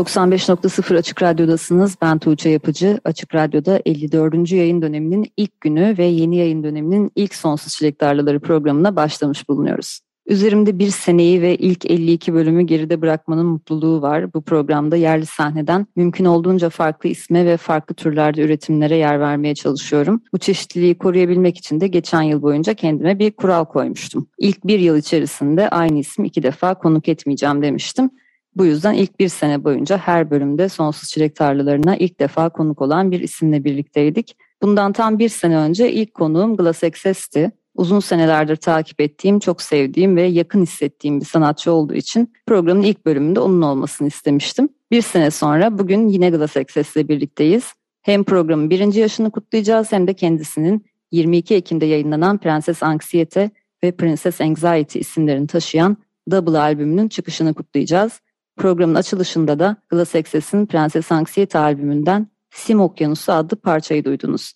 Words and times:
95.0 0.00 0.96
Açık 0.96 1.22
Radyo'dasınız. 1.22 1.96
Ben 2.02 2.18
Tuğçe 2.18 2.48
Yapıcı. 2.48 3.00
Açık 3.04 3.34
Radyo'da 3.34 3.80
54. 3.86 4.52
yayın 4.52 4.82
döneminin 4.82 5.32
ilk 5.36 5.60
günü 5.60 5.94
ve 5.98 6.04
yeni 6.04 6.36
yayın 6.36 6.64
döneminin 6.64 7.10
ilk 7.16 7.34
Sonsuz 7.34 7.72
Çilek 7.72 7.98
Tarlaları 7.98 8.40
programına 8.40 8.96
başlamış 8.96 9.48
bulunuyoruz. 9.48 10.00
Üzerimde 10.26 10.78
bir 10.78 10.90
seneyi 10.90 11.42
ve 11.42 11.56
ilk 11.56 11.90
52 11.90 12.34
bölümü 12.34 12.62
geride 12.62 13.00
bırakmanın 13.00 13.46
mutluluğu 13.46 14.02
var. 14.02 14.34
Bu 14.34 14.42
programda 14.42 14.96
yerli 14.96 15.26
sahneden 15.26 15.86
mümkün 15.96 16.24
olduğunca 16.24 16.68
farklı 16.68 17.08
isme 17.08 17.46
ve 17.46 17.56
farklı 17.56 17.94
türlerde 17.94 18.42
üretimlere 18.42 18.96
yer 18.96 19.20
vermeye 19.20 19.54
çalışıyorum. 19.54 20.22
Bu 20.32 20.38
çeşitliliği 20.38 20.98
koruyabilmek 20.98 21.58
için 21.58 21.80
de 21.80 21.88
geçen 21.88 22.22
yıl 22.22 22.42
boyunca 22.42 22.74
kendime 22.74 23.18
bir 23.18 23.30
kural 23.30 23.64
koymuştum. 23.64 24.28
İlk 24.38 24.66
bir 24.66 24.78
yıl 24.78 24.96
içerisinde 24.96 25.68
aynı 25.68 25.98
ismi 25.98 26.26
iki 26.26 26.42
defa 26.42 26.74
konuk 26.74 27.08
etmeyeceğim 27.08 27.62
demiştim. 27.62 28.10
Bu 28.56 28.66
yüzden 28.66 28.94
ilk 28.94 29.20
bir 29.20 29.28
sene 29.28 29.64
boyunca 29.64 29.98
her 29.98 30.30
bölümde 30.30 30.68
Sonsuz 30.68 31.08
Çilek 31.08 31.36
Tarlalarına 31.36 31.96
ilk 31.96 32.20
defa 32.20 32.48
konuk 32.48 32.82
olan 32.82 33.10
bir 33.10 33.20
isimle 33.20 33.64
birlikteydik. 33.64 34.36
Bundan 34.62 34.92
tam 34.92 35.18
bir 35.18 35.28
sene 35.28 35.56
önce 35.56 35.92
ilk 35.92 36.14
konuğum 36.14 36.56
Glass 36.56 36.84
Access'ti. 36.84 37.50
Uzun 37.74 38.00
senelerdir 38.00 38.56
takip 38.56 39.00
ettiğim, 39.00 39.38
çok 39.38 39.62
sevdiğim 39.62 40.16
ve 40.16 40.22
yakın 40.22 40.62
hissettiğim 40.62 41.20
bir 41.20 41.24
sanatçı 41.24 41.72
olduğu 41.72 41.94
için 41.94 42.32
programın 42.46 42.82
ilk 42.82 43.06
bölümünde 43.06 43.40
onun 43.40 43.62
olmasını 43.62 44.08
istemiştim. 44.08 44.68
Bir 44.90 45.02
sene 45.02 45.30
sonra 45.30 45.78
bugün 45.78 46.08
yine 46.08 46.30
Glass 46.30 46.56
Access'le 46.56 47.08
birlikteyiz. 47.08 47.72
Hem 48.02 48.24
programın 48.24 48.70
birinci 48.70 49.00
yaşını 49.00 49.30
kutlayacağız 49.30 49.92
hem 49.92 50.06
de 50.06 50.14
kendisinin 50.14 50.84
22 51.12 51.54
Ekim'de 51.54 51.86
yayınlanan 51.86 52.38
Prenses 52.38 52.82
Anksiyete 52.82 53.50
ve 53.84 53.92
Princess 53.92 54.40
Anxiety 54.40 54.98
isimlerini 54.98 55.46
taşıyan 55.46 55.96
Double 56.30 56.58
albümünün 56.58 57.08
çıkışını 57.08 57.54
kutlayacağız. 57.54 58.20
Programın 58.56 58.94
açılışında 58.94 59.58
da 59.58 59.76
Glass 59.88 60.14
Access'in 60.14 60.66
Prenses 60.66 61.12
Anksiyete 61.12 61.58
albümünden 61.58 62.26
Sim 62.50 62.80
Okyanusu 62.80 63.32
adlı 63.32 63.56
parçayı 63.56 64.04
duydunuz. 64.04 64.52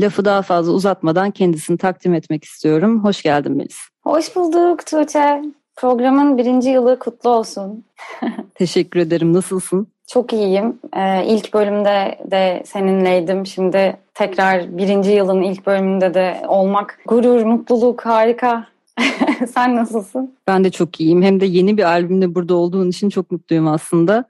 Lafı 0.00 0.24
daha 0.24 0.42
fazla 0.42 0.72
uzatmadan 0.72 1.30
kendisini 1.30 1.78
takdim 1.78 2.14
etmek 2.14 2.44
istiyorum. 2.44 3.04
Hoş 3.04 3.22
geldin 3.22 3.56
Melis. 3.56 3.78
Hoş 4.04 4.36
bulduk 4.36 4.86
Tuğçe. 4.86 5.42
Programın 5.76 6.38
birinci 6.38 6.70
yılı 6.70 6.98
kutlu 6.98 7.30
olsun. 7.30 7.84
Teşekkür 8.54 9.00
ederim. 9.00 9.32
Nasılsın? 9.32 9.86
Çok 10.08 10.32
iyiyim. 10.32 10.78
Ee, 10.96 11.24
ilk 11.26 11.54
bölümde 11.54 12.18
de 12.30 12.62
seninleydim. 12.66 13.46
Şimdi 13.46 13.96
tekrar 14.14 14.78
birinci 14.78 15.10
yılın 15.10 15.42
ilk 15.42 15.66
bölümünde 15.66 16.14
de 16.14 16.42
olmak 16.48 16.98
gurur, 17.06 17.42
mutluluk, 17.42 18.06
harika. 18.06 18.66
Sen 19.54 19.76
nasılsın? 19.76 20.34
Ben 20.46 20.64
de 20.64 20.70
çok 20.70 21.00
iyiyim. 21.00 21.22
Hem 21.22 21.40
de 21.40 21.46
yeni 21.46 21.76
bir 21.76 21.82
albümle 21.82 22.34
burada 22.34 22.54
olduğun 22.54 22.90
için 22.90 23.08
çok 23.08 23.30
mutluyum 23.30 23.68
aslında. 23.68 24.24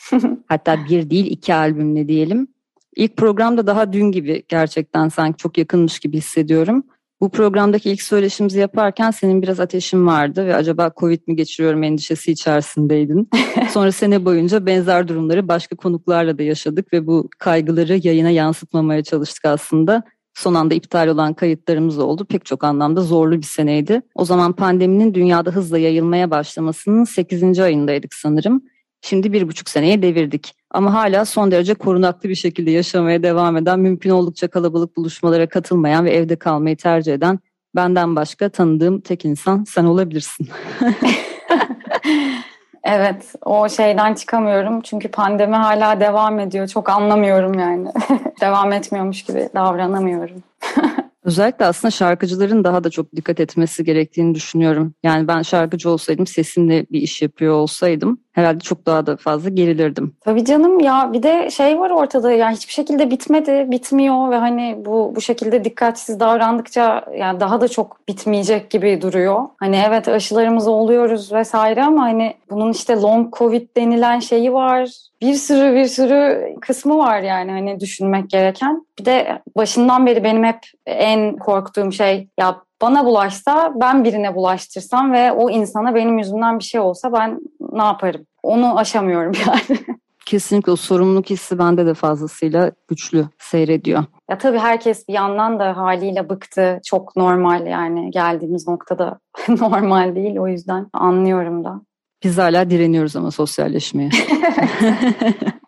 Hatta 0.46 0.78
bir 0.90 1.10
değil 1.10 1.26
iki 1.26 1.54
albümle 1.54 2.08
diyelim. 2.08 2.48
İlk 2.96 3.16
programda 3.16 3.66
daha 3.66 3.92
dün 3.92 4.12
gibi 4.12 4.42
gerçekten 4.48 5.08
sanki 5.08 5.36
çok 5.36 5.58
yakınmış 5.58 5.98
gibi 5.98 6.16
hissediyorum. 6.16 6.84
Bu 7.20 7.30
programdaki 7.30 7.90
ilk 7.90 8.02
söyleşimizi 8.02 8.58
yaparken 8.58 9.10
senin 9.10 9.42
biraz 9.42 9.60
ateşin 9.60 10.06
vardı 10.06 10.46
ve 10.46 10.54
acaba 10.54 10.92
Covid 10.96 11.20
mi 11.26 11.36
geçiriyorum 11.36 11.82
endişesi 11.82 12.32
içerisindeydin. 12.32 13.30
Sonra 13.70 13.92
sene 13.92 14.24
boyunca 14.24 14.66
benzer 14.66 15.08
durumları 15.08 15.48
başka 15.48 15.76
konuklarla 15.76 16.38
da 16.38 16.42
yaşadık 16.42 16.92
ve 16.92 17.06
bu 17.06 17.28
kaygıları 17.38 18.00
yayına 18.06 18.30
yansıtmamaya 18.30 19.02
çalıştık 19.02 19.44
aslında. 19.44 20.02
Son 20.34 20.54
anda 20.54 20.74
iptal 20.74 21.08
olan 21.08 21.34
kayıtlarımız 21.34 21.98
oldu. 21.98 22.24
Pek 22.24 22.44
çok 22.44 22.64
anlamda 22.64 23.00
zorlu 23.00 23.38
bir 23.38 23.46
seneydi. 23.46 24.02
O 24.14 24.24
zaman 24.24 24.52
pandeminin 24.52 25.14
dünyada 25.14 25.50
hızla 25.50 25.78
yayılmaya 25.78 26.30
başlamasının 26.30 27.04
8. 27.04 27.60
ayındaydık 27.60 28.14
sanırım. 28.14 28.62
Şimdi 29.00 29.32
bir 29.32 29.48
buçuk 29.48 29.68
seneye 29.68 30.02
devirdik. 30.02 30.54
Ama 30.70 30.94
hala 30.94 31.24
son 31.24 31.50
derece 31.50 31.74
korunaklı 31.74 32.28
bir 32.28 32.34
şekilde 32.34 32.70
yaşamaya 32.70 33.22
devam 33.22 33.56
eden, 33.56 33.80
mümkün 33.80 34.10
oldukça 34.10 34.48
kalabalık 34.48 34.96
buluşmalara 34.96 35.48
katılmayan 35.48 36.04
ve 36.04 36.10
evde 36.10 36.36
kalmayı 36.36 36.76
tercih 36.76 37.14
eden 37.14 37.38
benden 37.76 38.16
başka 38.16 38.48
tanıdığım 38.48 39.00
tek 39.00 39.24
insan 39.24 39.64
sen 39.64 39.84
olabilirsin. 39.84 40.48
Evet, 42.84 43.34
o 43.44 43.68
şeyden 43.68 44.14
çıkamıyorum 44.14 44.80
çünkü 44.80 45.08
pandemi 45.08 45.56
hala 45.56 46.00
devam 46.00 46.40
ediyor. 46.40 46.66
Çok 46.66 46.88
anlamıyorum 46.88 47.58
yani. 47.58 47.88
devam 48.40 48.72
etmiyormuş 48.72 49.22
gibi 49.22 49.48
davranamıyorum. 49.54 50.42
Özellikle 51.24 51.64
aslında 51.64 51.90
şarkıcıların 51.90 52.64
daha 52.64 52.84
da 52.84 52.90
çok 52.90 53.16
dikkat 53.16 53.40
etmesi 53.40 53.84
gerektiğini 53.84 54.34
düşünüyorum. 54.34 54.94
Yani 55.02 55.28
ben 55.28 55.42
şarkıcı 55.42 55.90
olsaydım, 55.90 56.26
sesimle 56.26 56.86
bir 56.90 57.00
iş 57.00 57.22
yapıyor 57.22 57.54
olsaydım 57.54 58.18
herhalde 58.32 58.60
çok 58.60 58.86
daha 58.86 59.06
da 59.06 59.16
fazla 59.16 59.48
gerilirdim. 59.48 60.14
Tabii 60.20 60.44
canım 60.44 60.80
ya 60.80 61.10
bir 61.12 61.22
de 61.22 61.50
şey 61.50 61.78
var 61.78 61.90
ortada 61.90 62.32
yani 62.32 62.56
hiçbir 62.56 62.72
şekilde 62.72 63.10
bitmedi, 63.10 63.66
bitmiyor 63.70 64.30
ve 64.30 64.36
hani 64.36 64.78
bu 64.84 65.12
bu 65.16 65.20
şekilde 65.20 65.64
dikkatsiz 65.64 66.20
davrandıkça 66.20 67.04
yani 67.16 67.40
daha 67.40 67.60
da 67.60 67.68
çok 67.68 68.08
bitmeyecek 68.08 68.70
gibi 68.70 69.02
duruyor. 69.02 69.42
Hani 69.56 69.82
evet 69.88 70.08
aşılarımızı 70.08 70.70
oluyoruz 70.70 71.32
vesaire 71.32 71.84
ama 71.84 72.02
hani 72.02 72.34
bunun 72.50 72.72
işte 72.72 72.96
long 73.00 73.36
covid 73.36 73.76
denilen 73.76 74.18
şeyi 74.18 74.52
var. 74.52 74.90
Bir 75.20 75.34
sürü 75.34 75.74
bir 75.74 75.86
sürü 75.86 76.54
kısmı 76.60 76.98
var 76.98 77.20
yani 77.20 77.50
hani 77.50 77.80
düşünmek 77.80 78.30
gereken. 78.30 78.86
Bir 78.98 79.04
de 79.04 79.42
başından 79.56 80.06
beri 80.06 80.24
benim 80.24 80.44
hep 80.44 80.58
en 80.86 81.36
korktuğum 81.36 81.92
şey 81.92 82.28
ya 82.40 82.56
bana 82.82 83.04
bulaşsa 83.04 83.72
ben 83.80 84.04
birine 84.04 84.34
bulaştırsam 84.34 85.12
ve 85.12 85.32
o 85.32 85.50
insana 85.50 85.94
benim 85.94 86.18
yüzümden 86.18 86.58
bir 86.58 86.64
şey 86.64 86.80
olsa 86.80 87.12
ben 87.12 87.40
ne 87.72 87.82
yaparım? 87.82 88.26
Onu 88.42 88.78
aşamıyorum 88.78 89.32
yani. 89.46 89.80
Kesinlikle 90.26 90.72
o 90.72 90.76
sorumluluk 90.76 91.30
hissi 91.30 91.58
bende 91.58 91.86
de 91.86 91.94
fazlasıyla 91.94 92.72
güçlü 92.88 93.26
seyrediyor. 93.38 94.04
Ya 94.30 94.38
tabii 94.38 94.58
herkes 94.58 95.08
bir 95.08 95.12
yandan 95.12 95.58
da 95.58 95.76
haliyle 95.76 96.28
bıktı. 96.28 96.80
Çok 96.84 97.16
normal 97.16 97.66
yani 97.66 98.10
geldiğimiz 98.10 98.68
noktada 98.68 99.18
normal 99.48 100.14
değil. 100.14 100.38
O 100.38 100.48
yüzden 100.48 100.86
anlıyorum 100.92 101.64
da. 101.64 101.80
Biz 102.24 102.38
hala 102.38 102.70
direniyoruz 102.70 103.16
ama 103.16 103.30
sosyalleşmeye. 103.30 104.10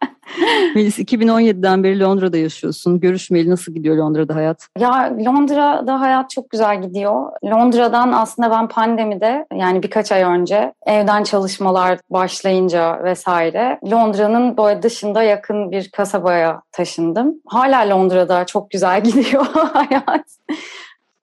Melis 0.75 0.99
2017'den 0.99 1.84
beri 1.84 2.00
Londra'da 2.00 2.37
yaşıyorsun. 2.37 3.00
Görüşmeyeli 3.00 3.50
nasıl 3.50 3.75
gidiyor 3.75 3.97
Londra'da 3.97 4.34
hayat? 4.34 4.69
Ya 4.78 5.16
Londra'da 5.27 6.00
hayat 6.00 6.31
çok 6.31 6.50
güzel 6.50 6.82
gidiyor. 6.82 7.32
Londra'dan 7.44 8.12
aslında 8.12 8.50
ben 8.50 8.69
pandemide 8.69 9.47
yani 9.54 9.83
birkaç 9.83 10.12
ay 10.12 10.22
önce 10.22 10.72
evden 10.87 11.22
çalışmalar 11.22 11.99
başlayınca 12.10 13.04
vesaire 13.04 13.78
Londra'nın 13.91 14.56
böyle 14.56 14.83
dışında 14.83 15.22
yakın 15.22 15.71
bir 15.71 15.91
kasabaya 15.91 16.60
taşındım. 16.72 17.34
Hala 17.47 17.91
Londra'da 17.91 18.47
çok 18.47 18.71
güzel 18.71 19.04
gidiyor 19.04 19.47
hayat 19.72 20.27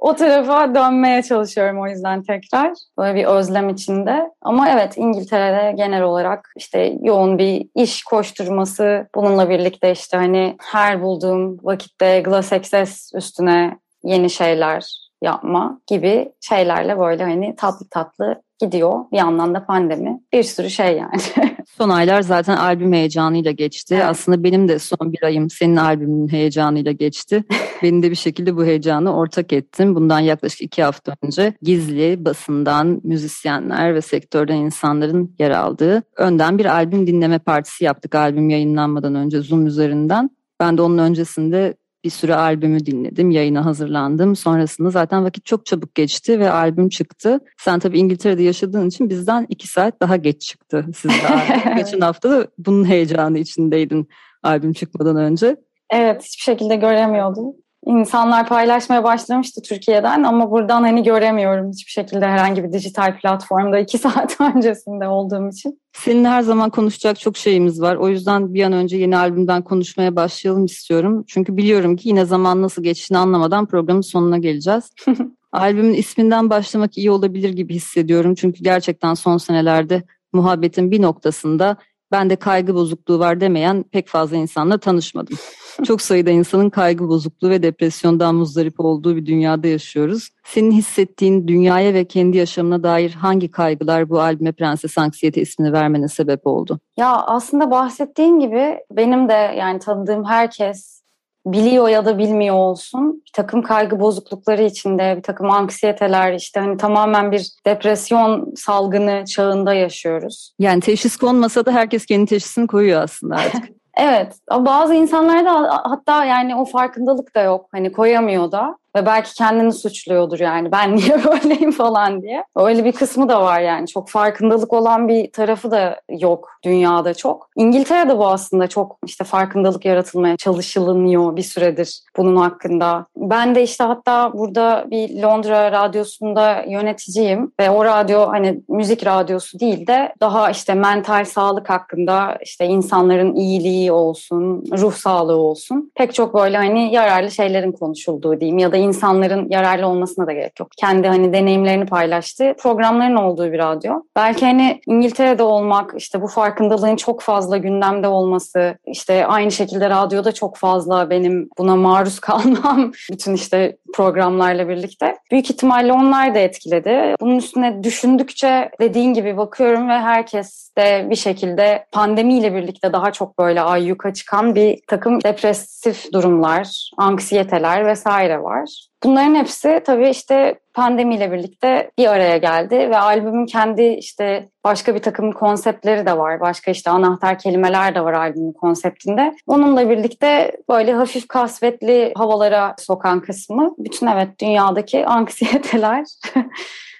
o 0.01 0.15
tarafa 0.15 0.75
dönmeye 0.75 1.23
çalışıyorum 1.23 1.81
o 1.81 1.87
yüzden 1.87 2.23
tekrar. 2.23 2.73
Böyle 2.97 3.15
bir 3.15 3.25
özlem 3.25 3.69
içinde. 3.69 4.31
Ama 4.41 4.69
evet 4.69 4.97
İngiltere'de 4.97 5.71
genel 5.77 6.03
olarak 6.03 6.51
işte 6.57 6.97
yoğun 7.01 7.37
bir 7.37 7.67
iş 7.75 8.03
koşturması 8.03 9.07
bununla 9.15 9.49
birlikte 9.49 9.91
işte 9.91 10.17
hani 10.17 10.55
her 10.61 11.01
bulduğum 11.01 11.57
vakitte 11.63 12.21
Glass 12.21 12.53
Access 12.53 13.11
üstüne 13.15 13.79
yeni 14.03 14.29
şeyler 14.29 15.11
yapma 15.21 15.81
gibi 15.87 16.31
şeylerle 16.41 16.99
böyle 16.99 17.23
hani 17.23 17.55
tatlı 17.55 17.89
tatlı 17.89 18.41
gidiyor. 18.61 19.05
Bir 19.11 19.17
yandan 19.17 19.55
da 19.55 19.65
pandemi. 19.65 20.21
Bir 20.33 20.43
sürü 20.43 20.69
şey 20.69 20.97
yani. 20.97 21.21
son 21.77 21.89
aylar 21.89 22.21
zaten 22.21 22.57
albüm 22.57 22.93
heyecanıyla 22.93 23.51
geçti. 23.51 23.95
Evet. 23.95 24.05
Aslında 24.05 24.43
benim 24.43 24.67
de 24.67 24.79
son 24.79 25.13
bir 25.13 25.23
ayım 25.23 25.49
senin 25.49 25.75
albümün 25.75 26.27
heyecanıyla 26.27 26.91
geçti. 26.91 27.43
Beni 27.83 28.03
de 28.03 28.11
bir 28.11 28.15
şekilde 28.15 28.55
bu 28.55 28.65
heyecanı 28.65 29.15
ortak 29.15 29.53
ettim. 29.53 29.95
Bundan 29.95 30.19
yaklaşık 30.19 30.61
iki 30.61 30.83
hafta 30.83 31.15
önce 31.21 31.53
gizli 31.61 32.25
basından 32.25 33.01
müzisyenler 33.03 33.95
ve 33.95 34.01
sektörden 34.01 34.55
insanların 34.55 35.35
yer 35.39 35.51
aldığı 35.51 36.03
önden 36.17 36.57
bir 36.57 36.65
albüm 36.65 37.07
dinleme 37.07 37.39
partisi 37.39 37.83
yaptık 37.83 38.15
albüm 38.15 38.49
yayınlanmadan 38.49 39.15
önce 39.15 39.41
Zoom 39.41 39.67
üzerinden. 39.67 40.29
Ben 40.59 40.77
de 40.77 40.81
onun 40.81 40.97
öncesinde 40.97 41.73
bir 42.03 42.09
sürü 42.09 42.33
albümü 42.33 42.85
dinledim, 42.85 43.31
yayına 43.31 43.65
hazırlandım. 43.65 44.35
Sonrasında 44.35 44.89
zaten 44.89 45.23
vakit 45.23 45.45
çok 45.45 45.65
çabuk 45.65 45.95
geçti 45.95 46.39
ve 46.39 46.51
albüm 46.51 46.89
çıktı. 46.89 47.39
Sen 47.57 47.79
tabii 47.79 47.99
İngiltere'de 47.99 48.43
yaşadığın 48.43 48.87
için 48.87 49.09
bizden 49.09 49.45
iki 49.49 49.67
saat 49.67 50.01
daha 50.01 50.15
geç 50.15 50.41
çıktı 50.41 50.85
sizde 50.95 51.15
Geçen 51.77 52.01
hafta 52.01 52.29
da 52.31 52.47
bunun 52.57 52.85
heyecanı 52.85 53.37
içindeydin 53.39 54.07
albüm 54.43 54.73
çıkmadan 54.73 55.15
önce. 55.15 55.55
Evet, 55.89 56.23
hiçbir 56.23 56.43
şekilde 56.43 56.75
göremiyordum 56.75 57.55
insanlar 57.85 58.47
paylaşmaya 58.47 59.03
başlamıştı 59.03 59.61
Türkiye'den 59.61 60.23
ama 60.23 60.51
buradan 60.51 60.81
hani 60.81 61.03
göremiyorum 61.03 61.71
hiçbir 61.71 61.91
şekilde 61.91 62.25
herhangi 62.25 62.63
bir 62.63 62.71
dijital 62.71 63.19
platformda 63.19 63.79
iki 63.79 63.97
saat 63.97 64.41
öncesinde 64.41 65.07
olduğum 65.07 65.49
için. 65.49 65.81
Senin 65.93 66.25
her 66.25 66.41
zaman 66.41 66.69
konuşacak 66.69 67.19
çok 67.19 67.37
şeyimiz 67.37 67.81
var. 67.81 67.95
O 67.95 68.09
yüzden 68.09 68.53
bir 68.53 68.63
an 68.63 68.73
önce 68.73 68.97
yeni 68.97 69.17
albümden 69.17 69.61
konuşmaya 69.61 70.15
başlayalım 70.15 70.65
istiyorum. 70.65 71.23
Çünkü 71.27 71.57
biliyorum 71.57 71.95
ki 71.95 72.09
yine 72.09 72.25
zaman 72.25 72.61
nasıl 72.61 72.83
geçtiğini 72.83 73.17
anlamadan 73.17 73.65
programın 73.65 74.01
sonuna 74.01 74.37
geleceğiz. 74.37 74.91
Albümün 75.51 75.93
isminden 75.93 76.49
başlamak 76.49 76.97
iyi 76.97 77.11
olabilir 77.11 77.49
gibi 77.49 77.73
hissediyorum. 77.75 78.35
Çünkü 78.35 78.63
gerçekten 78.63 79.13
son 79.13 79.37
senelerde 79.37 80.03
muhabbetin 80.33 80.91
bir 80.91 81.01
noktasında 81.01 81.77
bende 82.11 82.35
kaygı 82.35 82.75
bozukluğu 82.75 83.19
var 83.19 83.41
demeyen 83.41 83.83
pek 83.91 84.07
fazla 84.07 84.37
insanla 84.37 84.77
tanışmadım. 84.77 85.37
Çok 85.85 86.01
sayıda 86.01 86.29
insanın 86.29 86.69
kaygı 86.69 87.07
bozukluğu 87.07 87.49
ve 87.49 87.63
depresyondan 87.63 88.35
muzdarip 88.35 88.79
olduğu 88.79 89.15
bir 89.15 89.25
dünyada 89.25 89.67
yaşıyoruz. 89.67 90.29
Senin 90.45 90.71
hissettiğin 90.71 91.47
dünyaya 91.47 91.93
ve 91.93 92.05
kendi 92.05 92.37
yaşamına 92.37 92.83
dair 92.83 93.11
hangi 93.11 93.51
kaygılar 93.51 94.09
bu 94.09 94.21
albüme 94.21 94.51
Prenses 94.51 94.97
Anksiyete 94.97 95.41
ismini 95.41 95.73
vermene 95.73 96.07
sebep 96.07 96.47
oldu? 96.47 96.79
Ya 96.97 97.15
aslında 97.15 97.71
bahsettiğin 97.71 98.39
gibi 98.39 98.77
benim 98.91 99.29
de 99.29 99.33
yani 99.33 99.79
tanıdığım 99.79 100.25
herkes 100.25 101.01
biliyor 101.45 101.89
ya 101.89 102.05
da 102.05 102.17
bilmiyor 102.17 102.55
olsun 102.55 103.23
bir 103.25 103.31
takım 103.33 103.61
kaygı 103.61 103.99
bozuklukları 103.99 104.63
içinde 104.63 105.13
bir 105.17 105.23
takım 105.23 105.51
anksiyeteler 105.51 106.33
işte 106.33 106.59
hani 106.59 106.77
tamamen 106.77 107.31
bir 107.31 107.49
depresyon 107.65 108.53
salgını 108.55 109.25
çağında 109.25 109.73
yaşıyoruz. 109.73 110.53
Yani 110.59 110.81
teşhis 110.81 111.17
konmasa 111.17 111.65
da 111.65 111.71
herkes 111.71 112.05
kendi 112.05 112.25
teşhisini 112.25 112.67
koyuyor 112.67 113.01
aslında 113.01 113.35
artık. 113.35 113.69
Evet. 113.97 114.39
Bazı 114.51 114.93
insanlarda 114.95 115.81
hatta 115.83 116.25
yani 116.25 116.55
o 116.55 116.65
farkındalık 116.65 117.35
da 117.35 117.41
yok. 117.41 117.67
Hani 117.71 117.91
koyamıyor 117.91 118.51
da. 118.51 118.77
Ve 118.95 119.05
belki 119.05 119.33
kendini 119.33 119.73
suçluyordur 119.73 120.39
yani 120.39 120.71
ben 120.71 120.95
niye 120.95 121.23
böyleyim 121.23 121.71
falan 121.71 122.21
diye. 122.21 122.43
Öyle 122.55 122.85
bir 122.85 122.91
kısmı 122.91 123.29
da 123.29 123.41
var 123.41 123.61
yani 123.61 123.87
çok 123.87 124.09
farkındalık 124.09 124.73
olan 124.73 125.07
bir 125.07 125.31
tarafı 125.31 125.71
da 125.71 126.01
yok 126.09 126.51
dünyada 126.63 127.13
çok. 127.13 127.49
İngiltere'de 127.55 128.17
bu 128.17 128.27
aslında 128.27 128.67
çok 128.67 128.97
işte 129.05 129.23
farkındalık 129.23 129.85
yaratılmaya 129.85 130.37
çalışılınıyor 130.37 131.35
bir 131.35 131.41
süredir 131.41 132.01
bunun 132.17 132.35
hakkında. 132.35 133.05
Ben 133.17 133.55
de 133.55 133.63
işte 133.63 133.83
hatta 133.83 134.33
burada 134.33 134.85
bir 134.91 135.21
Londra 135.21 135.71
radyosunda 135.71 136.65
yöneticiyim 136.67 137.51
ve 137.59 137.69
o 137.69 137.85
radyo 137.85 138.27
hani 138.27 138.61
müzik 138.69 139.05
radyosu 139.05 139.59
değil 139.59 139.87
de 139.87 140.13
daha 140.21 140.51
işte 140.51 140.73
mental 140.73 141.25
sağlık 141.25 141.69
hakkında 141.69 142.37
işte 142.41 142.65
insanların 142.65 143.35
iyiliği 143.35 143.91
olsun, 143.91 144.65
ruh 144.71 144.93
sağlığı 144.93 145.37
olsun. 145.37 145.91
Pek 145.95 146.13
çok 146.13 146.33
böyle 146.33 146.57
hani 146.57 146.93
yararlı 146.93 147.31
şeylerin 147.31 147.71
konuşulduğu 147.71 148.39
diyeyim 148.39 148.57
ya 148.57 148.71
da 148.71 148.77
insanların 148.81 149.47
yararlı 149.49 149.87
olmasına 149.87 150.27
da 150.27 150.33
gerek 150.33 150.59
yok. 150.59 150.69
Kendi 150.77 151.07
hani 151.07 151.33
deneyimlerini 151.33 151.85
paylaştığı 151.85 152.55
programların 152.59 153.15
olduğu 153.15 153.51
bir 153.51 153.59
radyo. 153.59 153.93
Belki 154.15 154.45
hani 154.45 154.81
İngiltere'de 154.87 155.43
olmak, 155.43 155.93
işte 155.97 156.21
bu 156.21 156.27
farkındalığın 156.27 156.95
çok 156.95 157.21
fazla 157.21 157.57
gündemde 157.57 158.07
olması, 158.07 158.77
işte 158.85 159.25
aynı 159.25 159.51
şekilde 159.51 159.89
radyoda 159.89 160.31
çok 160.31 160.57
fazla 160.57 161.09
benim 161.09 161.49
buna 161.57 161.75
maruz 161.75 162.19
kalmam 162.19 162.91
bütün 163.11 163.33
işte 163.33 163.77
programlarla 163.91 164.69
birlikte. 164.69 165.15
Büyük 165.31 165.49
ihtimalle 165.49 165.93
onlar 165.93 166.35
da 166.35 166.39
etkiledi. 166.39 167.15
Bunun 167.21 167.37
üstüne 167.37 167.83
düşündükçe 167.83 168.69
dediğin 168.79 169.13
gibi 169.13 169.37
bakıyorum 169.37 169.89
ve 169.89 169.93
herkes 169.93 170.71
de 170.77 171.07
bir 171.09 171.15
şekilde 171.15 171.85
pandemiyle 171.91 172.55
birlikte 172.55 172.93
daha 172.93 173.11
çok 173.11 173.39
böyle 173.39 173.61
ayyuka 173.61 174.13
çıkan 174.13 174.55
bir 174.55 174.79
takım 174.87 175.23
depresif 175.23 176.13
durumlar, 176.13 176.91
anksiyeteler 176.97 177.85
vesaire 177.85 178.43
var. 178.43 178.90
Bunların 179.03 179.35
hepsi 179.35 179.81
tabii 179.85 180.09
işte 180.09 180.59
pandemiyle 180.73 181.31
birlikte 181.31 181.91
bir 181.97 182.07
araya 182.07 182.37
geldi 182.37 182.75
ve 182.75 182.97
albümün 182.97 183.45
kendi 183.45 183.83
işte 183.83 184.49
başka 184.63 184.95
bir 184.95 184.99
takım 184.99 185.31
konseptleri 185.31 186.05
de 186.05 186.17
var. 186.17 186.39
Başka 186.39 186.71
işte 186.71 186.89
anahtar 186.89 187.39
kelimeler 187.39 187.95
de 187.95 188.03
var 188.03 188.13
albümün 188.13 188.53
konseptinde. 188.53 189.35
Onunla 189.47 189.89
birlikte 189.89 190.51
böyle 190.69 190.93
hafif 190.93 191.27
kasvetli 191.27 192.13
havalara 192.15 192.75
sokan 192.79 193.21
kısmı 193.21 193.75
bütün 193.77 194.07
evet 194.07 194.39
dünyadaki 194.39 195.05
anksiyeteler 195.05 196.05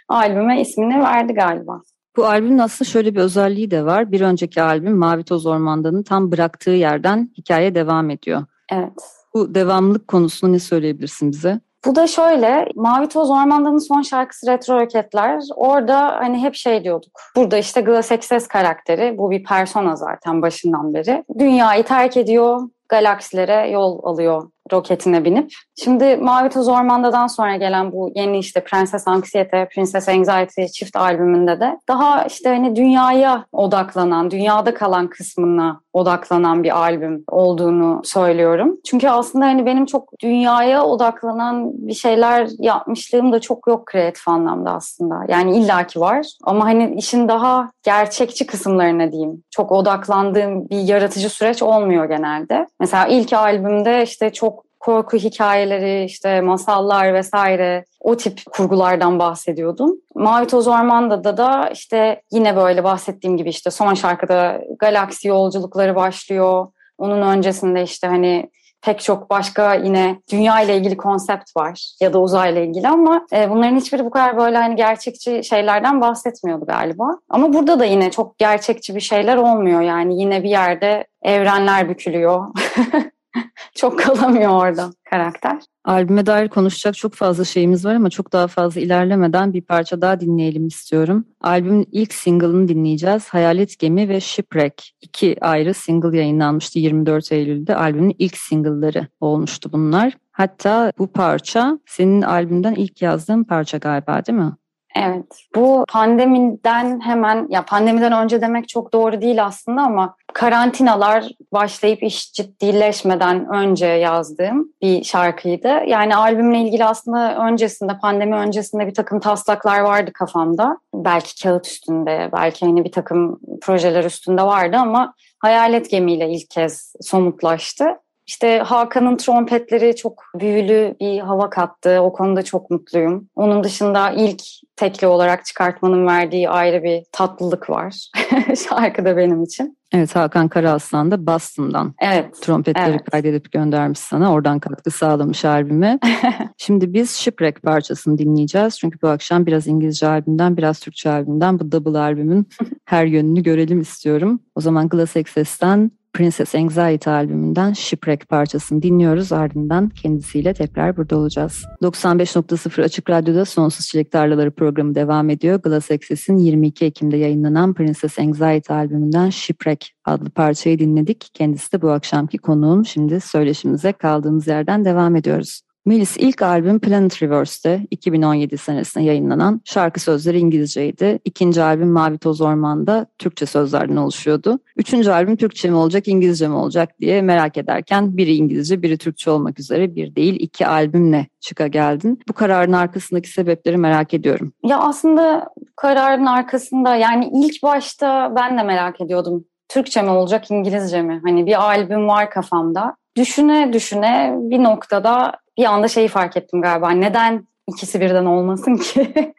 albüme 0.10 0.62
ismini 0.62 1.00
verdi 1.00 1.34
galiba. 1.34 1.82
Bu 2.18 2.26
albümün 2.26 2.58
aslında 2.58 2.90
şöyle 2.90 3.16
bir 3.16 3.20
özelliği 3.20 3.72
de 3.72 3.86
var. 3.86 4.12
Bir 4.12 4.22
önceki 4.22 4.62
albüm 4.62 4.98
Mavi 4.98 5.24
Toz 5.24 5.46
Ormandan'ın 5.46 6.04
tam 6.04 6.32
bıraktığı 6.32 6.72
yerden 6.72 7.32
hikaye 7.38 7.76
devam 7.76 8.10
ediyor. 8.10 8.46
Evet. 8.72 8.94
Bu 9.34 9.56
devamlılık 9.56 10.08
konusunu 10.08 10.54
ne 10.54 10.60
söyleyebilirsin 10.60 11.32
bize? 11.32 11.60
Bu 11.86 11.96
da 11.96 12.08
şöyle, 12.08 12.68
Mavi 12.76 13.08
Toz 13.08 13.30
Ormandan'ın 13.30 13.78
son 13.78 14.02
şarkısı 14.02 14.48
Retro 14.48 14.82
Roketler. 14.82 15.44
Orada 15.56 16.08
hani 16.08 16.38
hep 16.38 16.56
şey 16.56 16.84
diyorduk. 16.84 17.22
Burada 17.36 17.58
işte 17.58 17.82
Glass 17.82 18.12
Access 18.12 18.48
karakteri, 18.48 19.18
bu 19.18 19.32
bir 19.32 19.44
persona 19.44 19.96
zaten 19.96 20.42
başından 20.42 20.94
beri. 20.94 21.24
Dünyayı 21.40 21.84
terk 21.84 22.18
ediyor, 22.18 22.62
galaksilere 22.90 23.70
yol 23.70 24.00
alıyor 24.04 24.52
roketine 24.74 25.26
binip. 25.26 25.52
Şimdi 25.84 26.18
Mavi 26.18 26.50
Toz 26.50 26.68
Ormanda'dan 26.68 27.28
sonra 27.28 27.56
gelen 27.56 27.92
bu 27.92 28.12
yeni 28.16 28.40
işte 28.40 28.64
Prenses 28.64 29.08
Anksiyete, 29.08 29.68
Princess 29.76 30.10
Anxiety 30.10 30.66
çift 30.66 30.96
albümünde 30.96 31.60
de 31.60 31.80
daha 31.88 32.24
işte 32.24 32.50
hani 32.50 32.76
dünyaya 32.76 33.46
odaklanan, 33.52 34.32
dünyada 34.32 34.74
kalan 34.74 35.08
kısmına 35.08 35.82
odaklanan 35.94 36.64
bir 36.64 36.78
albüm 36.78 37.24
olduğunu 37.28 38.02
söylüyorum. 38.04 38.78
Çünkü 38.86 39.10
aslında 39.10 39.46
hani 39.46 39.66
benim 39.66 39.86
çok 39.86 40.20
dünyaya 40.20 40.84
odaklanan 40.84 41.72
bir 41.88 41.94
şeyler 41.94 42.48
yapmışlığım 42.60 43.32
da 43.32 43.42
çok 43.42 43.68
yok 43.68 43.86
kreatif 43.86 44.28
anlamda 44.28 44.72
aslında. 44.72 45.16
Yani 45.28 45.58
illaki 45.58 46.00
var 46.00 46.28
ama 46.44 46.66
hani 46.66 46.96
işin 46.96 47.28
daha 47.28 47.72
gerçekçi 47.84 48.48
kısımlarına 48.48 49.12
diyeyim. 49.12 49.44
Çok 49.52 49.72
odaklandığım 49.72 50.70
bir 50.70 50.80
yaratıcı 50.80 51.30
süreç 51.30 51.64
olmuyor 51.64 52.06
genelde. 52.06 52.68
Mesela 52.80 53.08
ilk 53.08 53.34
albümde 53.34 54.04
işte 54.04 54.34
çok 54.34 54.61
korku 54.82 55.18
hikayeleri, 55.18 56.04
işte 56.04 56.42
masallar 56.42 57.14
vesaire 57.14 57.86
o 58.00 58.18
tip 58.18 58.42
kurgulardan 58.52 59.20
bahsediyordum. 59.20 59.96
Mavi 60.16 60.48
Toz 60.48 60.68
Orman'da 60.68 61.38
da 61.38 61.70
işte 61.74 62.22
yine 62.32 62.56
böyle 62.56 62.84
bahsettiğim 62.84 63.38
gibi 63.38 63.50
işte 63.50 63.72
son 63.72 63.94
şarkıda 63.94 64.62
galaksi 64.80 65.28
yolculukları 65.28 65.96
başlıyor. 65.96 66.68
Onun 66.98 67.22
öncesinde 67.22 67.84
işte 67.84 68.08
hani 68.08 68.50
pek 68.82 69.02
çok 69.02 69.30
başka 69.30 69.74
yine 69.76 70.20
dünya 70.32 70.62
ile 70.62 70.78
ilgili 70.78 70.98
konsept 70.98 71.58
var 71.58 71.96
ya 72.02 72.14
da 72.14 72.22
uzayla 72.22 72.62
ilgili 72.62 72.88
ama 72.88 73.26
e, 73.34 73.50
bunların 73.50 73.76
hiçbiri 73.76 74.06
bu 74.06 74.10
kadar 74.10 74.38
böyle 74.38 74.58
hani 74.58 74.76
gerçekçi 74.76 75.44
şeylerden 75.44 76.02
bahsetmiyordu 76.02 76.66
galiba. 76.66 77.18
Ama 77.30 77.54
burada 77.54 77.80
da 77.80 77.86
yine 77.86 78.12
çok 78.12 78.38
gerçekçi 78.38 78.96
bir 78.96 79.02
şeyler 79.02 79.38
olmuyor 79.38 79.82
yani 79.82 80.22
yine 80.22 80.44
bir 80.44 80.50
yerde 80.50 81.06
evrenler 81.24 81.90
bükülüyor. 81.90 82.48
çok 83.76 84.00
kalamıyor 84.00 84.52
orada 84.52 84.92
karakter. 85.10 85.58
Albüme 85.86 86.26
dair 86.26 86.50
konuşacak 86.50 86.96
çok 86.96 87.14
fazla 87.14 87.46
şeyimiz 87.46 87.86
var 87.86 87.96
ama 87.96 88.10
çok 88.10 88.34
daha 88.34 88.48
fazla 88.48 88.82
ilerlemeden 88.82 89.54
bir 89.54 89.62
parça 89.62 90.02
daha 90.02 90.20
dinleyelim 90.20 90.68
istiyorum. 90.68 91.26
Albümün 91.42 91.88
ilk 91.92 92.14
single'ını 92.14 92.68
dinleyeceğiz. 92.68 93.30
Hayalet 93.30 93.80
Gemi 93.80 94.10
ve 94.10 94.20
Shipwreck. 94.20 94.92
İki 95.02 95.38
ayrı 95.42 95.74
single 95.74 96.18
yayınlanmıştı 96.18 96.80
24 96.80 97.32
Eylül'de. 97.32 97.76
Albümün 97.76 98.16
ilk 98.20 98.38
single'ları 98.38 99.08
olmuştu 99.20 99.70
bunlar. 99.74 100.14
Hatta 100.32 100.92
bu 100.98 101.08
parça 101.08 101.80
senin 101.86 102.22
albümden 102.22 102.76
ilk 102.76 103.02
yazdığın 103.02 103.44
parça 103.44 103.78
galiba 103.78 104.26
değil 104.26 104.40
mi? 104.40 104.52
Evet. 104.96 105.46
Bu 105.56 105.86
pandemiden 105.90 107.02
hemen 107.02 107.48
ya 107.50 107.66
pandemiden 107.66 108.12
önce 108.12 108.42
demek 108.42 108.70
çok 108.70 108.94
doğru 108.94 109.22
değil 109.22 109.46
aslında 109.46 109.82
ama 109.82 110.16
karantinalar 110.34 111.32
başlayıp 111.54 112.04
iş 112.04 112.34
ciddileşmeden 112.34 113.54
önce 113.54 113.86
yazdığım 113.86 114.70
bir 114.82 115.04
şarkıydı. 115.04 115.68
Yani 115.88 116.16
albümle 116.16 116.60
ilgili 116.60 116.86
aslında 116.86 117.48
öncesinde, 117.48 117.98
pandemi 118.02 118.36
öncesinde 118.36 118.88
bir 118.88 118.94
takım 118.94 119.20
taslaklar 119.20 119.80
vardı 119.80 120.12
kafamda. 120.14 120.78
Belki 120.94 121.44
kağıt 121.44 121.68
üstünde, 121.68 122.30
belki 122.34 122.66
hani 122.66 122.84
bir 122.84 122.92
takım 122.92 123.40
projeler 123.62 124.04
üstünde 124.04 124.44
vardı 124.44 124.78
ama 124.78 125.14
Hayalet 125.40 125.90
Gemi'yle 125.90 126.30
ilk 126.30 126.50
kez 126.50 126.94
somutlaştı. 127.02 127.86
İşte 128.32 128.60
Hakan'ın 128.60 129.18
trompetleri 129.18 129.96
çok 129.96 130.24
büyülü 130.36 130.96
bir 131.00 131.20
hava 131.20 131.50
kattı. 131.50 132.02
O 132.02 132.14
konuda 132.14 132.44
çok 132.44 132.70
mutluyum. 132.70 133.28
Onun 133.36 133.64
dışında 133.64 134.12
ilk 134.12 134.44
tekli 134.76 135.08
olarak 135.08 135.46
çıkartmanın 135.46 136.08
verdiği 136.08 136.50
ayrı 136.50 136.84
bir 136.84 137.04
tatlılık 137.12 137.70
var 137.70 138.12
şarkıda 138.70 139.18
benim 139.18 139.44
için. 139.44 139.78
Evet 139.94 140.16
Hakan 140.16 140.48
Karaaslan 140.48 141.12
da 141.12 141.28
Boston'dan 141.28 141.94
evet, 142.02 142.42
trompetleri 142.42 142.90
evet. 142.90 143.10
kaydedip 143.12 143.52
göndermiş 143.52 144.00
sana. 144.00 144.34
Oradan 144.34 144.60
katkı 144.60 144.92
sağlamış 144.92 145.46
albüme. 145.46 146.00
Şimdi 146.58 146.94
biz 146.94 147.12
Shipwreck 147.12 147.62
parçasını 147.62 148.18
dinleyeceğiz. 148.18 148.80
Çünkü 148.80 149.02
bu 149.02 149.08
akşam 149.08 149.46
biraz 149.46 149.68
İngilizce 149.68 150.08
albümden 150.08 150.58
biraz 150.58 150.80
Türkçe 150.80 151.10
albümden 151.10 151.60
bu 151.60 151.72
double 151.72 152.00
albümün 152.00 152.50
her 152.86 153.06
yönünü 153.06 153.44
görelim 153.44 153.82
istiyorum. 153.82 154.40
O 154.56 154.62
zaman 154.62 154.90
Glass 154.90 155.18
Access'ten 155.18 155.92
Princess 156.14 156.56
Anxiety 156.56 157.10
albümünden 157.10 157.74
Shipwreck 157.74 158.30
parçasını 158.30 158.82
dinliyoruz. 158.82 159.32
Ardından 159.32 159.90
kendisiyle 159.90 160.54
tekrar 160.54 160.98
burada 160.98 161.18
olacağız. 161.18 161.66
95.0 161.82 162.84
Açık 162.84 163.10
Radyo'da 163.10 163.46
Sonsuz 163.46 163.88
Çilek 163.88 164.12
Tarlaları 164.12 164.52
programı 164.52 164.96
devam 164.96 165.30
ediyor. 165.30 165.62
Glass 165.62 165.92
Access'in 165.92 166.38
22 166.38 166.86
Ekim'de 166.86 167.18
yayınlanan 167.18 167.74
Princess 167.74 168.20
Anxiety 168.20 168.74
albümünden 168.74 169.30
Shipwreck 169.30 169.92
adlı 170.06 170.30
parçayı 170.30 170.80
dinledik. 170.80 171.30
Kendisi 171.34 171.74
de 171.74 171.82
bu 171.82 171.92
akşamki 171.92 172.38
konuğum. 172.38 172.86
Şimdi 172.86 173.22
söyleşimize 173.22 173.92
kaldığımız 173.92 174.48
yerden 174.48 174.86
devam 174.86 175.16
ediyoruz. 175.16 175.62
Melis 175.86 176.18
ilk 176.18 176.42
albüm 176.42 176.80
Planet 176.80 177.24
Reverse'de 177.24 177.88
2017 177.92 178.58
senesinde 178.58 179.04
yayınlanan 179.04 179.62
şarkı 179.66 180.00
sözleri 180.00 180.40
İngilizceydi. 180.40 181.20
İkinci 181.26 181.64
albüm 181.64 181.92
Mavi 181.92 182.18
Toz 182.18 182.42
Orman'da 182.42 183.06
Türkçe 183.18 183.46
sözlerden 183.46 183.96
oluşuyordu. 183.96 184.60
Üçüncü 184.78 185.12
albüm 185.12 185.36
Türkçe 185.36 185.70
mi 185.70 185.76
olacak 185.76 186.08
İngilizce 186.08 186.48
mi 186.48 186.56
olacak 186.56 187.00
diye 187.00 187.22
merak 187.22 187.58
ederken 187.58 188.18
biri 188.18 188.36
İngilizce 188.36 188.82
biri 188.82 188.98
Türkçe 188.98 189.32
olmak 189.32 189.60
üzere 189.60 189.96
bir 189.96 190.16
değil 190.16 190.38
iki 190.40 190.68
albümle 190.68 191.28
çıka 191.40 191.68
geldin. 191.68 192.20
Bu 192.30 192.34
kararın 192.34 192.74
arkasındaki 192.74 193.30
sebepleri 193.30 193.78
merak 193.78 194.14
ediyorum. 194.14 194.54
Ya 194.66 194.80
aslında 194.80 195.50
kararın 195.76 196.26
arkasında 196.26 196.96
yani 196.96 197.30
ilk 197.34 197.64
başta 197.64 198.36
ben 198.36 198.58
de 198.58 198.64
merak 198.64 199.02
ediyordum. 199.02 199.46
Türkçe 199.70 200.02
mi 200.02 200.10
olacak 200.10 200.52
İngilizce 200.52 201.02
mi? 201.02 201.22
Hani 201.26 201.46
bir 201.46 201.62
albüm 201.62 202.08
var 202.08 202.30
kafamda. 202.30 202.96
Düşüne 203.18 203.74
düşüne 203.74 204.36
bir 204.38 204.64
noktada 204.64 205.32
bir 205.62 205.66
anda 205.66 205.88
şeyi 205.88 206.08
fark 206.08 206.38
ettim 206.38 206.62
galiba. 206.62 206.92
Neden 206.92 207.48
ikisi 207.68 208.02
birden 208.02 208.26
olmasın 208.26 208.76
ki? 208.76 209.14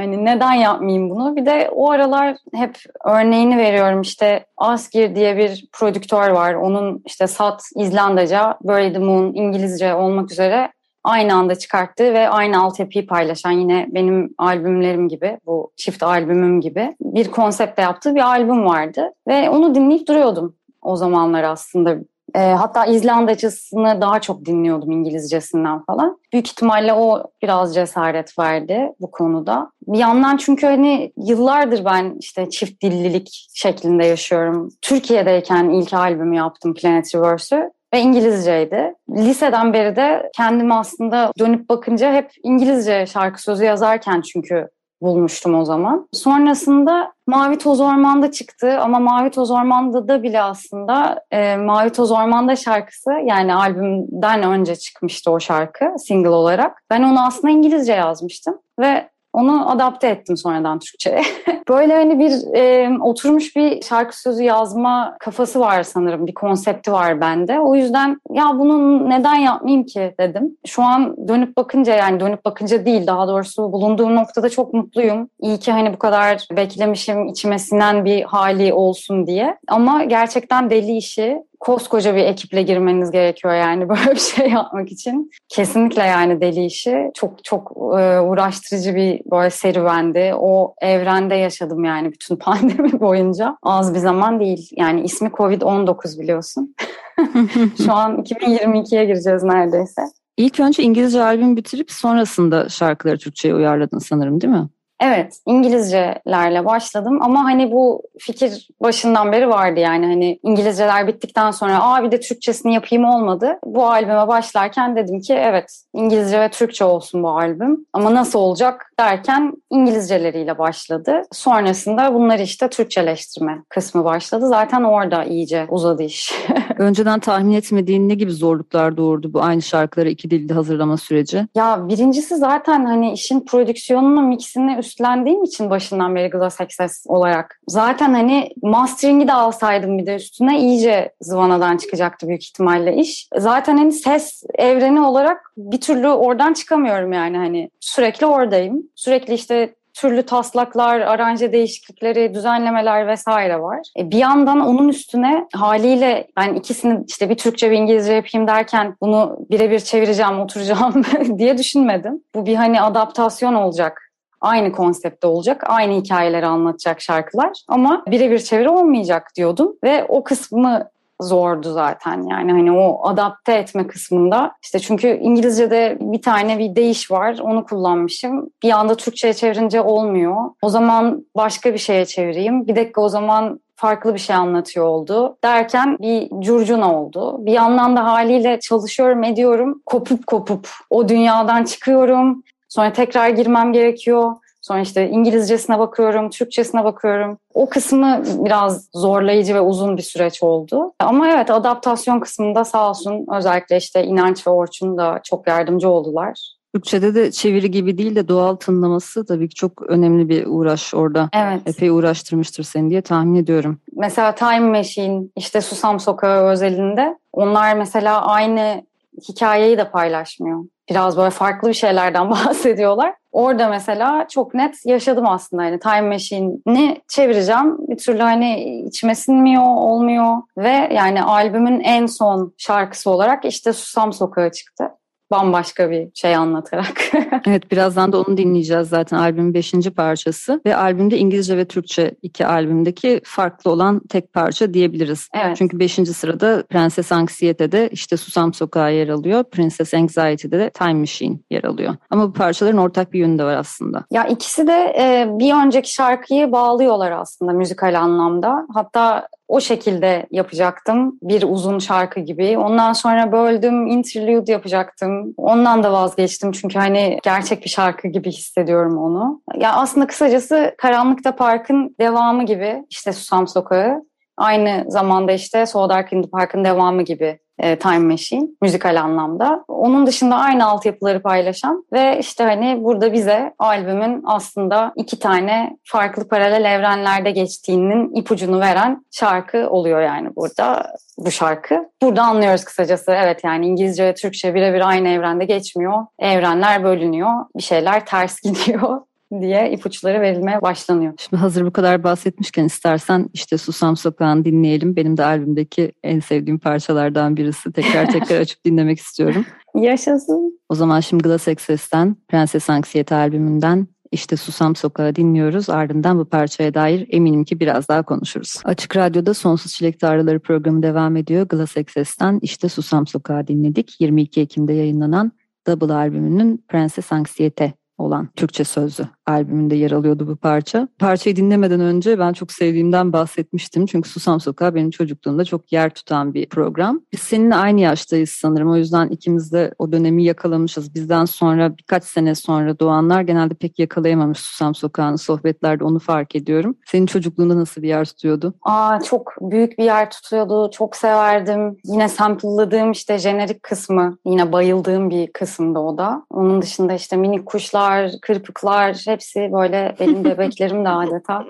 hani 0.00 0.24
neden 0.24 0.52
yapmayayım 0.52 1.10
bunu? 1.10 1.36
Bir 1.36 1.46
de 1.46 1.70
o 1.72 1.90
aralar 1.90 2.36
hep 2.54 2.78
örneğini 3.04 3.58
veriyorum. 3.58 4.00
İşte 4.00 4.46
Asgir 4.56 5.14
diye 5.14 5.36
bir 5.36 5.68
prodüktör 5.72 6.30
var. 6.30 6.54
Onun 6.54 7.02
işte 7.06 7.26
Sat 7.26 7.62
İzlandaca, 7.76 8.58
Bury 8.62 8.92
the 8.92 8.98
Moon 8.98 9.34
İngilizce 9.34 9.94
olmak 9.94 10.32
üzere 10.32 10.72
aynı 11.04 11.34
anda 11.34 11.54
çıkarttığı 11.54 12.14
ve 12.14 12.28
aynı 12.28 12.62
altyapıyı 12.62 13.06
paylaşan 13.06 13.50
yine 13.50 13.86
benim 13.88 14.34
albümlerim 14.38 15.08
gibi, 15.08 15.38
bu 15.46 15.72
çift 15.76 16.02
albümüm 16.02 16.60
gibi 16.60 16.96
bir 17.00 17.30
konsepte 17.30 17.82
yaptığı 17.82 18.14
bir 18.14 18.26
albüm 18.26 18.66
vardı. 18.66 19.12
Ve 19.28 19.50
onu 19.50 19.74
dinleyip 19.74 20.08
duruyordum 20.08 20.56
o 20.82 20.96
zamanlar 20.96 21.44
aslında 21.44 21.96
e, 22.34 22.38
hatta 22.38 22.86
İzlandacısını 22.86 24.00
daha 24.00 24.20
çok 24.20 24.44
dinliyordum 24.44 24.90
İngilizcesinden 24.90 25.84
falan. 25.84 26.18
Büyük 26.32 26.48
ihtimalle 26.48 26.92
o 26.92 27.22
biraz 27.42 27.74
cesaret 27.74 28.38
verdi 28.38 28.92
bu 29.00 29.10
konuda. 29.10 29.70
Bir 29.86 29.98
yandan 29.98 30.36
çünkü 30.36 30.66
hani 30.66 31.12
yıllardır 31.16 31.84
ben 31.84 32.16
işte 32.20 32.50
çift 32.50 32.82
dillilik 32.82 33.48
şeklinde 33.54 34.04
yaşıyorum. 34.04 34.68
Türkiye'deyken 34.82 35.70
ilk 35.70 35.94
albümü 35.94 36.36
yaptım 36.36 36.74
Planet 36.74 37.14
Reverse'ü 37.14 37.70
ve 37.94 38.00
İngilizceydi. 38.00 38.94
Liseden 39.10 39.72
beri 39.72 39.96
de 39.96 40.30
kendimi 40.36 40.74
aslında 40.74 41.32
dönüp 41.38 41.68
bakınca 41.68 42.12
hep 42.12 42.30
İngilizce 42.42 43.06
şarkı 43.06 43.42
sözü 43.42 43.64
yazarken 43.64 44.20
çünkü 44.20 44.68
bulmuştum 45.02 45.54
o 45.54 45.64
zaman. 45.64 46.08
Sonrasında 46.12 47.12
Mavi 47.26 47.58
Toz 47.58 47.80
Orman'da 47.80 48.30
çıktı 48.30 48.80
ama 48.80 48.98
Mavi 48.98 49.30
Toz 49.30 49.50
Orman'da 49.50 50.08
da 50.08 50.22
bile 50.22 50.42
aslında 50.42 51.24
e, 51.30 51.56
Mavi 51.56 51.90
Toz 51.90 52.10
Orman'da 52.10 52.56
şarkısı 52.56 53.10
yani 53.24 53.54
albümden 53.54 54.42
önce 54.42 54.76
çıkmıştı 54.76 55.30
o 55.30 55.40
şarkı 55.40 55.84
single 55.98 56.28
olarak. 56.28 56.82
Ben 56.90 57.02
onu 57.02 57.26
aslında 57.26 57.50
İngilizce 57.50 57.92
yazmıştım 57.92 58.58
ve 58.80 59.13
onu 59.34 59.70
adapte 59.70 60.08
ettim 60.08 60.36
sonradan 60.36 60.78
Türkçe'ye. 60.78 61.22
Böyle 61.68 61.94
hani 61.94 62.18
bir 62.18 62.56
e, 62.56 62.90
oturmuş 63.00 63.56
bir 63.56 63.82
şarkı 63.82 64.20
sözü 64.20 64.42
yazma 64.42 65.16
kafası 65.20 65.60
var 65.60 65.82
sanırım. 65.82 66.26
Bir 66.26 66.34
konsepti 66.34 66.92
var 66.92 67.20
bende. 67.20 67.60
O 67.60 67.74
yüzden 67.74 68.20
ya 68.32 68.58
bunu 68.58 69.10
neden 69.10 69.34
yapmayayım 69.34 69.86
ki 69.86 70.14
dedim. 70.20 70.56
Şu 70.66 70.82
an 70.82 71.28
dönüp 71.28 71.56
bakınca 71.56 71.94
yani 71.94 72.20
dönüp 72.20 72.44
bakınca 72.44 72.86
değil 72.86 73.06
daha 73.06 73.28
doğrusu 73.28 73.72
bulunduğum 73.72 74.14
noktada 74.14 74.48
çok 74.48 74.74
mutluyum. 74.74 75.28
İyi 75.40 75.58
ki 75.58 75.72
hani 75.72 75.92
bu 75.92 75.98
kadar 75.98 76.48
beklemişim 76.56 77.26
içime 77.28 77.58
sinen 77.58 78.04
bir 78.04 78.22
hali 78.22 78.72
olsun 78.72 79.26
diye. 79.26 79.56
Ama 79.68 80.04
gerçekten 80.04 80.70
deli 80.70 80.96
işi 80.96 81.42
koskoca 81.64 82.16
bir 82.16 82.24
ekiple 82.24 82.62
girmeniz 82.62 83.10
gerekiyor 83.10 83.54
yani 83.54 83.88
böyle 83.88 84.10
bir 84.10 84.20
şey 84.20 84.50
yapmak 84.50 84.92
için. 84.92 85.30
Kesinlikle 85.48 86.02
yani 86.02 86.40
deli 86.40 86.64
işi. 86.64 87.10
Çok 87.14 87.44
çok 87.44 87.72
e, 87.76 88.20
uğraştırıcı 88.20 88.94
bir 88.94 89.20
böyle 89.30 89.50
serüvendi. 89.50 90.32
O 90.38 90.74
evrende 90.82 91.34
yaşadım 91.34 91.84
yani 91.84 92.12
bütün 92.12 92.36
pandemi 92.44 93.00
boyunca. 93.00 93.56
Az 93.62 93.94
bir 93.94 93.98
zaman 93.98 94.40
değil. 94.40 94.70
Yani 94.76 95.02
ismi 95.02 95.28
Covid-19 95.28 96.20
biliyorsun. 96.20 96.74
Şu 97.84 97.92
an 97.92 98.22
2022'ye 98.22 99.04
gireceğiz 99.04 99.42
neredeyse. 99.42 100.02
İlk 100.36 100.60
önce 100.60 100.82
İngilizce 100.82 101.22
albüm 101.22 101.56
bitirip 101.56 101.90
sonrasında 101.90 102.68
şarkıları 102.68 103.18
Türkçe'ye 103.18 103.54
uyarladın 103.54 103.98
sanırım 103.98 104.40
değil 104.40 104.52
mi? 104.52 104.68
Evet, 105.04 105.38
İngilizcelerle 105.46 106.64
başladım 106.64 107.22
ama 107.22 107.44
hani 107.44 107.72
bu 107.72 108.02
fikir 108.18 108.68
başından 108.80 109.32
beri 109.32 109.48
vardı 109.48 109.80
yani 109.80 110.06
hani 110.06 110.38
İngilizceler 110.42 111.06
bittikten 111.06 111.50
sonra 111.50 111.82
aa 111.82 112.02
bir 112.02 112.10
de 112.10 112.20
Türkçesini 112.20 112.74
yapayım 112.74 113.04
olmadı. 113.04 113.58
Bu 113.64 113.86
albüme 113.86 114.28
başlarken 114.28 114.96
dedim 114.96 115.20
ki 115.20 115.34
evet 115.34 115.82
İngilizce 115.94 116.40
ve 116.40 116.48
Türkçe 116.48 116.84
olsun 116.84 117.22
bu 117.22 117.28
albüm 117.28 117.86
ama 117.92 118.14
nasıl 118.14 118.38
olacak 118.38 118.92
derken 119.00 119.52
İngilizceleriyle 119.70 120.58
başladı. 120.58 121.22
Sonrasında 121.32 122.14
bunları 122.14 122.42
işte 122.42 122.68
Türkçeleştirme 122.68 123.62
kısmı 123.68 124.04
başladı. 124.04 124.48
Zaten 124.48 124.82
orada 124.82 125.24
iyice 125.24 125.66
uzadı 125.68 126.02
iş. 126.02 126.34
Önceden 126.78 127.20
tahmin 127.20 127.54
etmediğin 127.54 128.08
ne 128.08 128.14
gibi 128.14 128.32
zorluklar 128.32 128.96
doğurdu 128.96 129.32
bu 129.32 129.42
aynı 129.42 129.62
şarkıları 129.62 130.08
iki 130.08 130.30
dilde 130.30 130.54
hazırlama 130.54 130.96
süreci? 130.96 131.46
Ya 131.54 131.88
birincisi 131.88 132.36
zaten 132.36 132.84
hani 132.84 133.12
işin 133.12 133.44
prodüksiyonunu, 133.44 134.22
mixini 134.22 134.76
üstlendiğim 134.94 135.44
için 135.44 135.70
başından 135.70 136.14
beri 136.14 136.30
Glass 136.30 136.60
Access 136.60 137.04
olarak. 137.08 137.60
Zaten 137.68 138.14
hani 138.14 138.50
mastering'i 138.62 139.28
de 139.28 139.32
alsaydım 139.32 139.98
bir 139.98 140.06
de 140.06 140.14
üstüne 140.14 140.60
iyice 140.60 141.12
zıvanadan 141.20 141.76
çıkacaktı 141.76 142.28
büyük 142.28 142.44
ihtimalle 142.44 142.96
iş. 142.96 143.28
Zaten 143.36 143.76
hani 143.76 143.92
ses 143.92 144.42
evreni 144.54 145.00
olarak 145.00 145.52
bir 145.56 145.80
türlü 145.80 146.08
oradan 146.08 146.52
çıkamıyorum 146.52 147.12
yani 147.12 147.36
hani 147.36 147.70
sürekli 147.80 148.26
oradayım. 148.26 148.82
Sürekli 148.94 149.34
işte 149.34 149.74
türlü 149.94 150.22
taslaklar, 150.22 151.00
aranje 151.00 151.52
değişiklikleri, 151.52 152.34
düzenlemeler 152.34 153.06
vesaire 153.06 153.60
var. 153.60 153.78
E 153.98 154.10
bir 154.10 154.18
yandan 154.18 154.60
onun 154.60 154.88
üstüne 154.88 155.46
haliyle 155.52 156.26
ben 156.36 156.54
ikisini 156.54 157.04
işte 157.08 157.30
bir 157.30 157.36
Türkçe 157.36 157.70
bir 157.70 157.76
İngilizce 157.76 158.12
yapayım 158.12 158.48
derken 158.48 158.96
bunu 159.00 159.38
birebir 159.50 159.80
çevireceğim, 159.80 160.40
oturacağım 160.40 161.02
diye 161.38 161.58
düşünmedim. 161.58 162.22
Bu 162.34 162.46
bir 162.46 162.54
hani 162.54 162.80
adaptasyon 162.80 163.54
olacak 163.54 164.03
aynı 164.40 164.72
konsepte 164.72 165.26
olacak, 165.26 165.64
aynı 165.66 165.94
hikayeleri 165.94 166.46
anlatacak 166.46 167.00
şarkılar 167.00 167.52
ama 167.68 168.04
birebir 168.08 168.38
çeviri 168.38 168.68
olmayacak 168.68 169.30
diyordum 169.36 169.76
ve 169.84 170.04
o 170.08 170.24
kısmı 170.24 170.88
zordu 171.20 171.72
zaten. 171.72 172.22
Yani 172.22 172.52
hani 172.52 172.72
o 172.72 173.08
adapte 173.08 173.52
etme 173.52 173.86
kısmında 173.86 174.52
işte 174.62 174.78
çünkü 174.78 175.08
İngilizce'de 175.08 175.98
bir 176.00 176.22
tane 176.22 176.58
bir 176.58 176.76
değiş 176.76 177.10
var 177.10 177.38
onu 177.42 177.64
kullanmışım. 177.64 178.50
Bir 178.62 178.70
anda 178.70 178.94
Türkçe'ye 178.94 179.34
çevirince 179.34 179.80
olmuyor. 179.80 180.36
O 180.62 180.68
zaman 180.68 181.26
başka 181.36 181.72
bir 181.72 181.78
şeye 181.78 182.04
çevireyim. 182.04 182.66
Bir 182.66 182.76
dakika 182.76 183.00
o 183.00 183.08
zaman 183.08 183.60
farklı 183.76 184.14
bir 184.14 184.18
şey 184.18 184.36
anlatıyor 184.36 184.86
oldu 184.86 185.38
derken 185.44 185.98
bir 186.00 186.28
curcuna 186.40 187.00
oldu. 187.00 187.46
Bir 187.46 187.52
yandan 187.52 187.96
da 187.96 188.04
haliyle 188.04 188.60
çalışıyorum 188.60 189.24
ediyorum. 189.24 189.82
Kopup 189.86 190.26
kopup 190.26 190.68
o 190.90 191.08
dünyadan 191.08 191.64
çıkıyorum 191.64 192.42
sonra 192.74 192.92
tekrar 192.92 193.28
girmem 193.28 193.72
gerekiyor 193.72 194.32
Sonra 194.64 194.80
işte 194.80 195.08
İngilizcesine 195.10 195.78
bakıyorum, 195.78 196.30
Türkçesine 196.30 196.84
bakıyorum. 196.84 197.38
O 197.54 197.68
kısmı 197.68 198.22
biraz 198.38 198.88
zorlayıcı 198.94 199.54
ve 199.54 199.60
uzun 199.60 199.96
bir 199.96 200.02
süreç 200.02 200.42
oldu. 200.42 200.92
Ama 200.98 201.28
evet 201.28 201.50
adaptasyon 201.50 202.20
kısmında 202.20 202.64
sağ 202.64 202.90
olsun 202.90 203.26
özellikle 203.36 203.76
işte 203.76 204.04
İnanç 204.04 204.46
ve 204.46 204.50
Orçun 204.50 204.98
da 204.98 205.20
çok 205.24 205.46
yardımcı 205.46 205.88
oldular. 205.88 206.54
Türkçe'de 206.74 207.14
de 207.14 207.30
çeviri 207.30 207.70
gibi 207.70 207.98
değil 207.98 208.16
de 208.16 208.28
doğal 208.28 208.56
tınlaması 208.56 209.26
tabii 209.26 209.48
ki 209.48 209.54
çok 209.54 209.82
önemli 209.82 210.28
bir 210.28 210.46
uğraş 210.46 210.94
orada. 210.94 211.28
Evet. 211.32 211.60
Epey 211.66 211.90
uğraştırmıştır 211.90 212.64
seni 212.64 212.90
diye 212.90 213.02
tahmin 213.02 213.34
ediyorum. 213.34 213.78
Mesela 213.92 214.34
Time 214.34 214.78
Machine, 214.78 215.22
işte 215.36 215.60
Susam 215.60 216.00
Sokağı 216.00 216.50
özelinde 216.50 217.18
onlar 217.32 217.76
mesela 217.76 218.26
aynı 218.26 218.82
hikayeyi 219.28 219.78
de 219.78 219.90
paylaşmıyor. 219.90 220.64
Biraz 220.90 221.16
böyle 221.16 221.30
farklı 221.30 221.68
bir 221.68 221.74
şeylerden 221.74 222.30
bahsediyorlar. 222.30 223.14
Orada 223.32 223.68
mesela 223.68 224.28
çok 224.28 224.54
net 224.54 224.86
yaşadım 224.86 225.28
aslında. 225.28 225.64
Yani 225.64 225.78
Time 225.78 226.00
Machine'i 226.00 227.00
çevireceğim. 227.08 227.88
Bir 227.88 227.96
türlü 227.96 228.22
hani 228.22 228.80
içime 228.86 229.14
sinmiyor, 229.14 229.62
olmuyor. 229.62 230.36
Ve 230.56 230.88
yani 230.94 231.22
albümün 231.22 231.80
en 231.80 232.06
son 232.06 232.54
şarkısı 232.58 233.10
olarak 233.10 233.44
işte 233.44 233.72
Susam 233.72 234.12
Sokağı 234.12 234.50
çıktı 234.50 234.90
bambaşka 235.34 235.90
bir 235.90 236.08
şey 236.14 236.36
anlatarak. 236.36 237.00
evet 237.46 237.70
birazdan 237.70 238.12
da 238.12 238.20
onu 238.20 238.36
dinleyeceğiz 238.36 238.88
zaten 238.88 239.16
albümün 239.16 239.54
beşinci 239.54 239.90
parçası 239.90 240.60
ve 240.66 240.76
albümde 240.76 241.18
İngilizce 241.18 241.56
ve 241.56 241.64
Türkçe 241.64 242.14
iki 242.22 242.46
albümdeki 242.46 243.20
farklı 243.24 243.70
olan 243.70 244.00
tek 244.08 244.32
parça 244.32 244.74
diyebiliriz. 244.74 245.28
Evet. 245.34 245.56
Çünkü 245.56 245.78
beşinci 245.78 246.12
sırada 246.12 246.64
Prenses 246.70 247.12
Anksiyete'de 247.12 247.88
işte 247.92 248.16
Susam 248.16 248.54
Sokağı 248.54 248.94
yer 248.94 249.08
alıyor. 249.08 249.44
Princess 249.44 249.94
Anxiety'de 249.94 250.58
de 250.58 250.70
Time 250.70 250.94
Machine 250.94 251.38
yer 251.50 251.64
alıyor. 251.64 251.96
Ama 252.10 252.28
bu 252.28 252.32
parçaların 252.32 252.78
ortak 252.78 253.12
bir 253.12 253.18
yönü 253.18 253.38
de 253.38 253.44
var 253.44 253.56
aslında. 253.56 254.04
Ya 254.10 254.24
ikisi 254.24 254.66
de 254.66 254.94
e, 254.98 255.26
bir 255.38 255.66
önceki 255.66 255.92
şarkıyı 255.92 256.52
bağlıyorlar 256.52 257.10
aslında 257.10 257.52
müzikal 257.52 258.00
anlamda. 258.00 258.66
Hatta 258.74 259.28
o 259.48 259.60
şekilde 259.60 260.26
yapacaktım. 260.30 261.18
Bir 261.22 261.42
uzun 261.42 261.78
şarkı 261.78 262.20
gibi. 262.20 262.58
Ondan 262.58 262.92
sonra 262.92 263.32
böldüm, 263.32 263.86
interlude 263.86 264.52
yapacaktım. 264.52 265.23
Ondan 265.36 265.82
da 265.82 265.92
vazgeçtim 265.92 266.52
çünkü 266.52 266.78
hani 266.78 267.18
gerçek 267.22 267.64
bir 267.64 267.70
şarkı 267.70 268.08
gibi 268.08 268.30
hissediyorum 268.30 268.98
onu. 268.98 269.42
Ya 269.56 269.72
aslında 269.72 270.06
kısacası 270.06 270.74
Karanlıkta 270.78 271.36
Park'ın 271.36 271.96
devamı 272.00 272.46
gibi 272.46 272.84
işte 272.90 273.12
Susam 273.12 273.48
Sokağı. 273.48 274.02
Aynı 274.36 274.84
zamanda 274.88 275.32
işte 275.32 275.66
So 275.66 275.88
Dark 275.88 276.12
in 276.12 276.22
the 276.22 276.30
Park'ın 276.30 276.64
devamı 276.64 277.02
gibi 277.02 277.38
e, 277.58 277.78
Time 277.78 277.98
Machine 277.98 278.48
müzikal 278.62 279.00
anlamda. 279.00 279.64
Onun 279.68 280.06
dışında 280.06 280.36
aynı 280.36 280.66
altyapıları 280.66 281.22
paylaşan 281.22 281.84
ve 281.92 282.18
işte 282.20 282.44
hani 282.44 282.84
burada 282.84 283.12
bize 283.12 283.54
albümün 283.58 284.22
aslında 284.26 284.92
iki 284.96 285.18
tane 285.18 285.76
farklı 285.84 286.28
paralel 286.28 286.64
evrenlerde 286.64 287.30
geçtiğinin 287.30 288.14
ipucunu 288.14 288.60
veren 288.60 289.04
şarkı 289.10 289.70
oluyor 289.70 290.00
yani 290.00 290.36
burada 290.36 290.94
bu 291.18 291.30
şarkı. 291.30 291.88
Burada 292.02 292.22
anlıyoruz 292.22 292.64
kısacası 292.64 293.12
evet 293.12 293.44
yani 293.44 293.66
İngilizce 293.66 294.04
ve 294.04 294.14
Türkçe 294.14 294.54
birebir 294.54 294.88
aynı 294.88 295.08
evrende 295.08 295.44
geçmiyor. 295.44 296.06
Evrenler 296.18 296.84
bölünüyor. 296.84 297.30
Bir 297.56 297.62
şeyler 297.62 298.06
ters 298.06 298.40
gidiyor 298.42 299.00
diye 299.40 299.70
ipuçları 299.72 300.20
verilmeye 300.20 300.62
başlanıyor. 300.62 301.12
Şimdi 301.18 301.40
hazır 301.40 301.66
bu 301.66 301.70
kadar 301.70 302.04
bahsetmişken 302.04 302.64
istersen 302.64 303.28
işte 303.32 303.58
Susam 303.58 303.96
Sokağı'nı 303.96 304.44
dinleyelim. 304.44 304.96
Benim 304.96 305.16
de 305.16 305.24
albümdeki 305.24 305.92
en 306.02 306.20
sevdiğim 306.20 306.58
parçalardan 306.58 307.36
birisi. 307.36 307.72
Tekrar 307.72 308.10
tekrar 308.12 308.36
açıp 308.40 308.64
dinlemek 308.64 308.98
istiyorum. 308.98 309.46
Yaşasın. 309.74 310.60
O 310.68 310.74
zaman 310.74 311.00
şimdi 311.00 311.22
Glass 311.22 311.48
Access'ten 311.48 312.16
Prenses 312.28 312.70
Anksiyete 312.70 313.14
albümünden 313.14 313.86
işte 314.12 314.36
Susam 314.36 314.76
Sokağı 314.76 315.14
dinliyoruz. 315.14 315.70
Ardından 315.70 316.18
bu 316.18 316.24
parçaya 316.24 316.74
dair 316.74 317.06
eminim 317.10 317.44
ki 317.44 317.60
biraz 317.60 317.88
daha 317.88 318.02
konuşuruz. 318.02 318.54
Açık 318.64 318.96
Radyo'da 318.96 319.34
Sonsuz 319.34 319.72
Çilek 319.72 320.00
Tarlaları 320.00 320.40
programı 320.40 320.82
devam 320.82 321.16
ediyor. 321.16 321.48
Glass 321.48 321.76
Access'ten 321.76 322.38
işte 322.42 322.68
Susam 322.68 323.06
Sokağı 323.06 323.46
dinledik. 323.46 324.00
22 324.00 324.40
Ekim'de 324.40 324.72
yayınlanan 324.72 325.32
Double 325.66 325.94
albümünün 325.94 326.64
Prenses 326.68 327.12
Anksiyete 327.12 327.72
olan 327.98 328.28
Türkçe 328.36 328.64
sözlü 328.64 329.04
albümünde 329.26 329.74
yer 329.74 329.90
alıyordu 329.90 330.26
bu 330.28 330.36
parça. 330.36 330.88
Parçayı 330.98 331.36
dinlemeden 331.36 331.80
önce 331.80 332.18
ben 332.18 332.32
çok 332.32 332.52
sevdiğimden 332.52 333.12
bahsetmiştim. 333.12 333.86
Çünkü 333.86 334.08
Susam 334.08 334.40
Sokağı 334.40 334.74
benim 334.74 334.90
çocukluğumda 334.90 335.44
çok 335.44 335.72
yer 335.72 335.90
tutan 335.90 336.34
bir 336.34 336.48
program. 336.48 337.00
Biz 337.12 337.20
seninle 337.20 337.54
aynı 337.54 337.80
yaştayız 337.80 338.30
sanırım. 338.30 338.70
O 338.70 338.76
yüzden 338.76 339.08
ikimiz 339.08 339.52
de 339.52 339.74
o 339.78 339.92
dönemi 339.92 340.24
yakalamışız. 340.24 340.94
Bizden 340.94 341.24
sonra 341.24 341.76
birkaç 341.76 342.04
sene 342.04 342.34
sonra 342.34 342.78
doğanlar 342.78 343.20
genelde 343.22 343.54
pek 343.54 343.78
yakalayamamış 343.78 344.38
Susam 344.38 344.74
Sokağı'nın 344.74 345.16
sohbetlerde 345.16 345.84
onu 345.84 345.98
fark 345.98 346.36
ediyorum. 346.36 346.76
Senin 346.86 347.06
çocukluğunda 347.06 347.56
nasıl 347.56 347.82
bir 347.82 347.88
yer 347.88 348.04
tutuyordu? 348.04 348.54
Aa 348.62 349.00
çok 349.00 349.32
büyük 349.40 349.78
bir 349.78 349.84
yer 349.84 350.10
tutuyordu. 350.10 350.70
Çok 350.70 350.96
severdim. 350.96 351.76
Yine 351.84 352.08
sample'ladığım 352.08 352.92
işte 352.92 353.18
jenerik 353.18 353.62
kısmı. 353.62 354.18
Yine 354.26 354.52
bayıldığım 354.52 355.10
bir 355.10 355.32
kısımda 355.32 355.80
o 355.80 355.98
da. 355.98 356.26
Onun 356.30 356.62
dışında 356.62 356.92
işte 356.94 357.16
minik 357.16 357.46
kuşlar, 357.46 358.10
kırpıklar 358.22 358.94
hepsi 359.14 359.52
böyle 359.52 359.94
benim 360.00 360.24
bebeklerim 360.24 360.84
de 360.84 360.88
adeta. 360.88 361.44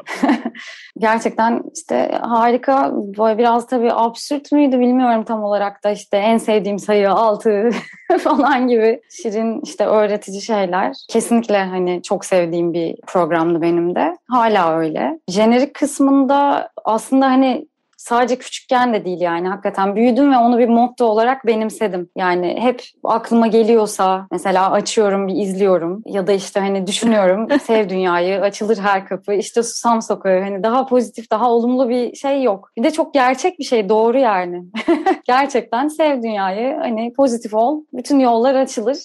Gerçekten 0.99 1.63
işte 1.75 2.19
harika. 2.23 2.91
Böyle 2.95 3.39
biraz 3.39 3.67
tabii 3.67 3.93
absürt 3.93 4.53
müydü 4.53 4.81
bilmiyorum 4.81 5.25
tam 5.25 5.45
olarak 5.45 5.85
da 5.85 5.91
işte 5.91 6.17
en 6.17 6.39
sevdiğim 6.39 6.79
sayı 6.79 7.11
6 7.11 7.71
falan 8.21 8.69
gibi 8.69 9.01
şirin 9.11 9.61
işte 9.61 9.87
öğretici 9.87 10.43
şeyler. 10.43 10.97
Kesinlikle 11.09 11.65
hani 11.65 12.03
çok 12.03 12.25
sevdiğim 12.25 12.73
bir 12.73 12.97
programdı 13.07 13.63
benim 13.63 13.95
de. 13.95 14.17
Hala 14.29 14.77
öyle. 14.77 15.19
Jenerik 15.29 15.75
kısmında 15.75 16.69
aslında 16.85 17.27
hani 17.27 17.67
sadece 18.05 18.39
küçükken 18.39 18.95
de 18.95 19.05
değil 19.05 19.21
yani 19.21 19.49
hakikaten 19.49 19.97
büyüdüm 19.97 20.33
ve 20.33 20.37
onu 20.37 20.59
bir 20.59 20.69
motto 20.69 21.05
olarak 21.05 21.47
benimsedim. 21.47 22.11
Yani 22.17 22.57
hep 22.59 22.83
aklıma 23.05 23.47
geliyorsa 23.47 24.27
mesela 24.31 24.71
açıyorum 24.71 25.29
bir 25.29 25.35
izliyorum 25.35 26.03
ya 26.07 26.27
da 26.27 26.33
işte 26.33 26.61
hani 26.61 26.87
düşünüyorum 26.87 27.49
sev 27.63 27.89
dünyayı 27.89 28.41
açılır 28.41 28.79
her 28.79 29.07
kapı 29.07 29.35
işte 29.35 29.63
susam 29.63 30.03
sokağı 30.03 30.41
hani 30.41 30.63
daha 30.63 30.87
pozitif 30.87 31.31
daha 31.31 31.51
olumlu 31.51 31.89
bir 31.89 32.15
şey 32.15 32.43
yok. 32.43 32.71
Bir 32.77 32.83
de 32.83 32.91
çok 32.91 33.15
gerçek 33.15 33.59
bir 33.59 33.65
şey 33.65 33.89
doğru 33.89 34.19
yani. 34.19 34.65
Gerçekten 35.25 35.89
sev 35.89 36.23
dünyayı 36.23 36.77
hani 36.77 37.13
pozitif 37.13 37.55
ol 37.55 37.83
bütün 37.93 38.19
yollar 38.19 38.55
açılır 38.55 38.99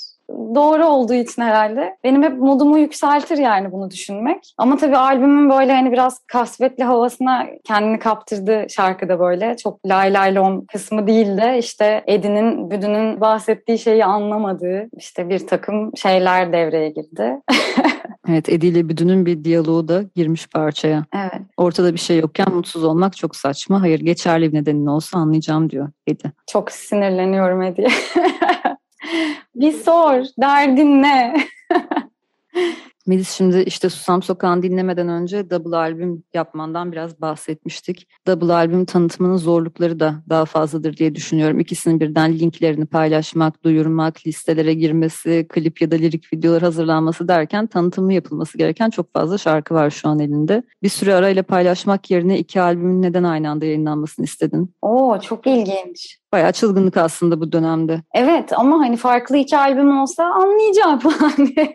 doğru 0.55 0.85
olduğu 0.85 1.13
için 1.13 1.41
herhalde. 1.41 1.97
Benim 2.03 2.23
hep 2.23 2.37
modumu 2.37 2.79
yükseltir 2.79 3.37
yani 3.37 3.71
bunu 3.71 3.91
düşünmek. 3.91 4.53
Ama 4.57 4.77
tabii 4.77 4.97
albümün 4.97 5.49
böyle 5.49 5.73
hani 5.73 5.91
biraz 5.91 6.19
kasvetli 6.27 6.83
havasına 6.83 7.47
kendini 7.63 7.99
kaptırdı 7.99 8.65
şarkıda 8.69 9.19
böyle. 9.19 9.57
Çok 9.57 9.85
lay 9.85 10.13
lay 10.13 10.35
lom 10.35 10.65
kısmı 10.65 11.07
değil 11.07 11.37
de 11.37 11.57
işte 11.59 12.03
Eddie'nin, 12.07 12.71
Büdü'nün 12.71 13.21
bahsettiği 13.21 13.79
şeyi 13.79 14.05
anlamadığı 14.05 14.89
işte 14.97 15.29
bir 15.29 15.47
takım 15.47 15.91
şeyler 15.97 16.53
devreye 16.53 16.89
girdi. 16.89 17.41
evet 18.29 18.49
Eddie 18.49 18.69
ile 18.69 18.89
Büdü'nün 18.89 19.25
bir 19.25 19.43
diyaloğu 19.43 19.87
da 19.87 20.03
girmiş 20.15 20.47
parçaya. 20.47 21.05
Evet. 21.15 21.41
Ortada 21.57 21.93
bir 21.93 21.99
şey 21.99 22.19
yokken 22.19 22.53
mutsuz 22.53 22.83
olmak 22.83 23.17
çok 23.17 23.35
saçma. 23.35 23.81
Hayır 23.81 23.99
geçerli 23.99 24.51
bir 24.51 24.57
nedenin 24.57 24.85
olsa 24.85 25.17
anlayacağım 25.17 25.69
diyor 25.69 25.89
Eddie. 26.07 26.31
Çok 26.47 26.71
sinirleniyorum 26.71 27.61
Eddie. 27.61 27.87
Bir 29.55 29.71
sor, 29.71 30.25
derdin 30.41 31.01
ne? 31.01 31.37
Melis 33.09 33.31
şimdi 33.31 33.59
işte 33.59 33.89
Susam 33.89 34.23
Sokağı'nı 34.23 34.63
dinlemeden 34.63 35.09
önce 35.09 35.49
double 35.49 35.75
albüm 35.75 36.23
yapmandan 36.33 36.91
biraz 36.91 37.21
bahsetmiştik. 37.21 38.07
Double 38.27 38.53
albüm 38.53 38.85
tanıtımının 38.85 39.37
zorlukları 39.37 39.99
da 39.99 40.23
daha 40.29 40.45
fazladır 40.45 40.97
diye 40.97 41.15
düşünüyorum. 41.15 41.59
İkisinin 41.59 41.99
birden 41.99 42.39
linklerini 42.39 42.85
paylaşmak, 42.85 43.63
duyurmak, 43.63 44.27
listelere 44.27 44.73
girmesi, 44.73 45.45
klip 45.49 45.81
ya 45.81 45.91
da 45.91 45.95
lirik 45.95 46.33
videolar 46.33 46.61
hazırlanması 46.61 47.27
derken 47.27 47.67
tanıtımı 47.67 48.13
yapılması 48.13 48.57
gereken 48.57 48.89
çok 48.89 49.13
fazla 49.13 49.37
şarkı 49.37 49.73
var 49.73 49.89
şu 49.89 50.09
an 50.09 50.19
elinde. 50.19 50.63
Bir 50.83 50.89
süre 50.89 51.13
arayla 51.13 51.43
paylaşmak 51.43 52.11
yerine 52.11 52.39
iki 52.39 52.61
albümün 52.61 53.01
neden 53.01 53.23
aynı 53.23 53.49
anda 53.49 53.65
yayınlanmasını 53.65 54.25
istedin? 54.25 54.75
Oo 54.81 55.19
çok 55.21 55.47
ilginç. 55.47 56.19
Bayağı 56.31 56.51
çılgınlık 56.51 56.97
aslında 56.97 57.39
bu 57.41 57.51
dönemde. 57.51 58.01
Evet 58.13 58.53
ama 58.59 58.79
hani 58.79 58.97
farklı 58.97 59.37
iki 59.37 59.57
albüm 59.57 59.99
olsa 59.99 60.23
anlayacağım 60.23 60.99
falan 60.99 61.31
diye 61.37 61.71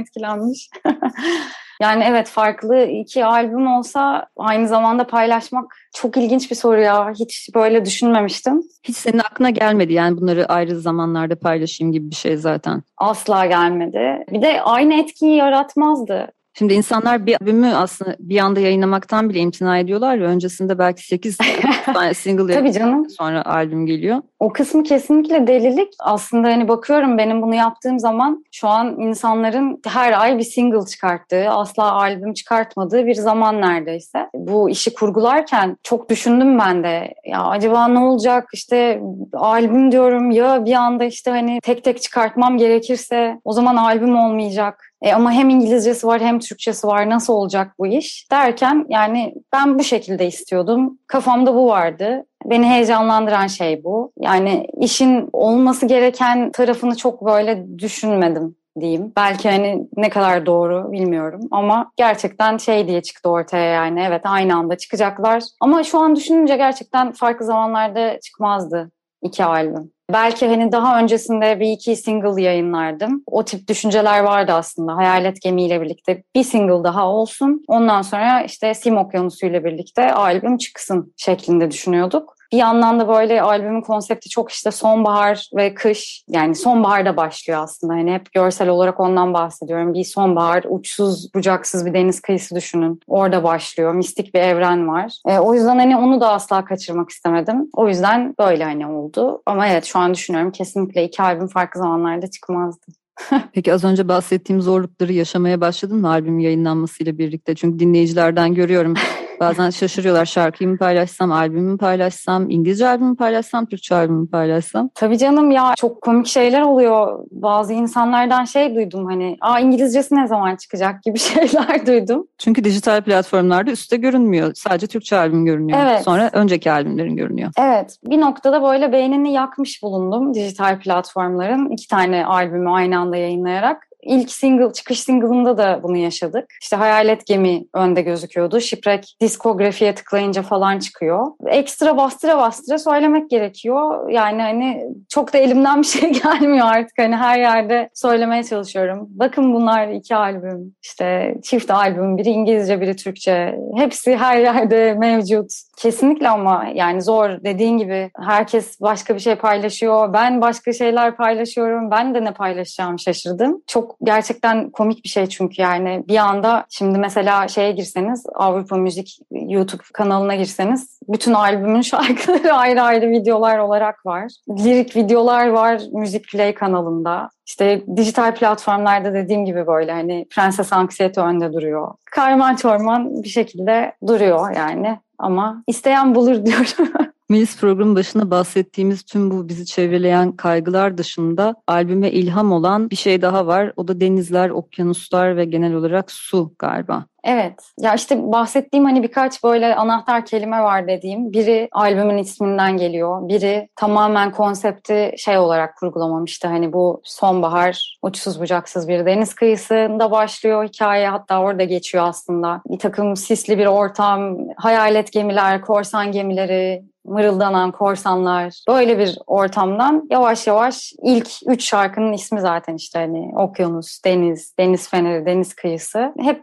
etkilenmiş. 0.00 0.70
yani 1.80 2.04
evet 2.06 2.28
farklı 2.28 2.82
iki 2.82 3.24
albüm 3.24 3.66
olsa 3.66 4.26
aynı 4.36 4.68
zamanda 4.68 5.06
paylaşmak 5.06 5.76
çok 5.94 6.16
ilginç 6.16 6.50
bir 6.50 6.56
soru 6.56 6.80
ya. 6.80 7.12
Hiç 7.18 7.48
böyle 7.54 7.84
düşünmemiştim. 7.84 8.62
Hiç 8.84 8.96
senin 8.96 9.18
aklına 9.18 9.50
gelmedi 9.50 9.92
yani 9.92 10.16
bunları 10.16 10.46
ayrı 10.46 10.80
zamanlarda 10.80 11.38
paylaşayım 11.38 11.92
gibi 11.92 12.10
bir 12.10 12.16
şey 12.16 12.36
zaten. 12.36 12.82
Asla 12.96 13.46
gelmedi. 13.46 14.24
Bir 14.30 14.42
de 14.42 14.62
aynı 14.62 14.94
etkiyi 14.94 15.36
yaratmazdı. 15.36 16.32
Şimdi 16.60 16.74
insanlar 16.74 17.26
bir 17.26 17.36
albümü 17.40 17.66
aslında 17.66 18.16
bir 18.18 18.38
anda 18.38 18.60
yayınlamaktan 18.60 19.28
bile 19.28 19.38
imtina 19.38 19.78
ediyorlar 19.78 20.20
ve 20.20 20.24
öncesinde 20.24 20.78
belki 20.78 21.06
8 21.06 21.38
tane 21.94 22.14
single 22.14 22.54
Tabii 22.54 22.72
canım. 22.72 23.10
sonra 23.10 23.44
albüm 23.44 23.86
geliyor. 23.86 24.22
O 24.40 24.52
kısmı 24.52 24.82
kesinlikle 24.82 25.46
delilik. 25.46 25.94
Aslında 25.98 26.48
hani 26.48 26.68
bakıyorum 26.68 27.18
benim 27.18 27.42
bunu 27.42 27.54
yaptığım 27.54 27.98
zaman 27.98 28.44
şu 28.52 28.68
an 28.68 29.00
insanların 29.00 29.80
her 29.86 30.20
ay 30.20 30.38
bir 30.38 30.42
single 30.42 30.86
çıkarttığı, 30.86 31.50
asla 31.50 31.92
albüm 31.92 32.32
çıkartmadığı 32.32 33.06
bir 33.06 33.14
zaman 33.14 33.60
neredeyse. 33.60 34.28
Bu 34.34 34.70
işi 34.70 34.94
kurgularken 34.94 35.76
çok 35.82 36.10
düşündüm 36.10 36.58
ben 36.58 36.84
de. 36.84 37.14
Ya 37.26 37.44
acaba 37.44 37.88
ne 37.88 37.98
olacak? 37.98 38.48
İşte 38.52 39.02
albüm 39.32 39.92
diyorum 39.92 40.30
ya 40.30 40.64
bir 40.64 40.74
anda 40.74 41.04
işte 41.04 41.30
hani 41.30 41.60
tek 41.62 41.84
tek 41.84 42.02
çıkartmam 42.02 42.58
gerekirse 42.58 43.40
o 43.44 43.52
zaman 43.52 43.76
albüm 43.76 44.16
olmayacak. 44.16 44.89
E 45.02 45.12
ama 45.12 45.32
hem 45.32 45.50
İngilizcesi 45.50 46.06
var 46.06 46.20
hem 46.20 46.38
Türkçesi 46.38 46.86
var 46.86 47.10
nasıl 47.10 47.32
olacak 47.32 47.74
bu 47.78 47.86
iş 47.86 48.30
derken 48.30 48.86
yani 48.88 49.34
ben 49.52 49.78
bu 49.78 49.84
şekilde 49.84 50.26
istiyordum. 50.26 50.98
Kafamda 51.06 51.54
bu 51.54 51.66
vardı. 51.66 52.24
Beni 52.44 52.66
heyecanlandıran 52.66 53.46
şey 53.46 53.84
bu. 53.84 54.12
Yani 54.20 54.66
işin 54.80 55.28
olması 55.32 55.86
gereken 55.86 56.52
tarafını 56.52 56.96
çok 56.96 57.24
böyle 57.24 57.78
düşünmedim 57.78 58.56
diyeyim. 58.80 59.12
Belki 59.16 59.50
hani 59.50 59.88
ne 59.96 60.08
kadar 60.08 60.46
doğru 60.46 60.92
bilmiyorum 60.92 61.40
ama 61.50 61.92
gerçekten 61.96 62.56
şey 62.56 62.88
diye 62.88 63.02
çıktı 63.02 63.28
ortaya 63.28 63.72
yani 63.72 64.04
evet 64.08 64.22
aynı 64.24 64.56
anda 64.56 64.76
çıkacaklar. 64.76 65.42
Ama 65.60 65.84
şu 65.84 65.98
an 65.98 66.16
düşününce 66.16 66.56
gerçekten 66.56 67.12
farklı 67.12 67.46
zamanlarda 67.46 68.20
çıkmazdı 68.20 68.90
iki 69.22 69.44
albüm. 69.44 69.92
Belki 70.12 70.48
hani 70.48 70.72
daha 70.72 71.00
öncesinde 71.00 71.60
bir 71.60 71.72
iki 71.72 71.96
single 71.96 72.42
yayınlardım. 72.42 73.22
O 73.26 73.44
tip 73.44 73.68
düşünceler 73.68 74.20
vardı 74.20 74.52
aslında. 74.52 74.96
Hayalet 74.96 75.42
Gemi 75.42 75.64
ile 75.64 75.80
birlikte 75.80 76.22
bir 76.34 76.44
single 76.44 76.84
daha 76.84 77.08
olsun. 77.08 77.64
Ondan 77.68 78.02
sonra 78.02 78.42
işte 78.42 78.74
Sim 78.74 78.96
Okyanusu 78.96 79.46
ile 79.46 79.64
birlikte 79.64 80.12
albüm 80.12 80.58
çıksın 80.58 81.14
şeklinde 81.16 81.70
düşünüyorduk. 81.70 82.39
Bir 82.52 82.56
yandan 82.56 83.00
da 83.00 83.08
böyle 83.08 83.42
albümün 83.42 83.80
konsepti 83.80 84.28
çok 84.28 84.50
işte 84.50 84.70
sonbahar 84.70 85.50
ve 85.56 85.74
kış 85.74 86.24
yani 86.28 86.54
sonbaharda 86.54 87.16
başlıyor 87.16 87.62
aslında. 87.62 87.92
Hani 87.92 88.12
hep 88.12 88.32
görsel 88.32 88.68
olarak 88.68 89.00
ondan 89.00 89.34
bahsediyorum. 89.34 89.94
Bir 89.94 90.04
sonbahar, 90.04 90.64
uçsuz 90.68 91.34
bucaksız 91.34 91.86
bir 91.86 91.94
deniz 91.94 92.20
kıyısı 92.20 92.54
düşünün. 92.54 93.00
Orada 93.06 93.44
başlıyor. 93.44 93.94
Mistik 93.94 94.34
bir 94.34 94.40
evren 94.40 94.88
var. 94.88 95.12
E, 95.26 95.38
o 95.38 95.54
yüzden 95.54 95.78
hani 95.78 95.96
onu 95.96 96.20
da 96.20 96.28
asla 96.28 96.64
kaçırmak 96.64 97.10
istemedim. 97.10 97.70
O 97.72 97.88
yüzden 97.88 98.34
böyle 98.38 98.64
hani 98.64 98.86
oldu. 98.86 99.42
Ama 99.46 99.66
evet 99.66 99.84
şu 99.84 99.98
an 99.98 100.14
düşünüyorum 100.14 100.52
kesinlikle 100.52 101.04
iki 101.04 101.22
albüm 101.22 101.48
farklı 101.48 101.80
zamanlarda 101.80 102.30
çıkmazdı. 102.30 102.86
Peki 103.52 103.74
az 103.74 103.84
önce 103.84 104.08
bahsettiğim 104.08 104.62
zorlukları 104.62 105.12
yaşamaya 105.12 105.60
başladın 105.60 105.96
mı 105.96 106.08
albüm 106.08 106.38
yayınlanmasıyla 106.38 107.18
birlikte? 107.18 107.54
Çünkü 107.54 107.78
dinleyicilerden 107.78 108.54
görüyorum 108.54 108.94
Bazen 109.40 109.70
şaşırıyorlar 109.70 110.24
şarkıyı 110.26 110.70
mı 110.70 110.78
paylaşsam, 110.78 111.32
albümü 111.32 111.72
mü 111.72 111.78
paylaşsam, 111.78 112.50
İngilizce 112.50 112.88
albümü 112.88 113.16
paylaşsam, 113.16 113.66
Türkçe 113.66 113.94
albümü 113.94 114.30
paylaşsam. 114.30 114.90
Tabii 114.94 115.18
canım 115.18 115.50
ya 115.50 115.74
çok 115.76 116.02
komik 116.02 116.26
şeyler 116.26 116.60
oluyor. 116.62 117.24
Bazı 117.30 117.72
insanlardan 117.72 118.44
şey 118.44 118.74
duydum 118.74 119.06
hani 119.06 119.36
aa 119.40 119.60
İngilizcesi 119.60 120.14
ne 120.14 120.26
zaman 120.26 120.56
çıkacak 120.56 121.02
gibi 121.02 121.18
şeyler 121.18 121.86
duydum. 121.86 122.26
Çünkü 122.38 122.64
dijital 122.64 123.00
platformlarda 123.00 123.70
üstte 123.70 123.96
görünmüyor. 123.96 124.52
Sadece 124.54 124.86
Türkçe 124.86 125.16
albüm 125.16 125.44
görünüyor. 125.44 125.78
Evet. 125.82 126.02
Sonra 126.02 126.30
önceki 126.32 126.72
albümlerin 126.72 127.16
görünüyor. 127.16 127.50
Evet. 127.58 127.96
Bir 128.04 128.20
noktada 128.20 128.62
böyle 128.62 128.92
beynini 128.92 129.32
yakmış 129.32 129.82
bulundum 129.82 130.34
dijital 130.34 130.78
platformların. 130.78 131.68
iki 131.70 131.88
tane 131.88 132.26
albümü 132.26 132.70
aynı 132.70 132.98
anda 132.98 133.16
yayınlayarak 133.16 133.89
ilk 134.02 134.30
single, 134.30 134.72
çıkış 134.72 135.00
single'ında 135.00 135.58
da 135.58 135.80
bunu 135.82 135.96
yaşadık. 135.96 136.44
İşte 136.62 136.76
Hayalet 136.76 137.26
Gemi 137.26 137.64
önde 137.74 138.02
gözüküyordu. 138.02 138.60
Şiprek 138.60 139.16
diskografiye 139.20 139.94
tıklayınca 139.94 140.42
falan 140.42 140.78
çıkıyor. 140.78 141.26
Ekstra 141.46 141.96
bastıra 141.96 142.38
bastıra 142.38 142.78
söylemek 142.78 143.30
gerekiyor. 143.30 144.10
Yani 144.10 144.42
hani 144.42 144.86
çok 145.08 145.32
da 145.32 145.38
elimden 145.38 145.82
bir 145.82 145.86
şey 145.86 146.12
gelmiyor 146.22 146.66
artık. 146.66 146.98
Hani 146.98 147.16
her 147.16 147.38
yerde 147.38 147.90
söylemeye 147.94 148.44
çalışıyorum. 148.44 149.08
Bakın 149.10 149.54
bunlar 149.54 149.88
iki 149.88 150.16
albüm. 150.16 150.74
İşte 150.82 151.34
çift 151.42 151.70
albüm. 151.70 152.18
Biri 152.18 152.28
İngilizce, 152.28 152.80
biri 152.80 152.96
Türkçe. 152.96 153.58
Hepsi 153.76 154.16
her 154.16 154.38
yerde 154.38 154.94
mevcut. 154.94 155.50
Kesinlikle 155.76 156.28
ama 156.28 156.66
yani 156.74 157.02
zor. 157.02 157.30
Dediğin 157.44 157.78
gibi 157.78 158.10
herkes 158.16 158.80
başka 158.80 159.14
bir 159.14 159.20
şey 159.20 159.34
paylaşıyor. 159.34 160.12
Ben 160.12 160.40
başka 160.40 160.72
şeyler 160.72 161.16
paylaşıyorum. 161.16 161.90
Ben 161.90 162.14
de 162.14 162.24
ne 162.24 162.32
paylaşacağımı 162.32 162.98
şaşırdım. 162.98 163.62
Çok 163.66 163.89
gerçekten 164.02 164.70
komik 164.70 165.04
bir 165.04 165.08
şey 165.08 165.26
çünkü 165.26 165.62
yani 165.62 166.04
bir 166.08 166.16
anda 166.16 166.66
şimdi 166.68 166.98
mesela 166.98 167.48
şeye 167.48 167.72
girseniz 167.72 168.24
Avrupa 168.34 168.76
Müzik 168.76 169.18
YouTube 169.30 169.82
kanalına 169.92 170.34
girseniz 170.34 170.98
bütün 171.08 171.32
albümün 171.32 171.80
şarkıları 171.90 172.52
ayrı 172.52 172.82
ayrı 172.82 173.10
videolar 173.10 173.58
olarak 173.58 174.06
var. 174.06 174.32
Lirik 174.50 174.96
videolar 174.96 175.48
var 175.48 175.82
Müzik 175.92 176.28
Play 176.32 176.54
kanalında. 176.54 177.30
İşte 177.46 177.82
dijital 177.96 178.34
platformlarda 178.34 179.14
dediğim 179.14 179.44
gibi 179.44 179.66
böyle 179.66 179.92
hani 179.92 180.26
Prenses 180.30 180.72
Anksiyete 180.72 181.20
önde 181.20 181.52
duruyor. 181.52 181.94
Karman 182.04 182.56
çorman 182.56 183.22
bir 183.22 183.28
şekilde 183.28 183.92
duruyor 184.06 184.56
yani 184.56 184.98
ama 185.18 185.62
isteyen 185.66 186.14
bulur 186.14 186.34
diyorum. 186.46 187.12
Melis 187.30 187.60
programın 187.60 187.94
başında 187.94 188.30
bahsettiğimiz 188.30 189.02
tüm 189.02 189.30
bu 189.30 189.48
bizi 189.48 189.66
çevreleyen 189.66 190.32
kaygılar 190.36 190.98
dışında 190.98 191.54
albüme 191.66 192.10
ilham 192.10 192.52
olan 192.52 192.90
bir 192.90 192.96
şey 192.96 193.22
daha 193.22 193.46
var. 193.46 193.72
O 193.76 193.88
da 193.88 194.00
denizler, 194.00 194.50
okyanuslar 194.50 195.36
ve 195.36 195.44
genel 195.44 195.74
olarak 195.74 196.12
su 196.12 196.54
galiba. 196.58 197.06
Evet. 197.24 197.54
Ya 197.78 197.94
işte 197.94 198.32
bahsettiğim 198.32 198.84
hani 198.84 199.02
birkaç 199.02 199.44
böyle 199.44 199.74
anahtar 199.74 200.26
kelime 200.26 200.62
var 200.62 200.88
dediğim. 200.88 201.32
Biri 201.32 201.68
albümün 201.72 202.18
isminden 202.18 202.76
geliyor. 202.76 203.28
Biri 203.28 203.68
tamamen 203.76 204.32
konsepti 204.32 205.14
şey 205.16 205.38
olarak 205.38 205.76
kurgulamamıştı. 205.76 206.48
Hani 206.48 206.72
bu 206.72 207.00
sonbahar 207.04 207.98
uçsuz 208.02 208.40
bucaksız 208.40 208.88
bir 208.88 209.06
deniz 209.06 209.34
kıyısında 209.34 210.10
başlıyor 210.10 210.64
hikaye. 210.64 211.08
Hatta 211.08 211.40
orada 211.40 211.64
geçiyor 211.64 212.04
aslında. 212.08 212.62
Bir 212.70 212.78
takım 212.78 213.16
sisli 213.16 213.58
bir 213.58 213.66
ortam, 213.66 214.36
hayalet 214.56 215.12
gemiler, 215.12 215.60
korsan 215.60 216.12
gemileri, 216.12 216.82
mırıldanan 217.04 217.72
korsanlar 217.72 218.62
böyle 218.68 218.98
bir 218.98 219.18
ortamdan 219.26 220.06
yavaş 220.10 220.46
yavaş 220.46 220.92
ilk 221.02 221.28
üç 221.46 221.64
şarkının 221.64 222.12
ismi 222.12 222.40
zaten 222.40 222.74
işte 222.74 222.98
hani 222.98 223.32
okyanus, 223.36 224.04
deniz, 224.04 224.54
deniz 224.58 224.88
feneri, 224.88 225.26
deniz 225.26 225.54
kıyısı. 225.54 226.12
Hep 226.20 226.42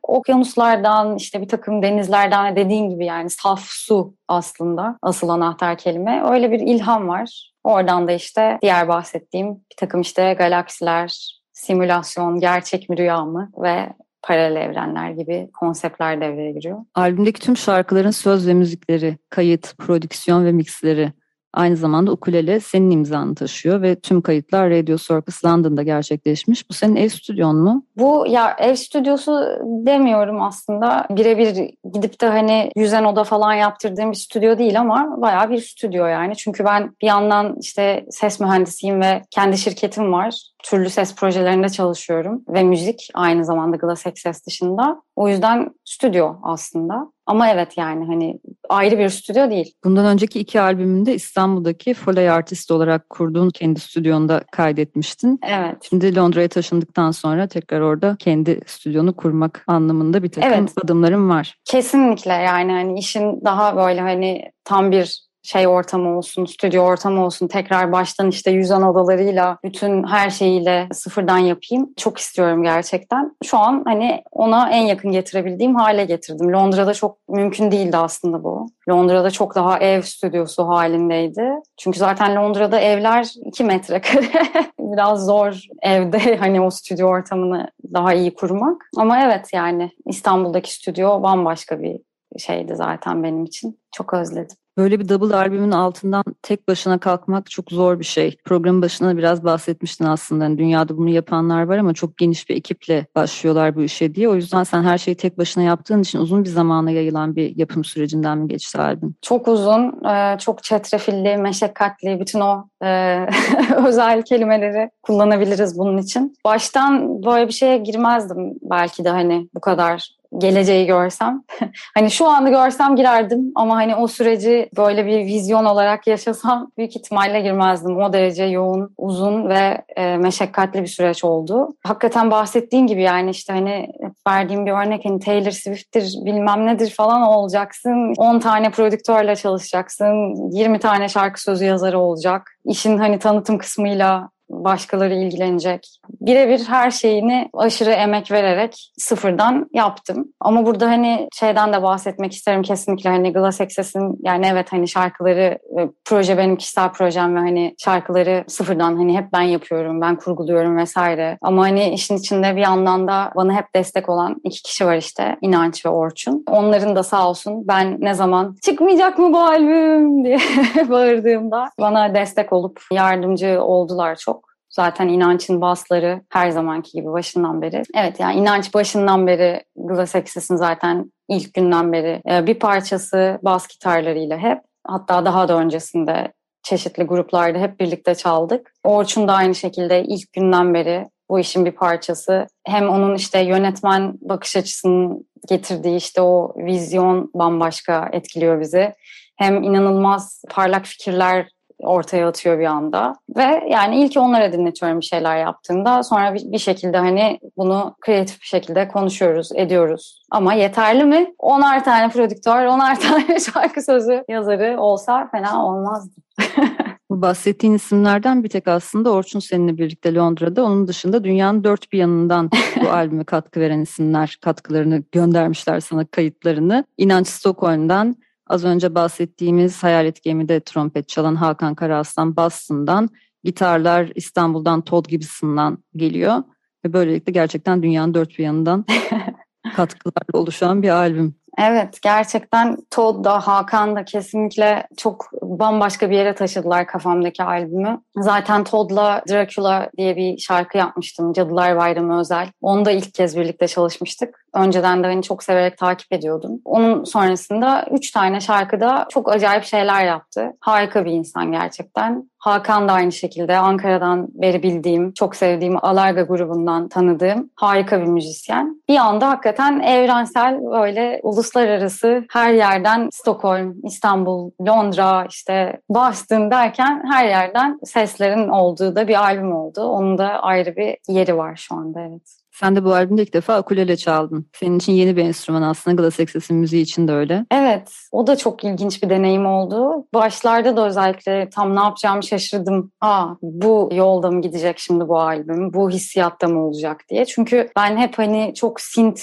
okyanuslardan 0.68 1.16
işte 1.16 1.42
bir 1.42 1.48
takım 1.48 1.82
denizlerden 1.82 2.56
dediğin 2.56 2.90
gibi 2.90 3.06
yani 3.06 3.30
saf 3.30 3.62
su 3.62 4.14
aslında 4.28 4.98
asıl 5.02 5.30
anahtar 5.30 5.78
kelime. 5.78 6.24
Öyle 6.32 6.52
bir 6.52 6.60
ilham 6.60 7.08
var. 7.08 7.54
Oradan 7.64 8.08
da 8.08 8.12
işte 8.12 8.58
diğer 8.62 8.88
bahsettiğim 8.88 9.56
bir 9.56 9.76
takım 9.78 10.02
işte 10.02 10.34
galaksiler, 10.34 11.40
simülasyon, 11.54 12.40
gerçek 12.40 12.90
mi 12.90 12.98
rüya 12.98 13.26
mı 13.26 13.52
ve 13.58 13.90
paralel 14.22 14.62
evrenler 14.62 15.12
gibi 15.12 15.50
konseptler 15.54 16.22
devreye 16.22 16.52
giriyor. 16.52 16.80
Albümdeki 16.96 17.42
tüm 17.42 17.58
şarkıların 17.58 18.12
söz 18.12 18.48
ve 18.48 18.54
müzikleri, 18.54 19.18
kayıt, 19.30 19.78
prodüksiyon 19.78 20.46
ve 20.46 20.52
mixleri 20.52 21.14
Aynı 21.54 21.76
zamanda 21.76 22.12
ukulele 22.12 22.60
senin 22.60 22.92
imzanı 22.92 23.36
taşıyor 23.36 23.82
ve 23.82 24.00
tüm 24.00 24.22
kayıtlar 24.22 24.70
Radio 24.70 24.98
Circus 24.98 25.46
London'da 25.46 25.84
gerçekleşmiş. 25.84 26.70
Bu 26.70 26.74
senin 26.74 26.96
ev 26.96 27.10
stüdyon 27.10 27.56
mu? 27.56 27.86
Bu 27.98 28.26
ya 28.28 28.56
ev 28.60 28.76
stüdyosu 28.76 29.46
demiyorum 29.64 30.42
aslında. 30.42 31.08
Birebir 31.10 31.70
gidip 31.94 32.22
de 32.22 32.28
hani 32.28 32.72
yüzen 32.76 33.04
oda 33.04 33.24
falan 33.24 33.54
yaptırdığım 33.54 34.12
bir 34.12 34.18
stüdyo 34.18 34.58
değil 34.58 34.80
ama 34.80 35.22
bayağı 35.22 35.50
bir 35.50 35.62
stüdyo 35.62 36.06
yani. 36.06 36.36
Çünkü 36.36 36.66
ben 36.66 36.96
bir 37.02 37.08
yandan 37.08 37.56
işte 37.62 38.06
ses 38.10 38.40
mühendisiyim 38.40 39.02
ve 39.02 39.22
kendi 39.32 39.58
şirketim 39.58 40.14
var. 40.14 40.42
Türlü 40.64 40.90
ses 40.90 41.16
projelerinde 41.16 41.70
çalışıyorum 41.70 42.44
ve 42.50 42.64
müzik 42.64 43.10
aynı 43.14 43.46
zamanda 43.46 43.78
Glass 43.78 44.08
Access 44.08 44.46
dışında. 44.46 45.02
O 45.16 45.30
yüzden 45.30 45.70
stüdyo 45.86 46.36
aslında. 46.44 47.12
Ama 47.26 47.50
evet 47.50 47.78
yani 47.78 48.06
hani 48.06 48.40
ayrı 48.70 49.00
bir 49.00 49.10
stüdyo 49.10 49.50
değil. 49.50 49.74
Bundan 49.84 50.06
önceki 50.06 50.40
iki 50.40 50.62
albümünde 50.62 51.16
İstanbul'daki 51.16 51.94
Foley 51.94 52.30
Artist 52.30 52.72
olarak 52.72 53.10
kurduğun 53.10 53.50
kendi 53.50 53.80
stüdyonda 53.80 54.44
kaydetmiştin. 54.52 55.40
Evet. 55.48 55.76
Şimdi 55.90 56.16
Londra'ya 56.16 56.48
taşındıktan 56.48 57.12
sonra 57.12 57.48
tekrar 57.48 57.82
orada 57.82 58.16
kendi 58.20 58.62
stüdyonu 58.66 59.16
kurmak 59.16 59.64
anlamında 59.68 60.24
bir 60.24 60.30
takım 60.30 60.54
evet. 60.54 60.74
adımlarım 60.84 61.30
var. 61.30 61.56
Kesinlikle 61.66 62.34
yani 62.34 62.72
hani 62.72 63.00
işin 63.00 63.42
daha 63.46 63.76
böyle 63.76 64.02
hani 64.02 64.52
tam 64.64 64.92
bir 64.92 65.27
şey 65.48 65.68
ortamı 65.68 66.18
olsun, 66.18 66.46
stüdyo 66.46 66.84
ortamı 66.84 67.26
olsun, 67.26 67.48
tekrar 67.48 67.92
baştan 67.92 68.30
işte 68.30 68.52
yüzan 68.52 68.84
odalarıyla, 68.84 69.58
bütün 69.64 70.04
her 70.08 70.30
şeyiyle 70.30 70.88
sıfırdan 70.94 71.38
yapayım. 71.38 71.94
Çok 71.98 72.18
istiyorum 72.18 72.64
gerçekten. 72.64 73.36
Şu 73.44 73.58
an 73.58 73.84
hani 73.86 74.24
ona 74.32 74.70
en 74.70 74.82
yakın 74.82 75.12
getirebildiğim 75.12 75.76
hale 75.76 76.06
getirdim. 76.06 76.54
Londra'da 76.54 76.94
çok 76.94 77.30
mümkün 77.30 77.72
değildi 77.72 77.98
aslında 77.98 78.44
bu. 78.44 78.68
Londra'da 78.90 79.32
çok 79.32 79.56
daha 79.56 79.80
ev 79.80 80.02
stüdyosu 80.02 80.68
halindeydi. 80.68 81.50
Çünkü 81.78 82.00
zaten 82.00 82.36
Londra'da 82.36 82.80
evler 82.80 83.32
2 83.46 83.64
metrekare. 83.64 84.28
Biraz 84.80 85.26
zor 85.26 85.62
evde 85.82 86.38
hani 86.40 86.62
o 86.62 86.70
stüdyo 86.70 87.08
ortamını 87.08 87.68
daha 87.94 88.14
iyi 88.14 88.34
kurmak. 88.34 88.90
Ama 88.98 89.24
evet 89.24 89.54
yani 89.54 89.92
İstanbul'daki 90.06 90.74
stüdyo 90.74 91.24
bambaşka 91.24 91.82
bir 91.82 92.00
şeydi 92.38 92.76
zaten 92.76 93.24
benim 93.24 93.46
için. 93.46 93.80
Çok 93.92 94.14
özledim. 94.14 94.58
Böyle 94.78 95.00
bir 95.00 95.10
double 95.10 95.36
albümün 95.36 95.72
altından 95.72 96.24
tek 96.42 96.68
başına 96.68 96.98
kalkmak 96.98 97.50
çok 97.50 97.72
zor 97.72 98.00
bir 98.00 98.06
şey. 98.06 98.38
Programın 98.46 98.82
başına 98.82 99.18
biraz 99.18 99.44
bahsetmiştin 99.44 100.06
aslında. 100.06 100.44
Yani 100.44 100.58
dünyada 100.58 100.98
bunu 100.98 101.10
yapanlar 101.10 101.64
var 101.64 101.78
ama 101.78 101.94
çok 101.94 102.18
geniş 102.18 102.50
bir 102.50 102.56
ekiple 102.56 103.06
başlıyorlar 103.16 103.76
bu 103.76 103.82
işe 103.82 104.16
diye. 104.16 104.30
O 104.30 104.36
yüzden 104.36 104.64
sen 104.64 104.84
her 104.84 104.98
şeyi 104.98 105.16
tek 105.16 105.38
başına 105.38 105.64
yaptığın 105.64 106.02
için 106.02 106.20
uzun 106.20 106.44
bir 106.44 106.50
zamana 106.50 106.92
yayılan 106.92 107.36
bir 107.36 107.58
yapım 107.58 107.84
sürecinden 107.84 108.38
mi 108.38 108.48
geçti 108.48 108.78
albüm? 108.82 109.16
Çok 109.22 109.48
uzun, 109.48 110.06
e, 110.06 110.38
çok 110.40 110.64
çetrefilli, 110.64 111.38
meşakkatli, 111.38 112.20
bütün 112.20 112.40
o 112.40 112.70
e, 112.84 113.20
özel 113.88 114.22
kelimeleri 114.22 114.90
kullanabiliriz 115.04 115.78
bunun 115.78 115.98
için. 115.98 116.36
Baştan 116.46 117.24
böyle 117.24 117.48
bir 117.48 117.54
şeye 117.54 117.78
girmezdim 117.78 118.54
belki 118.62 119.06
de 119.06 119.10
hani 119.10 119.50
bu 119.56 119.62
kadar 119.62 120.17
geleceği 120.38 120.86
görsem. 120.86 121.44
hani 121.96 122.12
şu 122.12 122.28
anda 122.28 122.50
görsem 122.50 122.96
girerdim 122.96 123.52
ama 123.56 123.76
hani 123.76 123.96
o 123.96 124.08
süreci 124.08 124.70
böyle 124.78 125.06
bir 125.06 125.26
vizyon 125.26 125.66
olarak 125.66 126.08
yaşasam 126.08 126.72
büyük 126.78 126.96
ihtimalle 126.96 127.42
girmezdim. 127.42 127.98
O 127.98 128.14
derece 128.14 128.44
yoğun, 128.44 128.94
uzun 128.98 129.50
ve 129.50 129.82
e, 129.96 130.18
meşakkatli 130.18 130.82
bir 130.82 130.88
süreç 130.88 131.24
oldu. 131.24 131.76
Hakikaten 131.84 132.32
bahsettiğin 132.32 132.88
gibi 132.88 133.02
yani 133.02 133.30
işte 133.30 133.54
hani 133.54 133.88
verdiğim 134.28 134.66
bir 134.66 134.72
örnek 134.72 135.06
hani 135.06 135.20
Taylor 135.20 135.52
Swift'tir 135.52 136.14
bilmem 136.26 136.66
nedir 136.66 136.90
falan 136.90 137.22
olacaksın. 137.22 138.14
10 138.18 138.40
tane 138.40 138.72
prodüktörle 138.72 139.36
çalışacaksın. 139.36 140.36
20 140.52 140.80
tane 140.80 141.10
şarkı 141.10 141.42
sözü 141.42 141.66
yazarı 141.66 142.00
olacak. 142.00 142.52
İşin 142.66 142.98
hani 142.98 143.20
tanıtım 143.20 143.58
kısmıyla 143.58 144.30
başkaları 144.50 145.14
ilgilenecek. 145.14 146.00
Birebir 146.22 146.64
her 146.68 146.92
şeyini 146.92 147.50
aşırı 147.54 147.92
emek 147.92 148.32
vererek 148.32 148.92
sıfırdan 148.98 149.70
yaptım. 149.74 150.34
Ama 150.40 150.66
burada 150.66 150.88
hani 150.88 151.28
şeyden 151.40 151.74
de 151.74 151.84
bahsetmek 151.84 152.34
isterim 152.34 152.62
kesinlikle 152.62 153.10
hani 153.10 153.34
Glass 153.34 153.62
Access'in 153.62 154.18
yani 154.22 154.48
evet 154.52 154.74
hani 154.74 154.88
şarkıları 154.88 155.60
e, 155.80 155.90
proje 156.06 156.38
benim 156.38 156.56
kişisel 156.56 156.92
projem 156.92 157.36
ve 157.36 157.40
hani 157.40 157.76
şarkıları 157.78 158.44
sıfırdan 158.48 158.96
hani 158.98 159.18
hep 159.18 159.34
ben 159.34 159.42
yapıyorum, 159.42 160.02
ben 160.02 160.16
kurguluyorum 160.16 160.78
vesaire. 160.78 161.38
Ama 161.42 161.64
hani 161.64 161.90
işin 161.90 162.18
içinde 162.18 162.56
bir 162.56 162.62
yandan 162.62 163.08
da 163.08 163.32
bana 163.36 163.54
hep 163.54 163.76
destek 163.76 164.10
olan 164.10 164.36
iki 164.44 164.64
kişi 164.64 164.86
var 164.86 164.98
işte 164.98 165.38
İnanç 165.42 165.86
ve 165.86 165.90
Orçun. 165.90 166.44
Onların 166.50 166.96
da 166.96 167.04
sağ 167.04 167.30
olsun 167.30 167.68
ben 167.68 167.98
ne 168.00 168.14
zaman 168.14 168.56
çıkmayacak 168.66 169.20
mı 169.20 169.34
bu 169.34 169.40
albüm 169.40 170.26
diye 170.26 170.40
bağırdığımda 170.90 171.70
bana 171.80 172.16
destek 172.16 172.54
olup 172.54 172.82
yardımcı 172.92 173.64
oldular 173.64 174.16
çok. 174.16 174.37
Zaten 174.78 175.08
inançın 175.08 175.62
basları 175.62 176.22
her 176.30 176.50
zamanki 176.50 176.92
gibi 176.92 177.12
başından 177.12 177.62
beri. 177.62 177.84
Evet 177.96 178.20
yani 178.20 178.36
inanç 178.40 178.74
başından 178.74 179.28
beri 179.28 179.64
Glass 179.76 180.16
Access'in 180.16 180.56
zaten 180.56 181.12
ilk 181.30 181.54
günden 181.54 181.94
beri 181.94 182.22
e, 182.30 182.48
bir 182.48 182.60
parçası 182.60 183.40
bas 183.44 183.68
gitarlarıyla 183.68 184.38
hep. 184.38 184.60
Hatta 184.88 185.26
daha 185.26 185.48
da 185.48 185.58
öncesinde 185.58 186.34
çeşitli 186.64 187.04
gruplarda 187.04 187.60
hep 187.60 187.80
birlikte 187.80 188.16
çaldık. 188.16 188.72
Orçun 188.84 189.28
da 189.28 189.34
aynı 189.34 189.56
şekilde 189.56 190.04
ilk 190.04 190.34
günden 190.34 190.74
beri 190.74 191.06
bu 191.30 191.40
işin 191.40 191.66
bir 191.66 191.72
parçası. 191.72 192.48
Hem 192.68 192.90
onun 192.90 193.16
işte 193.16 193.40
yönetmen 193.40 194.14
bakış 194.22 194.56
açısının 194.56 195.28
getirdiği 195.50 195.98
işte 195.98 196.22
o 196.22 196.54
vizyon 196.58 197.32
bambaşka 197.34 198.10
etkiliyor 198.12 198.62
bizi. 198.62 198.94
Hem 199.38 199.64
inanılmaz 199.64 200.44
parlak 200.50 200.86
fikirler 200.86 201.48
ortaya 201.80 202.28
atıyor 202.28 202.60
bir 202.60 202.66
anda. 202.66 203.16
Ve 203.38 203.64
yani 203.70 204.04
ilk 204.04 204.18
onlara 204.18 204.54
dinletiyorum 204.54 205.00
bir 205.00 205.06
şeyler 205.06 205.38
yaptığında. 205.38 206.04
Sonra 206.04 206.34
bir, 206.34 206.52
bir 206.52 206.58
şekilde 206.58 206.98
hani 206.98 207.40
bunu 207.58 207.96
kreatif 208.02 208.42
bir 208.42 208.46
şekilde 208.46 208.88
konuşuyoruz, 208.88 209.50
ediyoruz. 209.56 210.22
Ama 210.32 210.54
yeterli 210.54 211.04
mi? 211.04 211.34
Onar 211.40 211.84
tane 211.84 212.10
prodüktör, 212.10 212.66
onar 212.66 213.00
tane 213.00 213.40
şarkı 213.40 213.82
sözü 213.82 214.24
yazarı 214.30 214.82
olsa 214.82 215.30
fena 215.32 215.66
olmazdı. 215.66 216.22
Bahsettiğin 217.10 217.74
isimlerden 217.74 218.44
bir 218.44 218.50
tek 218.50 218.68
aslında 218.68 219.12
Orçun 219.12 219.40
seninle 219.40 219.78
birlikte 219.78 220.14
Londra'da. 220.16 220.64
Onun 220.64 220.88
dışında 220.88 221.24
dünyanın 221.24 221.64
dört 221.64 221.92
bir 221.92 221.98
yanından 221.98 222.50
bu 222.84 222.90
albüme 222.90 223.24
katkı 223.24 223.60
veren 223.60 223.82
isimler 223.82 224.38
katkılarını 224.42 225.04
göndermişler 225.12 225.80
sana 225.80 226.06
kayıtlarını. 226.06 226.86
İnanç 226.98 227.28
Stockholm'dan 227.28 228.16
Az 228.50 228.66
önce 228.66 228.96
bahsettiğimiz 228.96 229.84
Hayalet 229.84 230.24
Gemi'de 230.24 230.60
trompet 230.60 231.10
çalan 231.10 231.36
Hakan 231.36 231.76
Karaaslan 231.76 232.36
Boston'dan, 232.36 233.10
gitarlar 233.44 234.12
İstanbul'dan 234.16 234.82
Todd 234.82 235.06
Gibson'dan 235.06 235.84
geliyor. 235.96 236.44
Ve 236.86 236.94
böylelikle 236.94 237.32
gerçekten 237.32 237.84
dünyanın 237.84 238.14
dört 238.14 238.30
bir 238.30 238.44
yanından 238.44 238.86
katkılarla 239.76 240.40
oluşan 240.40 240.84
bir 240.84 240.90
albüm. 240.90 241.36
Evet 241.58 242.00
gerçekten 242.02 242.78
Todd 242.90 243.26
da 243.26 243.48
Hakan 243.48 243.96
da 243.96 244.06
kesinlikle 244.06 244.88
çok 244.98 245.30
bambaşka 245.50 246.10
bir 246.10 246.16
yere 246.16 246.36
taşıdılar 246.36 246.88
kafamdaki 246.88 247.44
albümü. 247.44 248.02
Zaten 248.16 248.64
Todd'la 248.64 249.22
Dracula 249.30 249.90
diye 249.98 250.16
bir 250.16 250.38
şarkı 250.38 250.78
yapmıştım. 250.78 251.34
Cadılar 251.34 251.78
Bayramı 251.78 252.20
özel. 252.20 252.48
Onu 252.62 252.86
da 252.86 252.92
ilk 252.92 253.14
kez 253.14 253.38
birlikte 253.38 253.68
çalışmıştık. 253.68 254.48
Önceden 254.56 255.04
de 255.04 255.08
beni 255.08 255.24
çok 255.24 255.44
severek 255.44 255.78
takip 255.78 256.14
ediyordum. 256.14 256.62
Onun 256.66 257.04
sonrasında 257.04 257.86
üç 257.92 258.12
tane 258.12 258.42
şarkıda 258.42 259.06
çok 259.10 259.32
acayip 259.32 259.64
şeyler 259.64 260.06
yaptı. 260.06 260.54
Harika 260.60 261.06
bir 261.06 261.12
insan 261.12 261.52
gerçekten. 261.52 262.30
Hakan 262.40 262.88
da 262.88 262.94
aynı 262.94 263.12
şekilde 263.12 263.58
Ankara'dan 263.58 264.28
beri 264.34 264.64
bildiğim, 264.64 265.14
çok 265.14 265.36
sevdiğim 265.36 265.86
Alarga 265.86 266.22
grubundan 266.22 266.90
tanıdığım 266.90 267.50
harika 267.56 268.02
bir 268.02 268.08
müzisyen. 268.08 268.82
Bir 268.90 268.98
anda 268.98 269.30
hakikaten 269.30 269.80
evrensel 269.80 270.60
böyle 270.72 271.20
uluslararası 271.24 272.26
her 272.32 272.54
yerden 272.54 273.10
Stockholm, 273.14 273.76
İstanbul, 273.84 274.52
Londra, 274.68 275.28
işte 275.38 275.82
Boston 275.90 276.52
derken 276.52 277.04
her 277.12 277.28
yerden 277.28 277.80
seslerin 277.84 278.48
olduğu 278.48 278.96
da 278.96 279.08
bir 279.08 279.24
albüm 279.24 279.56
oldu. 279.56 279.82
Onun 279.82 280.18
da 280.18 280.28
ayrı 280.28 280.76
bir 280.76 280.98
yeri 281.08 281.38
var 281.38 281.56
şu 281.56 281.76
anda 281.76 282.02
evet. 282.02 282.22
Sen 282.52 282.76
de 282.76 282.84
bu 282.84 282.94
albümde 282.94 283.22
ilk 283.22 283.34
defa 283.34 283.60
ukulele 283.60 283.98
çaldın. 283.98 284.48
Senin 284.54 284.78
için 284.78 284.94
yeni 284.94 285.18
bir 285.18 285.24
enstrüman 285.24 285.62
aslında. 285.62 286.02
Glass 286.02 286.20
Access'in 286.20 286.58
müziği 286.58 286.84
için 286.84 287.08
de 287.08 287.12
öyle. 287.12 287.46
Evet. 287.52 287.92
O 288.12 288.28
da 288.28 288.36
çok 288.36 288.64
ilginç 288.64 289.04
bir 289.04 289.10
deneyim 289.10 289.46
oldu. 289.46 290.06
Başlarda 290.14 290.78
da 290.78 290.88
özellikle 290.88 291.50
tam 291.50 291.76
ne 291.76 291.80
yapacağımı 291.80 292.24
şaşırdım. 292.24 292.92
Aa 293.02 293.28
bu 293.42 293.90
yolda 293.94 294.32
mı 294.32 294.42
gidecek 294.42 294.80
şimdi 294.80 295.08
bu 295.08 295.20
albüm? 295.20 295.74
Bu 295.74 295.90
hissiyatta 295.90 296.48
mı 296.48 296.68
olacak 296.68 297.02
diye. 297.10 297.26
Çünkü 297.26 297.70
ben 297.76 297.98
hep 297.98 298.18
hani 298.18 298.54
çok 298.56 298.82
synth 298.82 299.22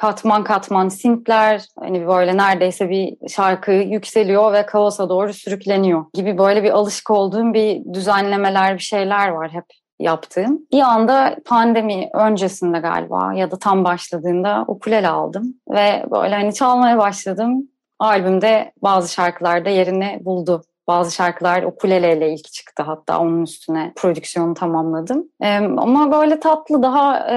katman 0.00 0.44
katman 0.44 0.88
sintler 0.88 1.66
hani 1.78 2.06
böyle 2.06 2.36
neredeyse 2.36 2.90
bir 2.90 3.28
şarkı 3.28 3.72
yükseliyor 3.72 4.52
ve 4.52 4.66
kaosa 4.66 5.08
doğru 5.08 5.32
sürükleniyor 5.32 6.04
gibi 6.14 6.38
böyle 6.38 6.62
bir 6.62 6.70
alışık 6.70 7.10
olduğum 7.10 7.54
bir 7.54 7.94
düzenlemeler 7.94 8.74
bir 8.74 8.82
şeyler 8.82 9.28
var 9.28 9.50
hep 9.52 9.64
yaptığım. 9.98 10.58
Bir 10.72 10.80
anda 10.80 11.36
pandemi 11.44 12.08
öncesinde 12.14 12.78
galiba 12.78 13.34
ya 13.34 13.50
da 13.50 13.58
tam 13.58 13.84
başladığında 13.84 14.64
ukulele 14.68 15.08
aldım 15.08 15.54
ve 15.70 16.04
böyle 16.10 16.34
hani 16.34 16.54
çalmaya 16.54 16.98
başladım. 16.98 17.68
Albümde 17.98 18.72
bazı 18.82 19.12
şarkılarda 19.12 19.70
yerini 19.70 20.18
buldu. 20.20 20.62
Bazı 20.86 21.14
şarkılar 21.14 21.62
ukuleleyle 21.62 22.34
ilk 22.34 22.52
çıktı 22.52 22.82
hatta 22.82 23.18
onun 23.18 23.42
üstüne 23.42 23.92
prodüksiyonu 23.96 24.54
tamamladım. 24.54 25.28
Ee, 25.42 25.56
ama 25.56 26.12
böyle 26.12 26.40
tatlı 26.40 26.82
daha 26.82 27.30
e, 27.30 27.36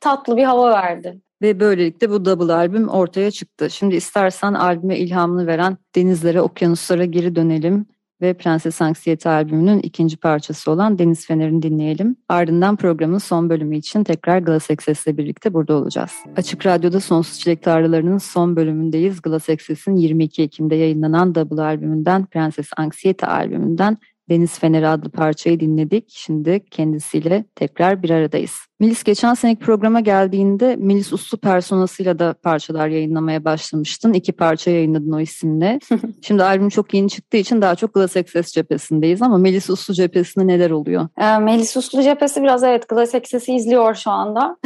tatlı 0.00 0.36
bir 0.36 0.44
hava 0.44 0.70
verdi. 0.70 1.20
Ve 1.42 1.60
böylelikle 1.60 2.10
bu 2.10 2.24
double 2.24 2.52
albüm 2.52 2.88
ortaya 2.88 3.30
çıktı. 3.30 3.70
Şimdi 3.70 3.96
istersen 3.96 4.54
albüme 4.54 4.98
ilhamını 4.98 5.46
veren 5.46 5.76
denizlere, 5.94 6.40
okyanuslara 6.40 7.04
geri 7.04 7.36
dönelim 7.36 7.86
ve 8.20 8.34
Prenses 8.34 8.82
Anksiyete 8.82 9.30
albümünün 9.30 9.78
ikinci 9.78 10.16
parçası 10.16 10.70
olan 10.70 10.98
Deniz 10.98 11.26
Fener'ini 11.26 11.62
dinleyelim. 11.62 12.16
Ardından 12.28 12.76
programın 12.76 13.18
son 13.18 13.50
bölümü 13.50 13.76
için 13.76 14.04
tekrar 14.04 14.38
Glass 14.38 14.70
Access'le 14.70 15.06
birlikte 15.06 15.54
burada 15.54 15.74
olacağız. 15.74 16.12
Açık 16.36 16.66
Radyo'da 16.66 17.00
Sonsuz 17.00 17.38
Çilek 17.38 17.62
Tarlaları'nın 17.62 18.18
son 18.18 18.56
bölümündeyiz. 18.56 19.22
Glass 19.22 19.48
Access'in 19.48 19.96
22 19.96 20.42
Ekim'de 20.42 20.74
yayınlanan 20.74 21.34
double 21.34 21.62
albümünden 21.62 22.26
Prenses 22.26 22.70
Anksiyete 22.76 23.26
albümünden 23.26 23.98
Deniz 24.32 24.58
Feneri 24.58 24.88
adlı 24.88 25.10
parçayı 25.10 25.60
dinledik. 25.60 26.04
Şimdi 26.08 26.64
kendisiyle 26.70 27.44
tekrar 27.54 28.02
bir 28.02 28.10
aradayız. 28.10 28.52
Melis 28.80 29.02
geçen 29.02 29.34
seneki 29.34 29.60
programa 29.64 30.00
geldiğinde 30.00 30.76
Melis 30.76 31.12
Uslu 31.12 31.38
personasıyla 31.38 32.18
da 32.18 32.34
parçalar 32.42 32.88
yayınlamaya 32.88 33.44
başlamıştın. 33.44 34.12
İki 34.12 34.32
parça 34.32 34.70
yayınladın 34.70 35.12
o 35.12 35.20
isimle. 35.20 35.78
Şimdi 36.22 36.44
albüm 36.44 36.68
çok 36.68 36.94
yeni 36.94 37.08
çıktığı 37.08 37.36
için 37.36 37.62
daha 37.62 37.74
çok 37.74 37.94
Glass 37.94 38.16
Access 38.16 38.52
cephesindeyiz 38.52 39.22
ama 39.22 39.38
Melis 39.38 39.70
Uslu 39.70 39.94
cephesinde 39.94 40.46
neler 40.46 40.70
oluyor? 40.70 41.08
E, 41.18 41.38
Melis 41.38 41.76
Uslu 41.76 42.02
cephesi 42.02 42.42
biraz 42.42 42.64
evet 42.64 42.88
Glass 42.88 43.14
Access'i 43.14 43.54
izliyor 43.54 43.94
şu 43.94 44.10
anda. 44.10 44.56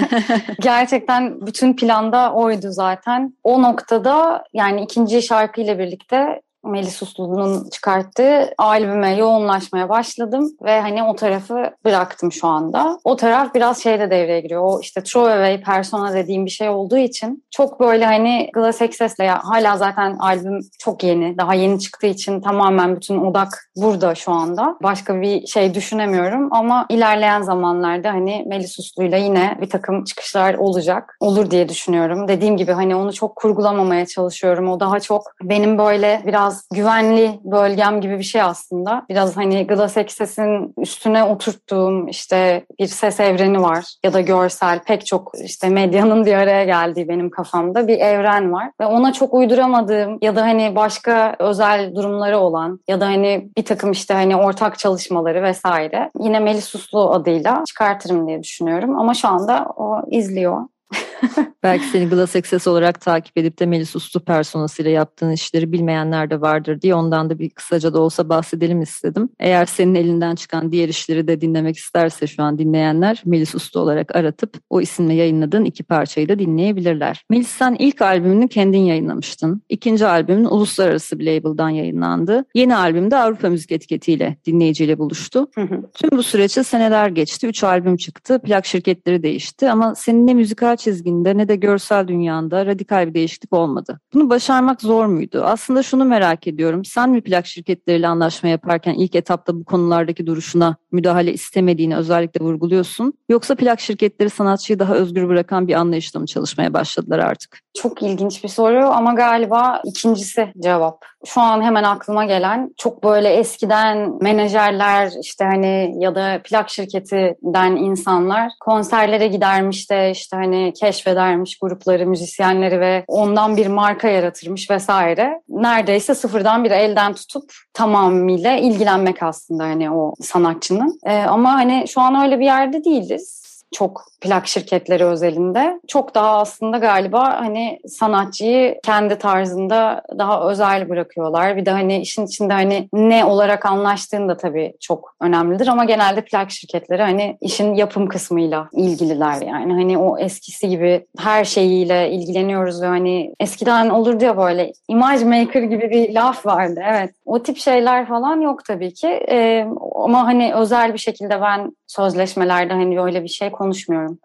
Gerçekten 0.60 1.46
bütün 1.46 1.76
planda 1.76 2.32
oydu 2.32 2.66
zaten. 2.70 3.36
O 3.44 3.62
noktada 3.62 4.44
yani 4.52 4.82
ikinci 4.82 5.22
şarkıyla 5.22 5.78
birlikte 5.78 6.42
Melis 6.66 7.02
Uslu'nun 7.02 7.68
çıkarttığı 7.70 8.54
albüme 8.58 9.16
yoğunlaşmaya 9.16 9.88
başladım 9.88 10.50
ve 10.62 10.80
hani 10.80 11.02
o 11.02 11.16
tarafı 11.16 11.70
bıraktım 11.84 12.32
şu 12.32 12.46
anda. 12.46 12.98
O 13.04 13.16
taraf 13.16 13.54
biraz 13.54 13.82
şeyde 13.82 14.10
devreye 14.10 14.40
giriyor. 14.40 14.62
O 14.64 14.80
işte 14.80 15.02
throwaway 15.02 15.60
persona 15.60 16.14
dediğim 16.14 16.46
bir 16.46 16.50
şey 16.50 16.68
olduğu 16.68 16.98
için 16.98 17.44
çok 17.50 17.80
böyle 17.80 18.04
hani 18.06 18.50
Glass 18.54 18.82
Access'le 18.82 19.18
ya 19.18 19.40
hala 19.44 19.76
zaten 19.76 20.16
albüm 20.18 20.60
çok 20.78 21.04
yeni. 21.04 21.38
Daha 21.38 21.54
yeni 21.54 21.80
çıktığı 21.80 22.06
için 22.06 22.40
tamamen 22.40 22.96
bütün 22.96 23.18
odak 23.18 23.68
burada 23.76 24.14
şu 24.14 24.32
anda. 24.32 24.76
Başka 24.82 25.20
bir 25.20 25.46
şey 25.46 25.74
düşünemiyorum 25.74 26.48
ama 26.52 26.86
ilerleyen 26.88 27.42
zamanlarda 27.42 28.10
hani 28.10 28.44
Melis 28.46 28.78
Uslu'yla 28.78 29.18
yine 29.18 29.58
bir 29.60 29.70
takım 29.70 30.04
çıkışlar 30.04 30.54
olacak. 30.54 31.16
Olur 31.20 31.50
diye 31.50 31.68
düşünüyorum. 31.68 32.28
Dediğim 32.28 32.56
gibi 32.56 32.72
hani 32.72 32.96
onu 32.96 33.12
çok 33.12 33.36
kurgulamamaya 33.36 34.06
çalışıyorum. 34.06 34.68
O 34.68 34.80
daha 34.80 35.00
çok 35.00 35.22
benim 35.42 35.78
böyle 35.78 36.22
biraz 36.26 36.55
biraz 36.56 36.68
güvenli 36.74 37.40
bölgem 37.44 38.00
gibi 38.00 38.18
bir 38.18 38.24
şey 38.24 38.42
aslında. 38.42 39.06
Biraz 39.08 39.36
hani 39.36 39.66
Glass 39.66 39.96
Access'in 39.96 40.74
üstüne 40.78 41.24
oturttuğum 41.24 42.08
işte 42.08 42.66
bir 42.80 42.86
ses 42.86 43.20
evreni 43.20 43.62
var 43.62 43.84
ya 44.04 44.12
da 44.12 44.20
görsel 44.20 44.80
pek 44.86 45.06
çok 45.06 45.32
işte 45.44 45.68
medyanın 45.68 46.26
bir 46.26 46.34
araya 46.34 46.64
geldiği 46.64 47.08
benim 47.08 47.30
kafamda 47.30 47.88
bir 47.88 47.98
evren 47.98 48.52
var. 48.52 48.70
Ve 48.80 48.86
ona 48.86 49.12
çok 49.12 49.34
uyduramadığım 49.34 50.18
ya 50.22 50.36
da 50.36 50.42
hani 50.42 50.76
başka 50.76 51.36
özel 51.38 51.94
durumları 51.94 52.38
olan 52.38 52.80
ya 52.88 53.00
da 53.00 53.06
hani 53.06 53.48
bir 53.56 53.64
takım 53.64 53.92
işte 53.92 54.14
hani 54.14 54.36
ortak 54.36 54.78
çalışmaları 54.78 55.42
vesaire 55.42 56.10
yine 56.20 56.40
Melis 56.40 56.74
Uslu 56.74 57.10
adıyla 57.10 57.64
çıkartırım 57.66 58.28
diye 58.28 58.42
düşünüyorum. 58.42 58.98
Ama 58.98 59.14
şu 59.14 59.28
anda 59.28 59.66
o 59.76 60.00
izliyor. 60.10 60.62
Belki 61.62 61.84
seni 61.84 62.08
Glass 62.08 62.36
Access 62.36 62.66
olarak 62.66 63.00
takip 63.00 63.38
edip 63.38 63.58
de 63.58 63.66
Melis 63.66 63.96
Uslu 63.96 64.20
personasıyla 64.20 64.90
yaptığın 64.90 65.30
işleri 65.30 65.72
bilmeyenler 65.72 66.30
de 66.30 66.40
vardır 66.40 66.80
diye 66.80 66.94
ondan 66.94 67.30
da 67.30 67.38
bir 67.38 67.50
kısaca 67.50 67.94
da 67.94 68.00
olsa 68.00 68.28
bahsedelim 68.28 68.82
istedim. 68.82 69.28
Eğer 69.40 69.66
senin 69.66 69.94
elinden 69.94 70.34
çıkan 70.34 70.72
diğer 70.72 70.88
işleri 70.88 71.28
de 71.28 71.40
dinlemek 71.40 71.76
isterse 71.76 72.26
şu 72.26 72.42
an 72.42 72.58
dinleyenler 72.58 73.22
Melis 73.24 73.54
Uslu 73.54 73.80
olarak 73.80 74.16
aratıp 74.16 74.56
o 74.70 74.80
isimle 74.80 75.14
yayınladığın 75.14 75.64
iki 75.64 75.82
parçayı 75.82 76.28
da 76.28 76.38
dinleyebilirler. 76.38 77.24
Melis 77.30 77.48
sen 77.48 77.76
ilk 77.78 78.02
albümünü 78.02 78.48
kendin 78.48 78.78
yayınlamıştın. 78.78 79.62
İkinci 79.68 80.06
albümün 80.06 80.44
uluslararası 80.44 81.18
bir 81.18 81.26
label'dan 81.26 81.68
yayınlandı. 81.68 82.44
Yeni 82.54 82.76
albümde 82.76 83.16
Avrupa 83.16 83.48
Müzik 83.48 83.72
Etiketiyle 83.72 84.36
dinleyiciyle 84.46 84.98
buluştu. 84.98 85.50
Tüm 85.94 86.10
bu 86.12 86.22
süreçte 86.22 86.64
seneler 86.64 87.08
geçti. 87.08 87.46
Üç 87.46 87.64
albüm 87.64 87.96
çıktı. 87.96 88.40
Plak 88.44 88.66
şirketleri 88.66 89.22
değişti 89.22 89.70
ama 89.70 89.94
senin 89.94 90.26
ne 90.26 90.34
müzikal 90.34 90.75
çizginde 90.76 91.36
ne 91.36 91.48
de 91.48 91.56
görsel 91.56 92.08
dünyanda 92.08 92.66
radikal 92.66 93.08
bir 93.08 93.14
değişiklik 93.14 93.52
olmadı. 93.52 94.00
Bunu 94.14 94.30
başarmak 94.30 94.82
zor 94.82 95.06
muydu? 95.06 95.42
Aslında 95.44 95.82
şunu 95.82 96.04
merak 96.04 96.46
ediyorum. 96.46 96.84
Sen 96.84 97.10
mi 97.10 97.20
plak 97.20 97.46
şirketleriyle 97.46 98.08
anlaşma 98.08 98.48
yaparken 98.48 98.94
ilk 98.94 99.14
etapta 99.14 99.54
bu 99.54 99.64
konulardaki 99.64 100.26
duruşuna 100.26 100.76
müdahale 100.92 101.32
istemediğini 101.32 101.96
özellikle 101.96 102.44
vurguluyorsun? 102.44 103.12
Yoksa 103.28 103.54
plak 103.54 103.80
şirketleri 103.80 104.30
sanatçıyı 104.30 104.78
daha 104.78 104.94
özgür 104.94 105.28
bırakan 105.28 105.68
bir 105.68 105.74
anlayışla 105.74 106.20
mı 106.20 106.26
çalışmaya 106.26 106.74
başladılar 106.74 107.18
artık? 107.18 107.65
Çok 107.76 108.02
ilginç 108.02 108.44
bir 108.44 108.48
soru 108.48 108.86
ama 108.86 109.12
galiba 109.12 109.82
ikincisi 109.84 110.52
cevap. 110.62 111.04
Şu 111.24 111.40
an 111.40 111.62
hemen 111.62 111.82
aklıma 111.82 112.24
gelen 112.24 112.70
çok 112.76 113.04
böyle 113.04 113.28
eskiden 113.28 114.12
menajerler 114.20 115.12
işte 115.22 115.44
hani 115.44 115.94
ya 115.98 116.14
da 116.14 116.40
plak 116.44 116.70
şirketinden 116.70 117.76
insanlar 117.76 118.52
konserlere 118.60 119.26
gidermiş 119.26 119.90
de 119.90 120.10
işte 120.10 120.36
hani 120.36 120.72
keşfedermiş 120.72 121.58
grupları, 121.58 122.06
müzisyenleri 122.06 122.80
ve 122.80 123.04
ondan 123.08 123.56
bir 123.56 123.66
marka 123.66 124.08
yaratırmış 124.08 124.70
vesaire. 124.70 125.40
Neredeyse 125.48 126.14
sıfırdan 126.14 126.64
bir 126.64 126.70
elden 126.70 127.14
tutup 127.14 127.52
tamamıyla 127.72 128.56
ilgilenmek 128.56 129.22
aslında 129.22 129.64
hani 129.64 129.90
o 129.90 130.14
sanatçının. 130.20 130.98
Ee, 131.06 131.18
ama 131.18 131.52
hani 131.52 131.84
şu 131.88 132.00
an 132.00 132.24
öyle 132.24 132.40
bir 132.40 132.44
yerde 132.44 132.84
değiliz 132.84 133.45
çok 133.76 134.04
plak 134.20 134.46
şirketleri 134.46 135.04
özelinde. 135.04 135.80
Çok 135.88 136.14
daha 136.14 136.38
aslında 136.38 136.78
galiba 136.78 137.40
hani 137.40 137.78
sanatçıyı 137.88 138.80
kendi 138.84 139.18
tarzında 139.18 140.02
daha 140.18 140.50
özel 140.50 140.88
bırakıyorlar. 140.88 141.56
Bir 141.56 141.66
de 141.66 141.70
hani 141.70 142.00
işin 142.00 142.26
içinde 142.26 142.52
hani 142.52 142.88
ne 142.92 143.24
olarak 143.24 143.66
anlaştığın 143.66 144.28
da 144.28 144.36
tabii 144.36 144.72
çok 144.80 145.14
önemlidir 145.20 145.66
ama 145.66 145.84
genelde 145.84 146.20
plak 146.20 146.50
şirketleri 146.50 147.02
hani 147.02 147.36
işin 147.40 147.74
yapım 147.74 148.08
kısmıyla 148.08 148.68
ilgililer 148.72 149.42
yani. 149.42 149.72
Hani 149.72 149.98
o 149.98 150.18
eskisi 150.18 150.68
gibi 150.68 151.06
her 151.18 151.44
şeyiyle 151.44 152.10
ilgileniyoruz 152.10 152.82
ve 152.82 152.86
hani 152.86 153.34
eskiden 153.40 153.88
olurdu 153.88 154.24
ya 154.24 154.36
böyle 154.36 154.72
image 154.88 155.24
maker 155.24 155.62
gibi 155.62 155.90
bir 155.90 156.14
laf 156.14 156.46
vardı. 156.46 156.80
Evet. 156.86 157.10
O 157.24 157.42
tip 157.42 157.58
şeyler 157.58 158.08
falan 158.08 158.40
yok 158.40 158.64
tabii 158.64 158.94
ki. 158.94 159.08
Ee, 159.08 159.66
ama 159.94 160.26
hani 160.26 160.54
özel 160.54 160.92
bir 160.92 160.98
şekilde 160.98 161.40
ben 161.40 161.72
sözleşmelerde 161.86 162.72
hani 162.72 163.00
öyle 163.00 163.22
bir 163.22 163.28
şey 163.28 163.50
konuşmuyorum. 163.66 164.18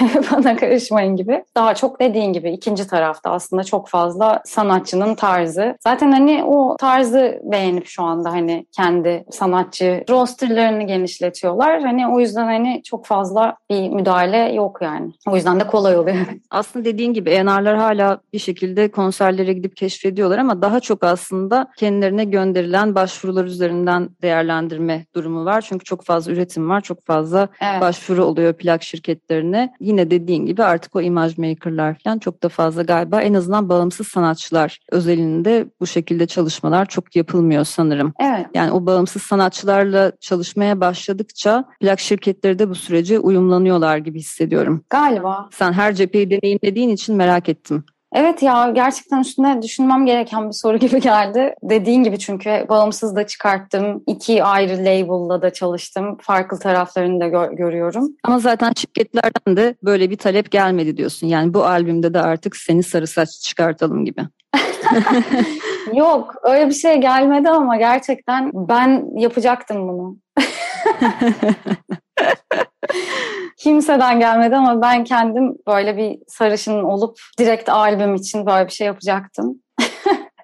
bana 0.32 0.56
karışmayın 0.56 1.16
gibi. 1.16 1.44
Daha 1.56 1.74
çok 1.74 2.00
dediğin 2.00 2.32
gibi 2.32 2.50
ikinci 2.52 2.86
tarafta 2.86 3.30
aslında 3.30 3.64
çok 3.64 3.88
fazla 3.88 4.42
sanatçının 4.44 5.14
tarzı. 5.14 5.76
Zaten 5.80 6.12
hani 6.12 6.44
o 6.44 6.76
tarzı 6.76 7.40
beğenip 7.44 7.86
şu 7.86 8.02
anda 8.02 8.32
hani 8.32 8.66
kendi 8.72 9.24
sanatçı 9.30 10.04
rosterlarını 10.10 10.82
genişletiyorlar. 10.82 11.82
Hani 11.82 12.08
o 12.08 12.20
yüzden 12.20 12.44
hani 12.44 12.82
çok 12.82 13.06
fazla 13.06 13.56
bir 13.70 13.88
müdahale 13.88 14.52
yok 14.52 14.78
yani. 14.82 15.12
O 15.28 15.36
yüzden 15.36 15.60
de 15.60 15.66
kolay 15.66 15.98
oluyor. 15.98 16.16
aslında 16.50 16.84
dediğin 16.84 17.12
gibi 17.12 17.30
ENR'lar 17.30 17.76
hala 17.76 18.20
bir 18.32 18.38
şekilde 18.38 18.90
konserlere 18.90 19.52
gidip 19.52 19.76
keşfediyorlar 19.76 20.38
ama 20.38 20.62
daha 20.62 20.80
çok 20.80 21.04
aslında 21.04 21.66
kendilerine 21.76 22.24
gönderilen 22.24 22.94
başvurular 22.94 23.44
üzerinden 23.44 24.08
değerlendirme 24.22 25.06
durumu 25.14 25.44
var. 25.44 25.60
Çünkü 25.60 25.84
çok 25.84 26.04
fazla 26.04 26.32
üretim 26.32 26.70
var. 26.70 26.80
Çok 26.80 27.06
fazla 27.06 27.48
evet. 27.60 27.80
başvuru 27.80 28.24
oluyor 28.24 28.52
plak 28.52 28.82
şirketlerine 28.82 29.72
yine 29.80 30.10
dediğin 30.10 30.46
gibi 30.46 30.62
artık 30.62 30.96
o 30.96 31.00
image 31.00 31.34
maker'lar 31.36 31.98
falan 32.04 32.18
çok 32.18 32.42
da 32.42 32.48
fazla 32.48 32.82
galiba 32.82 33.22
en 33.22 33.34
azından 33.34 33.68
bağımsız 33.68 34.08
sanatçılar 34.08 34.78
özelinde 34.92 35.66
bu 35.80 35.86
şekilde 35.86 36.26
çalışmalar 36.26 36.86
çok 36.86 37.16
yapılmıyor 37.16 37.64
sanırım. 37.64 38.12
Evet. 38.20 38.46
Yani 38.54 38.72
o 38.72 38.86
bağımsız 38.86 39.22
sanatçılarla 39.22 40.12
çalışmaya 40.20 40.80
başladıkça 40.80 41.64
plak 41.80 42.00
şirketleri 42.00 42.58
de 42.58 42.70
bu 42.70 42.74
sürece 42.74 43.18
uyumlanıyorlar 43.18 43.98
gibi 43.98 44.18
hissediyorum. 44.18 44.84
Galiba. 44.90 45.48
Sen 45.52 45.72
her 45.72 45.94
cepheyi 45.94 46.30
deneyimlediğin 46.30 46.88
için 46.88 47.16
merak 47.16 47.48
ettim. 47.48 47.84
Evet 48.18 48.42
ya 48.42 48.70
gerçekten 48.70 49.20
üstüne 49.20 49.62
düşünmem 49.62 50.06
gereken 50.06 50.48
bir 50.48 50.52
soru 50.52 50.76
gibi 50.78 51.00
geldi. 51.00 51.54
Dediğin 51.62 52.02
gibi 52.02 52.18
çünkü 52.18 52.66
bağımsız 52.68 53.16
da 53.16 53.26
çıkarttım. 53.26 54.02
iki 54.06 54.44
ayrı 54.44 54.78
label'da 54.78 55.42
da 55.42 55.52
çalıştım. 55.52 56.16
Farklı 56.20 56.58
taraflarını 56.58 57.20
da 57.20 57.28
gör- 57.28 57.52
görüyorum. 57.52 58.08
Ama 58.24 58.38
zaten 58.38 58.72
şirketlerden 58.76 59.56
de 59.56 59.74
böyle 59.82 60.10
bir 60.10 60.16
talep 60.16 60.50
gelmedi 60.50 60.96
diyorsun. 60.96 61.26
Yani 61.26 61.54
bu 61.54 61.64
albümde 61.64 62.14
de 62.14 62.20
artık 62.20 62.56
seni 62.56 62.82
sarı 62.82 63.06
saç 63.06 63.28
çıkartalım 63.42 64.04
gibi. 64.04 64.22
Yok 65.94 66.34
öyle 66.42 66.68
bir 66.68 66.74
şey 66.74 66.96
gelmedi 67.00 67.48
ama 67.50 67.76
gerçekten 67.76 68.50
ben 68.54 69.06
yapacaktım 69.16 69.88
bunu. 69.88 70.16
Kimseden 73.58 74.20
gelmedi 74.20 74.56
ama 74.56 74.82
ben 74.82 75.04
kendim 75.04 75.54
böyle 75.66 75.96
bir 75.96 76.18
sarışın 76.28 76.82
olup 76.82 77.18
direkt 77.38 77.68
albüm 77.68 78.14
için 78.14 78.46
böyle 78.46 78.66
bir 78.66 78.72
şey 78.72 78.86
yapacaktım. 78.86 79.62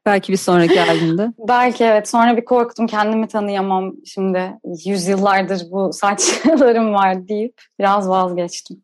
Belki 0.06 0.32
bir 0.32 0.38
sonraki 0.38 0.82
albümde. 0.82 1.32
Belki 1.48 1.84
evet. 1.84 2.08
Sonra 2.08 2.36
bir 2.36 2.44
korktum 2.44 2.86
kendimi 2.86 3.28
tanıyamam 3.28 3.92
şimdi. 4.06 4.52
Yüzyıllardır 4.84 5.62
bu 5.70 5.92
saçlarım 5.92 6.94
var 6.94 7.28
deyip 7.28 7.54
biraz 7.78 8.08
vazgeçtim. 8.08 8.82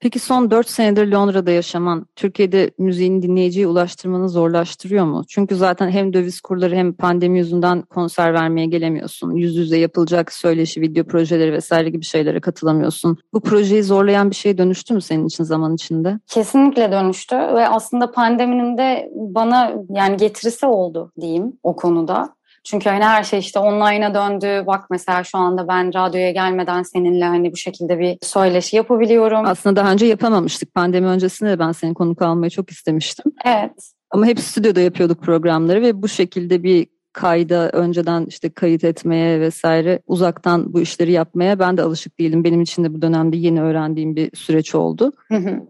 Peki 0.00 0.18
son 0.18 0.50
4 0.50 0.68
senedir 0.68 1.06
Londra'da 1.06 1.50
yaşaman 1.50 2.06
Türkiye'de 2.16 2.70
müziğin 2.78 3.22
dinleyiciye 3.22 3.66
ulaştırmanı 3.66 4.28
zorlaştırıyor 4.28 5.04
mu? 5.04 5.24
Çünkü 5.28 5.56
zaten 5.56 5.90
hem 5.90 6.12
döviz 6.12 6.40
kurları 6.40 6.76
hem 6.76 6.92
pandemi 6.92 7.38
yüzünden 7.38 7.82
konser 7.82 8.34
vermeye 8.34 8.66
gelemiyorsun. 8.66 9.32
Yüz 9.32 9.56
yüze 9.56 9.78
yapılacak 9.78 10.32
söyleşi, 10.32 10.80
video 10.80 11.04
projeleri 11.04 11.52
vesaire 11.52 11.90
gibi 11.90 12.04
şeylere 12.04 12.40
katılamıyorsun. 12.40 13.18
Bu 13.32 13.40
projeyi 13.40 13.82
zorlayan 13.82 14.30
bir 14.30 14.36
şey 14.36 14.58
dönüştü 14.58 14.94
mü 14.94 15.00
senin 15.00 15.26
için 15.26 15.44
zaman 15.44 15.74
içinde? 15.74 16.18
Kesinlikle 16.26 16.92
dönüştü 16.92 17.36
ve 17.36 17.68
aslında 17.68 18.10
pandeminin 18.10 18.78
de 18.78 19.10
bana 19.14 19.74
yani 19.90 20.16
getirisi 20.16 20.66
oldu 20.66 21.12
diyeyim 21.20 21.52
o 21.62 21.76
konuda. 21.76 22.37
Çünkü 22.70 22.90
hani 22.90 23.04
her 23.04 23.22
şey 23.22 23.38
işte 23.38 23.58
online'a 23.58 24.14
döndü. 24.14 24.66
Bak 24.66 24.84
mesela 24.90 25.24
şu 25.24 25.38
anda 25.38 25.68
ben 25.68 25.94
radyoya 25.94 26.30
gelmeden 26.30 26.82
seninle 26.82 27.24
hani 27.24 27.52
bu 27.52 27.56
şekilde 27.56 27.98
bir 27.98 28.18
söyleşi 28.22 28.76
yapabiliyorum. 28.76 29.46
Aslında 29.46 29.76
daha 29.76 29.92
önce 29.92 30.06
yapamamıştık. 30.06 30.74
Pandemi 30.74 31.06
öncesinde 31.06 31.50
de 31.50 31.58
ben 31.58 31.72
senin 31.72 31.94
konuk 31.94 32.22
almayı 32.22 32.50
çok 32.50 32.70
istemiştim. 32.70 33.32
Evet. 33.44 33.92
Ama 34.10 34.26
hep 34.26 34.40
stüdyoda 34.40 34.80
yapıyorduk 34.80 35.22
programları 35.22 35.82
ve 35.82 36.02
bu 36.02 36.08
şekilde 36.08 36.62
bir 36.62 36.86
kayda 37.18 37.70
önceden 37.70 38.26
işte 38.26 38.50
kayıt 38.50 38.84
etmeye 38.84 39.40
vesaire 39.40 40.02
uzaktan 40.06 40.72
bu 40.72 40.80
işleri 40.80 41.12
yapmaya 41.12 41.58
ben 41.58 41.76
de 41.76 41.82
alışık 41.82 42.18
değilim. 42.18 42.44
Benim 42.44 42.60
için 42.60 42.84
de 42.84 42.94
bu 42.94 43.02
dönemde 43.02 43.36
yeni 43.36 43.62
öğrendiğim 43.62 44.16
bir 44.16 44.36
süreç 44.36 44.74
oldu. 44.74 45.12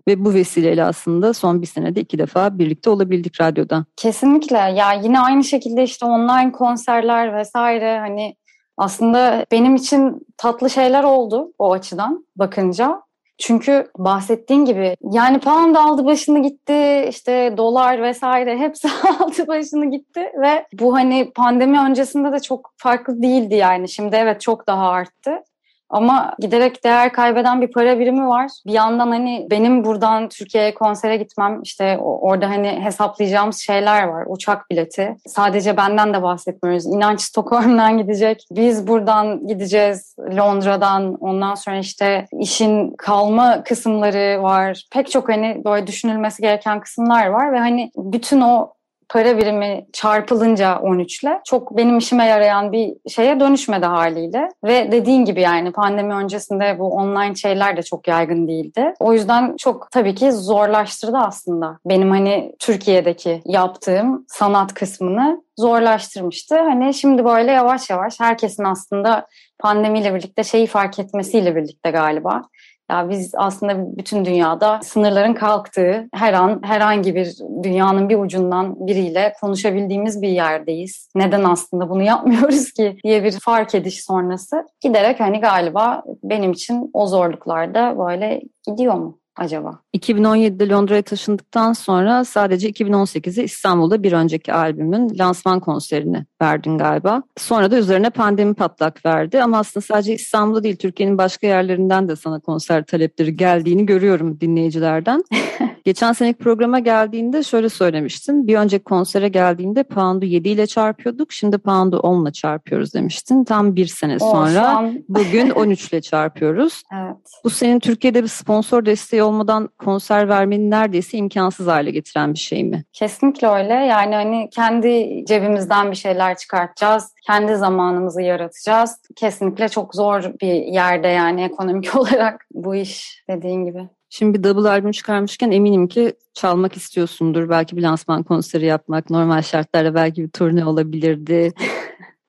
Ve 0.09 0.25
bu 0.25 0.35
vesileyle 0.35 0.85
aslında 0.85 1.35
son 1.35 1.63
bir 1.63 1.67
senede 1.67 2.01
iki 2.01 2.19
defa 2.19 2.59
birlikte 2.59 2.91
olabildik 2.91 3.41
radyoda. 3.41 3.85
Kesinlikle. 3.97 4.57
Ya 4.57 4.93
yine 4.93 5.21
aynı 5.21 5.45
şekilde 5.45 5.83
işte 5.83 6.07
online 6.07 6.53
konserler 6.53 7.37
vesaire 7.37 7.99
hani 7.99 8.37
aslında 8.77 9.47
benim 9.53 9.75
için 9.75 10.27
tatlı 10.37 10.71
şeyler 10.71 11.05
oldu 11.05 11.53
o 11.59 11.73
açıdan 11.73 12.27
bakınca. 12.37 13.03
Çünkü 13.39 13.91
bahsettiğin 13.99 14.65
gibi 14.65 14.97
yani 15.13 15.41
pound 15.41 15.77
aldı 15.77 16.05
başını 16.05 16.43
gitti 16.43 17.07
işte 17.09 17.55
dolar 17.57 18.03
vesaire 18.03 18.59
hepsi 18.59 18.89
aldı 19.21 19.47
başını 19.47 19.91
gitti 19.91 20.33
ve 20.41 20.67
bu 20.73 20.95
hani 20.95 21.33
pandemi 21.35 21.81
öncesinde 21.81 22.33
de 22.33 22.41
çok 22.41 22.73
farklı 22.77 23.23
değildi 23.23 23.55
yani 23.55 23.89
şimdi 23.89 24.17
evet 24.17 24.41
çok 24.41 24.67
daha 24.67 24.89
arttı. 24.89 25.43
Ama 25.91 26.35
giderek 26.39 26.85
değer 26.85 27.13
kaybeden 27.13 27.61
bir 27.61 27.73
para 27.73 27.99
birimi 27.99 28.29
var. 28.29 28.51
Bir 28.67 28.73
yandan 28.73 29.09
hani 29.09 29.47
benim 29.51 29.85
buradan 29.85 30.29
Türkiye'ye 30.29 30.75
konsere 30.75 31.17
gitmem 31.17 31.63
işte 31.63 31.99
orada 31.99 32.51
hani 32.51 32.69
hesaplayacağımız 32.69 33.59
şeyler 33.59 34.03
var. 34.03 34.25
Uçak 34.29 34.71
bileti. 34.71 35.17
Sadece 35.27 35.77
benden 35.77 36.15
de 36.15 36.23
bahsetmiyoruz. 36.23 36.87
İnanç 36.87 37.21
Stockholm'dan 37.21 37.99
gidecek. 37.99 38.47
Biz 38.51 38.87
buradan 38.87 39.47
gideceğiz 39.47 40.17
Londra'dan. 40.37 41.15
Ondan 41.15 41.55
sonra 41.55 41.79
işte 41.79 42.27
işin 42.41 42.95
kalma 42.99 43.63
kısımları 43.63 44.43
var. 44.43 44.85
Pek 44.93 45.11
çok 45.11 45.29
hani 45.29 45.63
böyle 45.65 45.87
düşünülmesi 45.87 46.43
gereken 46.43 46.81
kısımlar 46.81 47.27
var 47.27 47.53
ve 47.53 47.59
hani 47.59 47.91
bütün 47.97 48.41
o 48.41 48.73
para 49.09 49.39
birimi 49.39 49.87
çarpılınca 49.93 50.79
13 50.79 51.23
ile 51.23 51.41
çok 51.45 51.77
benim 51.77 51.99
işime 51.99 52.27
yarayan 52.27 52.73
bir 52.73 52.95
şeye 53.09 53.41
dönüşmedi 53.41 53.87
haliyle. 53.87 54.49
Ve 54.65 54.93
dediğin 54.93 55.25
gibi 55.25 55.41
yani 55.41 55.73
pandemi 55.73 56.15
öncesinde 56.15 56.79
bu 56.79 56.91
online 56.91 57.35
şeyler 57.35 57.77
de 57.77 57.83
çok 57.83 58.09
yaygın 58.09 58.49
değildi. 58.49 58.95
O 59.01 59.13
yüzden 59.13 59.57
çok 59.57 59.91
tabii 59.91 60.15
ki 60.15 60.33
zorlaştırdı 60.33 61.17
aslında. 61.17 61.79
Benim 61.87 62.11
hani 62.11 62.53
Türkiye'deki 62.59 63.43
yaptığım 63.45 64.25
sanat 64.29 64.75
kısmını 64.75 65.43
zorlaştırmıştı. 65.59 66.59
Hani 66.59 66.95
şimdi 66.95 67.25
böyle 67.25 67.53
yavaş 67.53 67.91
yavaş 67.91 68.21
herkesin 68.21 68.65
aslında 68.65 69.27
pandemiyle 69.59 70.15
birlikte 70.15 70.45
şeyi 70.45 70.67
fark 70.67 70.99
etmesiyle 70.99 71.57
birlikte 71.57 71.91
galiba 71.91 72.43
ya 72.91 73.11
biz 73.11 73.33
aslında 73.37 73.97
bütün 73.97 74.25
dünyada 74.25 74.81
sınırların 74.83 75.35
kalktığı, 75.35 76.09
her 76.15 76.33
an 76.33 76.61
herhangi 76.63 77.15
bir 77.15 77.37
dünyanın 77.63 78.09
bir 78.09 78.19
ucundan 78.19 78.87
biriyle 78.87 79.33
konuşabildiğimiz 79.41 80.23
bir 80.23 80.29
yerdeyiz. 80.29 81.09
Neden 81.15 81.45
aslında 81.45 81.91
bunu 81.91 82.03
yapmıyoruz 82.03 82.73
ki 82.73 82.97
diye 83.05 83.25
bir 83.25 83.33
fark 83.41 83.75
ediş 83.75 84.05
sonrası 84.05 84.65
giderek 84.81 85.21
hani 85.21 85.41
galiba 85.41 86.03
benim 86.23 86.53
için 86.53 86.91
o 86.93 87.07
zorluklarda 87.07 87.99
böyle 87.99 88.43
gidiyor 88.67 88.95
mu? 88.95 89.19
acaba? 89.39 89.79
2017'de 89.97 90.69
Londra'ya 90.69 91.03
taşındıktan 91.03 91.73
sonra 91.73 92.25
sadece 92.25 92.71
2018'de 92.71 93.45
İstanbul'da 93.45 94.03
bir 94.03 94.13
önceki 94.13 94.53
albümün 94.53 95.19
lansman 95.19 95.61
konserini 95.61 96.27
verdin 96.43 96.79
galiba. 96.79 97.23
Sonra 97.37 97.71
da 97.71 97.79
üzerine 97.79 98.11
pandemi 98.11 98.55
patlak 98.55 99.07
verdi 99.07 99.43
ama 99.43 99.59
aslında 99.59 99.87
sadece 99.87 100.15
İstanbul'da 100.15 100.63
değil 100.63 100.77
Türkiye'nin 100.77 101.19
başka 101.19 101.47
yerlerinden 101.47 102.09
de 102.09 102.17
sana 102.17 102.41
konser 102.41 102.85
talepleri 102.85 103.37
geldiğini 103.37 103.87
görüyorum 103.87 104.41
dinleyicilerden. 104.41 105.25
Geçen 105.89 106.13
seneki 106.13 106.39
programa 106.39 106.79
geldiğinde 106.79 107.43
şöyle 107.43 107.69
söylemiştin. 107.69 108.47
Bir 108.47 108.57
önceki 108.57 108.85
konsere 108.85 109.29
geldiğinde 109.29 109.83
pound'u 109.83 110.27
7 110.27 110.49
ile 110.49 110.67
çarpıyorduk. 110.67 111.33
Şimdi 111.33 111.59
pound'u 111.59 111.99
10 111.99 112.23
ile 112.23 112.33
çarpıyoruz 112.33 112.95
demiştin. 112.95 113.45
Tam 113.45 113.77
bir 113.77 113.87
sene 113.87 114.19
sonra 114.19 114.69
an... 114.69 115.05
bugün 115.09 115.51
13 115.51 115.89
ile 115.89 116.01
çarpıyoruz. 116.01 116.83
evet. 116.93 117.17
Bu 117.45 117.51
senin 117.51 117.81
Türkiye'de 117.81 118.23
bir 118.23 118.29
sponsor 118.29 118.87
desteği 118.87 119.23
olmadan 119.23 119.69
konser 119.79 120.29
vermenin 120.29 120.71
neredeyse 120.71 121.19
imkansız 121.19 121.67
hale 121.67 121.91
getiren 121.91 122.35
bir 122.35 122.39
şey 122.39 122.65
mi? 122.65 122.85
Kesinlikle 122.93 123.49
öyle. 123.49 123.75
Yani 123.75 124.15
hani 124.15 124.49
kendi 124.51 125.25
cebimizden 125.29 125.91
bir 125.91 125.97
şeyler 125.97 126.28
çıkartacağız. 126.37 127.13
Kendi 127.27 127.57
zamanımızı 127.57 128.23
yaratacağız. 128.23 129.01
Kesinlikle 129.17 129.69
çok 129.69 129.95
zor 129.95 130.23
bir 130.41 130.55
yerde 130.55 131.09
yani 131.09 131.43
ekonomik 131.43 131.97
olarak 131.97 132.47
bu 132.55 132.75
iş 132.75 133.23
dediğin 133.31 133.65
gibi. 133.65 133.89
Şimdi 134.11 134.39
bir 134.39 134.45
double 134.45 134.69
albüm 134.69 134.91
çıkarmışken 134.91 135.51
eminim 135.51 135.89
ki 135.89 136.13
çalmak 136.35 136.77
istiyorsundur. 136.77 137.49
Belki 137.49 137.77
bir 137.77 137.83
lansman 137.83 138.23
konseri 138.23 138.67
yapmak, 138.67 139.11
normal 139.11 139.43
şartlarda 139.43 139.95
belki 139.95 140.23
bir 140.23 140.31
turne 140.31 140.65
olabilirdi. 140.65 141.53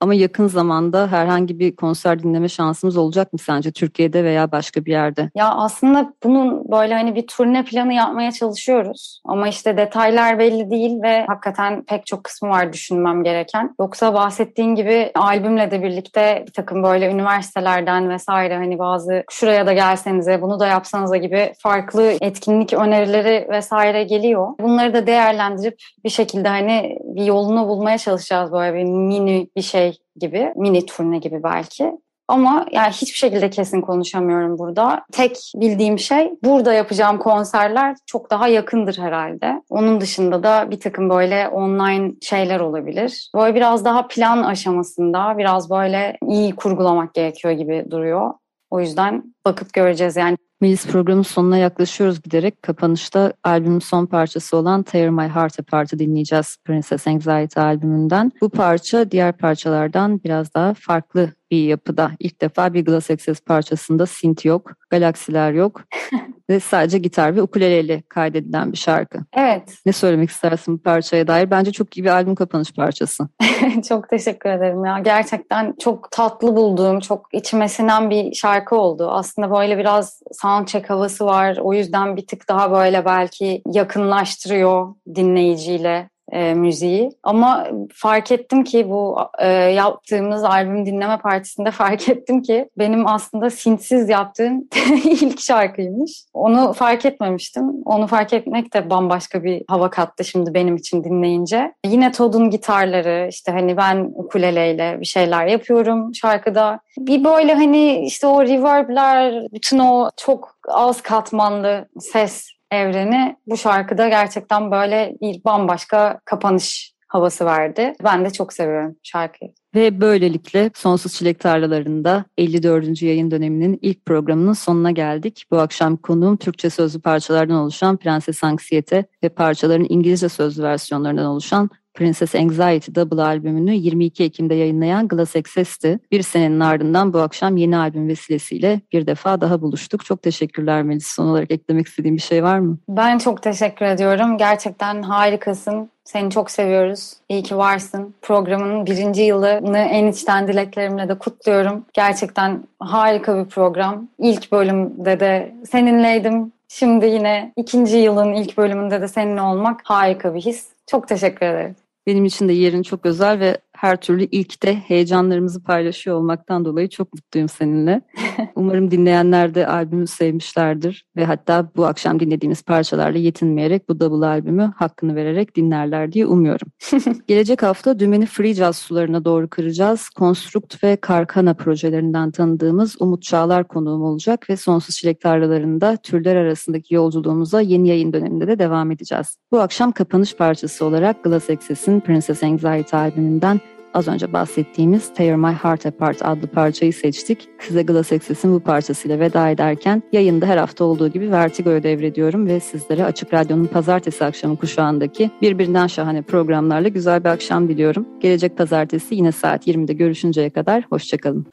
Ama 0.01 0.13
yakın 0.13 0.47
zamanda 0.47 1.11
herhangi 1.11 1.59
bir 1.59 1.75
konser 1.75 2.23
dinleme 2.23 2.49
şansımız 2.49 2.97
olacak 2.97 3.33
mı 3.33 3.39
sence 3.39 3.71
Türkiye'de 3.71 4.23
veya 4.23 4.51
başka 4.51 4.85
bir 4.85 4.91
yerde? 4.91 5.29
Ya 5.35 5.51
aslında 5.51 6.13
bunun 6.23 6.71
böyle 6.71 6.93
hani 6.93 7.15
bir 7.15 7.27
turne 7.27 7.65
planı 7.65 7.93
yapmaya 7.93 8.31
çalışıyoruz. 8.31 9.21
Ama 9.25 9.47
işte 9.47 9.77
detaylar 9.77 10.39
belli 10.39 10.69
değil 10.69 11.01
ve 11.01 11.25
hakikaten 11.25 11.83
pek 11.83 12.05
çok 12.05 12.23
kısmı 12.23 12.49
var 12.49 12.73
düşünmem 12.73 13.23
gereken. 13.23 13.75
Yoksa 13.79 14.13
bahsettiğin 14.13 14.75
gibi 14.75 15.11
albümle 15.15 15.71
de 15.71 15.83
birlikte 15.83 16.43
bir 16.47 16.53
takım 16.53 16.83
böyle 16.83 17.11
üniversitelerden 17.11 18.09
vesaire 18.09 18.55
hani 18.55 18.79
bazı 18.79 19.23
şuraya 19.29 19.67
da 19.67 19.73
gelsenize 19.73 20.41
bunu 20.41 20.59
da 20.59 20.67
yapsanıza 20.67 21.17
gibi 21.17 21.53
farklı 21.59 22.13
etkinlik 22.21 22.73
önerileri 22.73 23.47
vesaire 23.49 24.03
geliyor. 24.03 24.47
Bunları 24.61 24.93
da 24.93 25.07
değerlendirip 25.07 25.77
bir 26.03 26.09
şekilde 26.09 26.47
hani 26.47 26.97
bir 27.03 27.25
yolunu 27.25 27.67
bulmaya 27.67 27.97
çalışacağız 27.97 28.51
böyle 28.51 28.77
bir 28.77 28.83
mini 28.83 29.49
bir 29.55 29.61
şey 29.61 29.88
gibi, 30.15 30.53
mini 30.55 30.85
turne 30.85 31.17
gibi 31.17 31.43
belki. 31.43 31.93
Ama 32.29 32.65
yani 32.71 32.91
hiçbir 32.91 33.17
şekilde 33.17 33.49
kesin 33.49 33.81
konuşamıyorum 33.81 34.57
burada. 34.57 35.05
Tek 35.11 35.37
bildiğim 35.55 35.99
şey 35.99 36.31
burada 36.43 36.73
yapacağım 36.73 37.17
konserler 37.17 37.95
çok 38.05 38.31
daha 38.31 38.47
yakındır 38.47 38.97
herhalde. 38.97 39.61
Onun 39.69 40.01
dışında 40.01 40.43
da 40.43 40.71
bir 40.71 40.79
takım 40.79 41.09
böyle 41.09 41.47
online 41.47 42.11
şeyler 42.21 42.59
olabilir. 42.59 43.29
Böyle 43.35 43.55
biraz 43.55 43.85
daha 43.85 44.07
plan 44.07 44.43
aşamasında 44.43 45.37
biraz 45.37 45.69
böyle 45.69 46.17
iyi 46.27 46.55
kurgulamak 46.55 47.13
gerekiyor 47.13 47.53
gibi 47.53 47.85
duruyor. 47.91 48.33
O 48.69 48.79
yüzden 48.79 49.35
bakıp 49.45 49.73
göreceğiz 49.73 50.15
yani. 50.15 50.37
Melis 50.61 50.87
programın 50.87 51.21
sonuna 51.21 51.57
yaklaşıyoruz 51.57 52.21
giderek. 52.21 52.63
Kapanışta 52.63 53.33
albümün 53.43 53.79
son 53.79 54.05
parçası 54.05 54.57
olan 54.57 54.83
Tear 54.83 55.09
My 55.09 55.27
Heart 55.27 55.59
Apart'ı 55.59 55.99
dinleyeceğiz 55.99 56.57
Princess 56.65 57.07
Anxiety 57.07 57.59
albümünden. 57.59 58.31
Bu 58.41 58.49
parça 58.49 59.11
diğer 59.11 59.37
parçalardan 59.37 60.23
biraz 60.23 60.53
daha 60.53 60.73
farklı 60.73 61.33
bir 61.51 61.63
yapıda. 61.63 62.11
İlk 62.19 62.41
defa 62.41 62.73
bir 62.73 62.85
Glass 62.85 63.11
Access 63.11 63.41
parçasında 63.41 64.05
synth 64.05 64.45
yok, 64.45 64.71
galaksiler 64.89 65.51
yok 65.51 65.81
ve 66.49 66.59
sadece 66.59 66.97
gitar 66.97 67.35
ve 67.35 67.41
ukuleleyle 67.41 68.03
kaydedilen 68.09 68.71
bir 68.71 68.77
şarkı. 68.77 69.19
Evet. 69.33 69.73
Ne 69.85 69.91
söylemek 69.91 70.29
istersin 70.29 70.73
bu 70.73 70.83
parçaya 70.83 71.27
dair? 71.27 71.51
Bence 71.51 71.71
çok 71.71 71.97
iyi 71.97 72.03
bir 72.03 72.09
albüm 72.09 72.35
kapanış 72.35 72.73
parçası. 72.73 73.27
çok 73.89 74.09
teşekkür 74.09 74.49
ederim 74.49 74.85
ya. 74.85 74.99
Gerçekten 74.99 75.75
çok 75.79 76.11
tatlı 76.11 76.55
bulduğum, 76.55 76.99
çok 76.99 77.27
içime 77.33 77.69
sinen 77.69 78.09
bir 78.09 78.33
şarkı 78.33 78.75
oldu. 78.75 79.09
Aslında 79.11 79.51
böyle 79.51 79.77
biraz 79.77 80.21
soundcheck 80.31 80.89
havası 80.89 81.25
var. 81.25 81.57
O 81.61 81.73
yüzden 81.73 82.17
bir 82.17 82.27
tık 82.27 82.49
daha 82.49 82.71
böyle 82.71 83.05
belki 83.05 83.61
yakınlaştırıyor 83.73 84.95
dinleyiciyle 85.15 86.09
e, 86.31 86.53
müziği. 86.53 87.11
Ama 87.23 87.67
fark 87.93 88.31
ettim 88.31 88.63
ki 88.63 88.89
bu 88.89 89.17
e, 89.39 89.47
yaptığımız 89.47 90.43
albüm 90.43 90.85
dinleme 90.85 91.17
partisinde 91.17 91.71
fark 91.79 92.09
ettim 92.09 92.41
ki 92.41 92.69
benim 92.77 93.07
aslında 93.07 93.49
sintsiz 93.49 94.09
yaptığım 94.09 94.67
ilk 95.03 95.41
şarkıymış. 95.41 96.23
Onu 96.33 96.73
fark 96.73 97.05
etmemiştim. 97.05 97.63
Onu 97.85 98.07
fark 98.07 98.33
etmek 98.33 98.73
de 98.73 98.89
bambaşka 98.89 99.43
bir 99.43 99.63
hava 99.67 99.89
kattı 99.89 100.25
şimdi 100.25 100.53
benim 100.53 100.75
için 100.75 101.03
dinleyince. 101.03 101.73
Yine 101.85 102.11
Todd'un 102.11 102.49
gitarları 102.49 103.27
işte 103.29 103.51
hani 103.51 103.77
ben 103.77 104.11
ukuleleyle 104.15 104.97
bir 104.99 105.05
şeyler 105.05 105.47
yapıyorum 105.47 106.15
şarkıda. 106.15 106.79
Bir 106.97 107.23
böyle 107.23 107.53
hani 107.53 108.05
işte 108.05 108.27
o 108.27 108.43
reverbler, 108.43 109.47
bütün 109.53 109.79
o 109.79 110.11
çok 110.17 110.55
az 110.67 111.01
katmanlı 111.01 111.87
ses 111.99 112.58
evreni 112.71 113.35
bu 113.47 113.57
şarkıda 113.57 114.09
gerçekten 114.09 114.71
böyle 114.71 115.15
bir 115.21 115.43
bambaşka 115.43 116.19
kapanış 116.25 116.93
havası 117.09 117.45
verdi. 117.45 117.93
Ben 118.03 118.25
de 118.25 118.29
çok 118.29 118.53
seviyorum 118.53 118.95
şarkıyı. 119.03 119.51
Ve 119.75 120.01
böylelikle 120.01 120.71
Sonsuz 120.75 121.13
Çilek 121.13 121.39
Tarlalarında 121.39 122.25
54. 122.37 123.01
yayın 123.01 123.31
döneminin 123.31 123.79
ilk 123.81 124.05
programının 124.05 124.53
sonuna 124.53 124.91
geldik. 124.91 125.43
Bu 125.51 125.59
akşam 125.59 125.97
konuğum 125.97 126.37
Türkçe 126.37 126.69
sözlü 126.69 127.01
parçalardan 127.01 127.57
oluşan 127.57 127.97
Prenses 127.97 128.43
Anksiyete 128.43 129.05
ve 129.23 129.29
parçaların 129.29 129.85
İngilizce 129.89 130.29
sözlü 130.29 130.63
versiyonlarından 130.63 131.25
oluşan 131.25 131.69
Princess 131.93 132.35
Anxiety 132.35 132.95
Double 132.95 133.21
albümünü 133.21 133.73
22 133.75 134.23
Ekim'de 134.23 134.55
yayınlayan 134.55 135.07
Glass 135.07 135.35
Access'ti. 135.35 135.99
Bir 136.11 136.21
senenin 136.21 136.59
ardından 136.59 137.13
bu 137.13 137.19
akşam 137.19 137.57
yeni 137.57 137.77
albüm 137.77 138.07
vesilesiyle 138.07 138.81
bir 138.93 139.07
defa 139.07 139.41
daha 139.41 139.61
buluştuk. 139.61 140.05
Çok 140.05 140.21
teşekkürler 140.21 140.83
Melis. 140.83 141.07
Son 141.07 141.27
olarak 141.27 141.51
eklemek 141.51 141.87
istediğim 141.87 142.15
bir 142.15 142.21
şey 142.21 142.43
var 142.43 142.59
mı? 142.59 142.77
Ben 142.89 143.17
çok 143.17 143.43
teşekkür 143.43 143.85
ediyorum. 143.85 144.37
Gerçekten 144.37 145.01
harikasın. 145.01 145.89
Seni 146.03 146.31
çok 146.31 146.51
seviyoruz. 146.51 147.13
İyi 147.29 147.43
ki 147.43 147.57
varsın. 147.57 148.15
Programın 148.21 148.85
birinci 148.85 149.21
yılını 149.21 149.77
en 149.77 150.07
içten 150.07 150.47
dileklerimle 150.47 151.09
de 151.09 151.17
kutluyorum. 151.17 151.85
Gerçekten 151.93 152.63
harika 152.79 153.43
bir 153.43 153.49
program. 153.49 154.07
İlk 154.19 154.51
bölümde 154.51 155.19
de 155.19 155.55
seninleydim. 155.71 156.51
Şimdi 156.71 157.05
yine 157.05 157.53
ikinci 157.55 157.97
yılın 157.97 158.33
ilk 158.33 158.57
bölümünde 158.57 159.01
de 159.01 159.07
seninle 159.07 159.41
olmak 159.41 159.81
harika 159.83 160.35
bir 160.35 160.41
his. 160.41 160.67
Çok 160.87 161.07
teşekkür 161.07 161.45
ederim. 161.45 161.75
Benim 162.07 162.25
için 162.25 162.49
de 162.49 162.53
yerin 162.53 162.83
çok 162.83 163.05
özel 163.05 163.39
ve 163.39 163.57
her 163.79 164.01
türlü 164.01 164.23
ilkte 164.23 164.75
heyecanlarımızı 164.75 165.63
paylaşıyor 165.63 166.17
olmaktan 166.17 166.65
dolayı 166.65 166.89
çok 166.89 167.13
mutluyum 167.13 167.49
seninle. 167.49 168.01
Umarım 168.55 168.91
dinleyenler 168.91 169.55
de 169.55 169.67
albümü 169.67 170.07
sevmişlerdir 170.07 171.05
ve 171.15 171.25
hatta 171.25 171.71
bu 171.75 171.85
akşam 171.85 172.19
dinlediğimiz 172.19 172.61
parçalarla 172.61 173.17
yetinmeyerek 173.17 173.89
bu 173.89 173.99
double 173.99 174.25
albümü 174.25 174.73
hakkını 174.77 175.15
vererek 175.15 175.55
dinlerler 175.55 176.11
diye 176.11 176.25
umuyorum. 176.25 176.67
Gelecek 177.27 177.63
hafta 177.63 177.99
dümeni 177.99 178.25
free 178.25 178.53
jazz 178.53 178.77
sularına 178.77 179.25
doğru 179.25 179.47
kıracağız. 179.49 180.09
Konstrukt 180.09 180.83
ve 180.83 180.95
Karkana 180.95 181.53
projelerinden 181.53 182.31
tanıdığımız 182.31 182.95
Umut 182.99 183.23
Çağlar 183.23 183.67
konuğum 183.67 184.01
olacak 184.01 184.49
ve 184.49 184.57
Sonsuz 184.57 184.95
Çilek 184.95 185.21
Tarlalarında 185.21 185.97
türler 185.97 186.35
arasındaki 186.35 186.95
yolculuğumuza 186.95 187.61
yeni 187.61 187.87
yayın 187.87 188.13
döneminde 188.13 188.47
de 188.47 188.59
devam 188.59 188.91
edeceğiz. 188.91 189.37
Bu 189.51 189.59
akşam 189.59 189.91
kapanış 189.91 190.35
parçası 190.35 190.85
olarak 190.85 191.23
Glass 191.23 191.49
Access'in 191.49 191.99
Princess 191.99 192.43
Anxiety 192.43 192.95
albümünden 192.95 193.61
az 193.93 194.07
önce 194.07 194.33
bahsettiğimiz 194.33 195.13
Tear 195.13 195.35
My 195.35 195.53
Heart 195.53 195.85
Apart 195.85 196.25
adlı 196.25 196.47
parçayı 196.47 196.93
seçtik. 196.93 197.49
Size 197.59 197.81
Glass 197.81 198.11
Access'in 198.11 198.53
bu 198.53 198.59
parçasıyla 198.59 199.19
veda 199.19 199.49
ederken 199.49 200.03
yayında 200.11 200.45
her 200.45 200.57
hafta 200.57 200.83
olduğu 200.83 201.07
gibi 201.07 201.31
Vertigo'yu 201.31 201.83
devrediyorum 201.83 202.47
ve 202.47 202.59
sizlere 202.59 203.05
Açık 203.05 203.33
Radyo'nun 203.33 203.65
pazartesi 203.65 204.25
akşamı 204.25 204.57
kuşağındaki 204.57 205.31
birbirinden 205.41 205.87
şahane 205.87 206.21
programlarla 206.21 206.87
güzel 206.87 207.23
bir 207.23 207.29
akşam 207.29 207.69
diliyorum. 207.69 208.05
Gelecek 208.19 208.57
pazartesi 208.57 209.15
yine 209.15 209.31
saat 209.31 209.67
20'de 209.67 209.93
görüşünceye 209.93 210.49
kadar 210.49 210.83
hoşçakalın. 210.89 211.47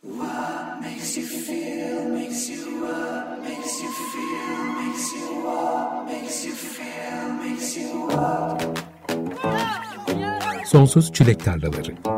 Sonsuz 10.66 11.12
Çilek 11.12 11.44
Tarlaları 11.44 12.15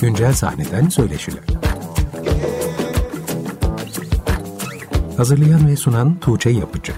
Güncel 0.00 0.32
sahneden 0.32 0.88
söyleşiler. 0.88 1.44
Hazırlayan 5.16 5.68
ve 5.68 5.76
sunan 5.76 6.18
Tuğçe 6.20 6.50
Yapıcı 6.50 6.92